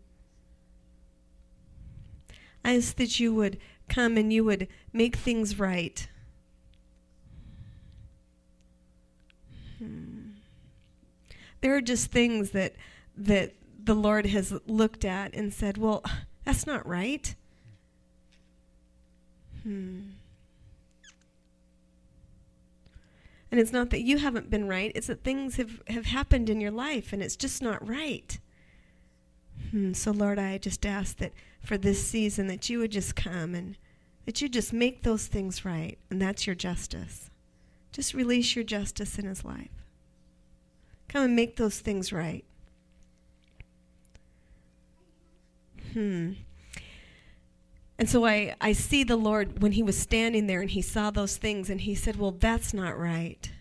[2.64, 3.58] I ask that you would
[3.88, 6.08] come and you would make things right.
[9.78, 10.30] Hmm.
[11.60, 12.74] There are just things that
[13.16, 16.02] that the Lord has looked at and said, "Well,
[16.44, 17.34] that's not right."
[19.62, 20.00] Hmm.
[23.50, 26.60] And it's not that you haven't been right, it's that things have, have happened in
[26.60, 28.38] your life and it's just not right.
[29.70, 29.92] Hmm.
[29.92, 31.32] So, Lord, I just ask that
[31.62, 33.76] for this season that you would just come and
[34.26, 37.30] that you just make those things right, and that's your justice.
[37.92, 39.70] Just release your justice in his life.
[41.08, 42.44] Come and make those things right.
[45.92, 46.32] Hmm.
[48.00, 51.10] And so I, I see the Lord when he was standing there and he saw
[51.10, 53.52] those things and he said, Well, that's not right.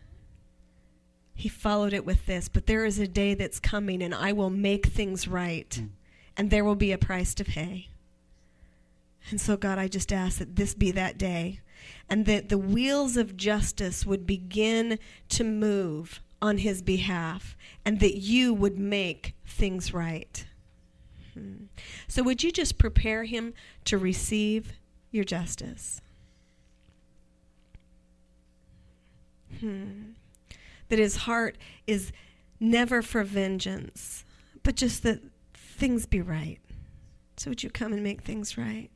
[1.35, 4.49] He followed it with this, but there is a day that's coming and I will
[4.49, 5.69] make things right.
[5.69, 5.89] Mm.
[6.37, 7.89] And there will be a price to pay.
[9.29, 11.59] And so, God, I just ask that this be that day
[12.09, 14.99] and that the wheels of justice would begin
[15.29, 20.45] to move on his behalf and that you would make things right.
[21.39, 21.65] Hmm.
[22.07, 23.53] So, would you just prepare him
[23.85, 24.73] to receive
[25.11, 26.01] your justice?
[29.59, 30.11] Hmm.
[30.89, 31.57] That his heart
[31.87, 32.11] is
[32.59, 34.25] never for vengeance,
[34.63, 35.21] but just that
[35.53, 36.59] things be right.
[37.37, 38.89] So, would you come and make things right?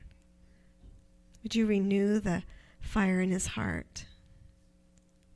[1.43, 2.43] Would you renew the
[2.81, 4.05] fire in his heart?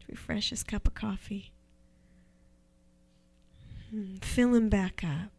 [0.09, 1.51] Refresh his cup of coffee.
[3.91, 4.15] Hmm.
[4.17, 5.31] Fill him back up.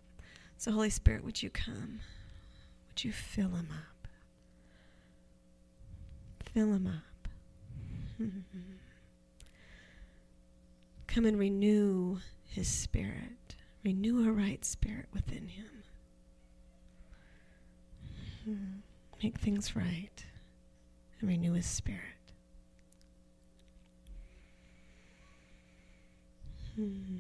[0.59, 2.01] So, Holy Spirit, would you come?
[2.89, 4.09] Would you fill him up?
[6.53, 7.29] Fill him up.
[11.07, 13.55] Come and renew his spirit.
[13.85, 15.67] Renew a right spirit within him.
[19.23, 20.25] Make things right
[21.21, 22.01] and renew his spirit.
[26.75, 27.19] Hmm.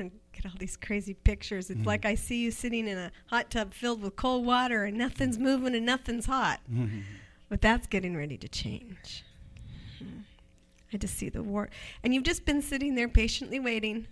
[0.00, 1.70] I get all these crazy pictures.
[1.70, 4.84] It's mm like I see you sitting in a hot tub filled with cold water
[4.84, 6.60] and nothing's moving and nothing's hot.
[6.72, 7.00] Mm-hmm.
[7.48, 9.24] But that's getting ready to change.
[9.98, 10.20] Hmm.
[10.92, 11.68] I just see the war.
[12.02, 14.06] And you've just been sitting there patiently waiting.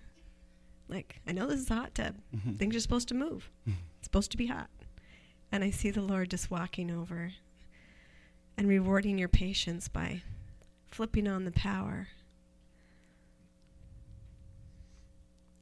[0.88, 2.16] Like, I know this is a hot tub.
[2.34, 2.54] Mm-hmm.
[2.54, 3.50] Things are supposed to move.
[3.68, 3.78] Mm-hmm.
[3.98, 4.70] It's supposed to be hot.
[5.52, 7.32] And I see the Lord just walking over
[8.56, 10.22] and rewarding your patience by
[10.88, 12.08] flipping on the power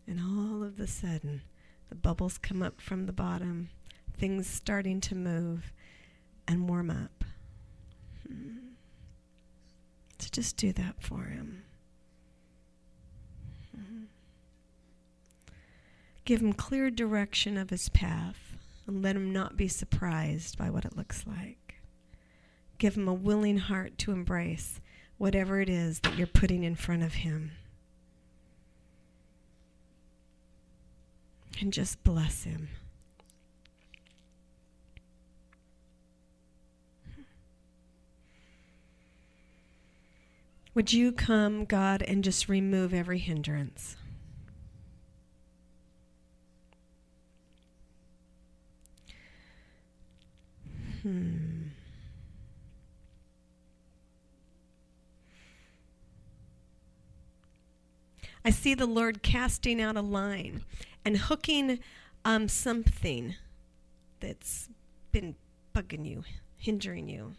[0.07, 1.43] And all of a sudden,
[1.89, 3.71] the bubbles come up from the bottom,
[4.17, 5.73] things starting to move
[6.47, 7.25] and warm up.
[8.27, 8.59] Hmm.
[10.19, 11.63] So just do that for him.
[13.75, 14.05] Hmm.
[16.25, 18.57] Give him clear direction of his path
[18.87, 21.81] and let him not be surprised by what it looks like.
[22.79, 24.81] Give him a willing heart to embrace
[25.19, 27.53] whatever it is that you're putting in front of him.
[31.61, 32.69] And just bless him.
[40.75, 43.97] Would you come, God, and just remove every hindrance?
[51.03, 51.69] Hmm.
[58.45, 60.63] I see the Lord casting out a line
[61.07, 61.79] and hooking
[62.25, 63.37] um, something
[64.19, 64.69] that's
[65.13, 65.37] been
[65.73, 66.25] bugging you,
[66.59, 67.33] hindering you.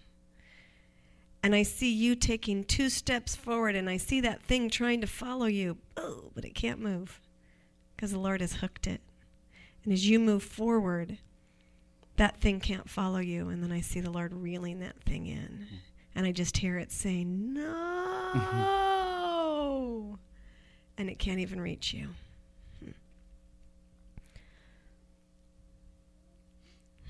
[1.43, 5.07] And I see you taking two steps forward, and I see that thing trying to
[5.07, 7.19] follow you, oh, but it can't move
[7.95, 9.01] because the Lord has hooked it.
[9.83, 11.17] And as you move forward,
[12.15, 13.49] that thing can't follow you.
[13.49, 15.67] And then I see the Lord reeling that thing in.
[16.15, 18.37] And I just hear it saying, No.
[20.97, 22.09] and it can't even reach you.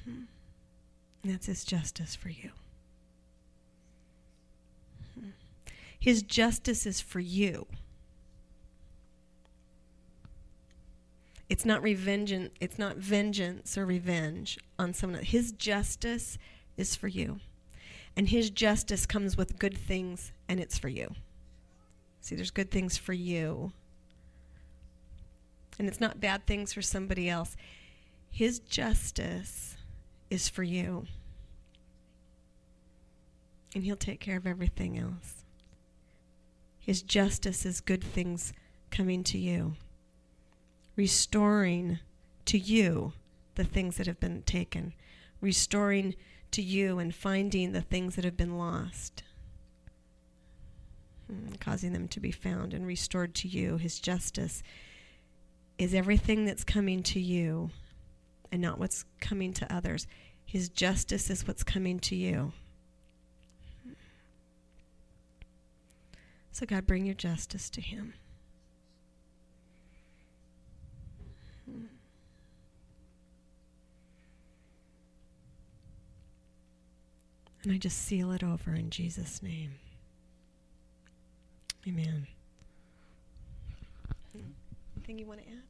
[0.08, 0.24] Hmm.
[1.24, 2.52] That's His justice for you.
[5.20, 5.30] Hmm.
[6.00, 7.68] His justice is for you.
[11.50, 12.34] It's not revenge.
[12.60, 15.24] It's not vengeance or revenge on someone.
[15.24, 16.38] His justice
[16.76, 17.40] is for you,
[18.16, 21.16] and His justice comes with good things, and it's for you.
[22.22, 23.72] See, there's good things for you,
[25.80, 27.56] and it's not bad things for somebody else.
[28.30, 29.77] His justice
[30.30, 31.06] is for you,
[33.74, 35.44] and He'll take care of everything else.
[36.80, 38.54] His justice is good things
[38.90, 39.76] coming to you
[40.98, 42.00] restoring
[42.46, 43.14] to you
[43.56, 44.94] the things that have been taken,
[45.40, 46.16] restoring
[46.52, 49.24] to you and finding the things that have been lost,
[51.28, 53.78] hmm, causing them to be found and restored to you.
[53.78, 54.64] His justice
[55.78, 57.70] is everything that's coming to you
[58.52, 60.08] and not what's coming to others.
[60.46, 62.54] His justice is what's coming to you.
[66.52, 68.14] So, God, bring your justice to him.
[77.64, 79.74] And I just seal it over in Jesus' name.
[81.86, 82.28] Amen.
[84.96, 85.64] Anything you want to add?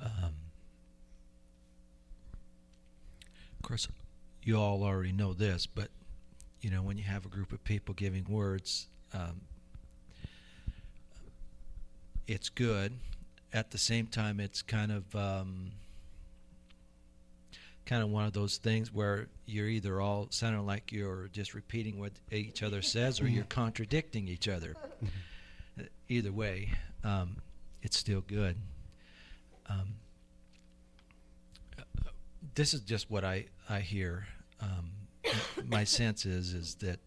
[0.00, 0.32] Um,
[3.57, 3.88] of course,
[4.42, 5.88] you all already know this, but
[6.62, 9.42] you know when you have a group of people giving words, um,
[12.26, 12.94] it's good.
[13.52, 15.72] At the same time, it's kind of um,
[17.84, 21.98] kind of one of those things where you're either all sounding like you're just repeating
[21.98, 24.76] what each other says, or you're contradicting each other.
[26.08, 26.70] Either way,
[27.04, 27.36] um,
[27.82, 28.56] it's still good.
[29.68, 29.94] Um,
[32.54, 34.26] this is just what I I hear.
[34.60, 34.92] Um,
[35.66, 37.00] my sense is is that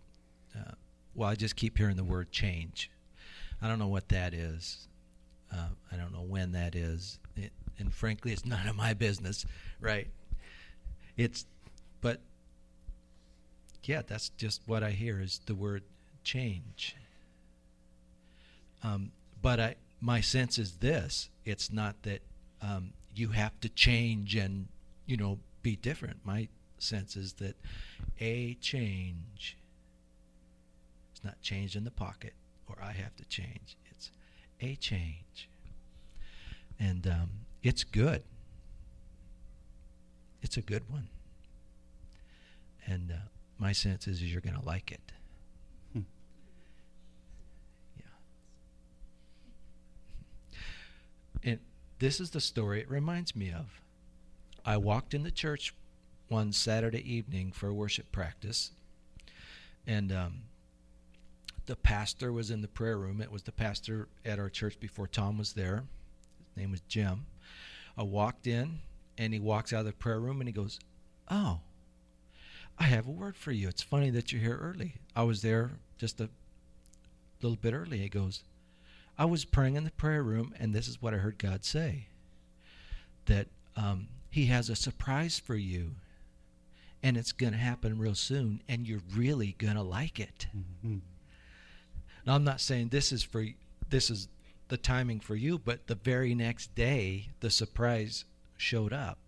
[0.56, 0.72] uh,
[1.16, 2.90] well, I just keep hearing the word change.
[3.62, 4.88] I don't know what that is.
[5.54, 9.46] Uh, I don't know when that is, it, and frankly, it's none of my business,
[9.82, 10.08] right?
[11.18, 11.46] It's,
[12.00, 12.22] but
[13.84, 15.84] yeah, that's just what I hear is the word
[16.24, 16.96] change.
[18.82, 19.12] Um,
[19.42, 22.22] but I, my sense is this: it's not that
[22.62, 24.68] um, you have to change and
[25.06, 26.18] you know be different.
[26.24, 26.48] My
[26.80, 27.56] sense is that
[28.20, 29.58] a change.
[31.12, 32.34] It's not change in the pocket,
[32.68, 33.78] or I have to change.
[33.90, 34.12] It's
[34.60, 35.50] a change.
[36.80, 37.30] And um,
[37.62, 38.24] it's good.
[40.42, 41.08] It's a good one.
[42.86, 43.16] And uh,
[43.60, 45.12] my sense is, is you're going to like it.
[45.94, 46.00] Hmm.
[51.44, 51.52] Yeah.
[51.52, 51.60] And
[52.00, 53.81] this is the story it reminds me of.
[54.66, 55.74] I walked in the church
[56.28, 58.72] one Saturday evening for worship practice,
[59.86, 60.42] and um,
[61.66, 63.22] the pastor was in the prayer room.
[63.22, 65.84] It was the pastor at our church before Tom was there.
[66.50, 67.26] His name was Jim.
[67.98, 68.80] I walked in,
[69.18, 70.80] and he walks out of the prayer room and he goes,
[71.30, 71.60] Oh,
[72.80, 73.68] I have a word for you.
[73.68, 74.96] It's funny that you're here early.
[75.16, 76.30] I was there just a
[77.42, 78.00] little bit early.
[78.00, 78.44] He goes,
[79.18, 82.08] I was praying in the prayer room, and this is what I heard God say
[83.26, 85.92] that um, He has a surprise for you,
[87.04, 90.48] and it's going to happen real soon, and you're really going to like it.
[90.56, 90.98] Mm-hmm.
[92.26, 93.46] Now, I'm not saying this is for
[93.90, 94.28] this is
[94.70, 98.26] the timing for you, but the very next day, the surprise
[98.58, 99.20] showed up,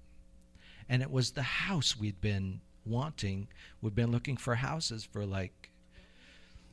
[0.90, 3.48] and it was the house we'd been wanting.
[3.82, 5.70] We'd been looking for houses for like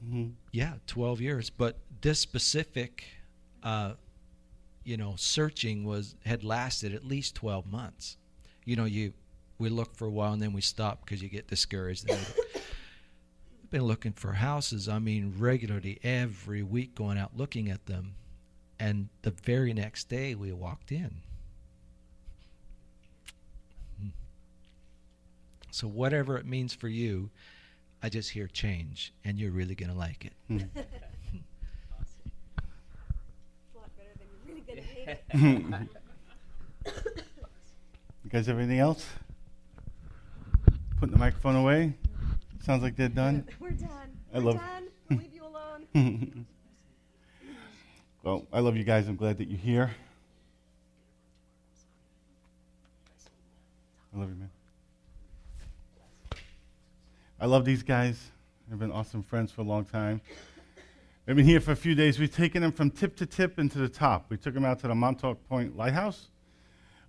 [0.04, 0.30] Mm-hmm.
[0.52, 1.50] yeah, 12 years.
[1.50, 3.04] But this specific,
[3.62, 3.92] uh,
[4.84, 8.16] you know, searching was had lasted at least 12 months.
[8.64, 9.12] You know, you
[9.58, 12.06] we look for a while and then we stop because you get discouraged.
[12.10, 12.18] Then
[13.62, 14.88] We've been looking for houses.
[14.88, 18.14] I mean, regularly every week, going out looking at them,
[18.80, 21.18] and the very next day we walked in.
[24.00, 24.08] Hmm.
[25.70, 27.30] So whatever it means for you,
[28.02, 30.32] I just hear change, and you're really gonna like it.
[30.48, 30.58] Hmm.
[38.30, 39.04] You guys have anything else?
[41.00, 41.94] Putting the microphone away.
[42.64, 43.44] Sounds like they're done.
[43.58, 43.88] We're done.
[44.32, 44.84] I We're love- done.
[45.08, 46.46] We'll leave you alone.
[48.22, 49.08] well, I love you guys.
[49.08, 49.90] I'm glad that you're here.
[54.14, 54.50] I love you, man.
[57.40, 58.30] I love these guys.
[58.68, 60.20] They've been awesome friends for a long time.
[61.26, 62.20] They've been here for a few days.
[62.20, 64.26] We've taken them from tip to tip and to the top.
[64.28, 66.28] We took them out to the Montauk Point Lighthouse.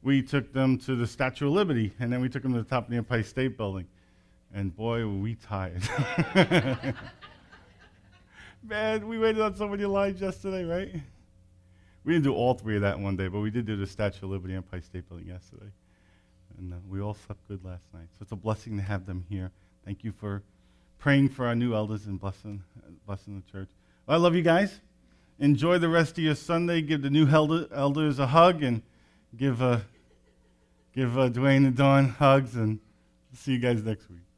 [0.04, 2.70] We took them to the Statue of Liberty, and then we took them to the
[2.70, 3.88] top of the Empire State Building.
[4.54, 5.84] And boy, were we tired.
[8.64, 10.94] Man, we waited on so many lines yesterday, right?
[12.04, 14.26] We didn't do all three of that one day, but we did do the Statue
[14.26, 15.72] of Liberty, Empire State Building yesterday.
[16.58, 18.08] And uh, we all slept good last night.
[18.14, 19.52] So it's a blessing to have them here.
[19.86, 20.44] Thank you for
[21.00, 22.64] praying for our new elders and blessing,
[23.06, 23.70] blessing the church.
[24.06, 24.80] Well, I love you guys.
[25.40, 26.82] Enjoy the rest of your Sunday.
[26.82, 28.82] Give the new elder, elders a hug and
[29.36, 29.80] give, uh,
[30.94, 32.56] give uh, Dwayne and Dawn hugs.
[32.56, 32.80] And
[33.34, 34.31] see you guys next week.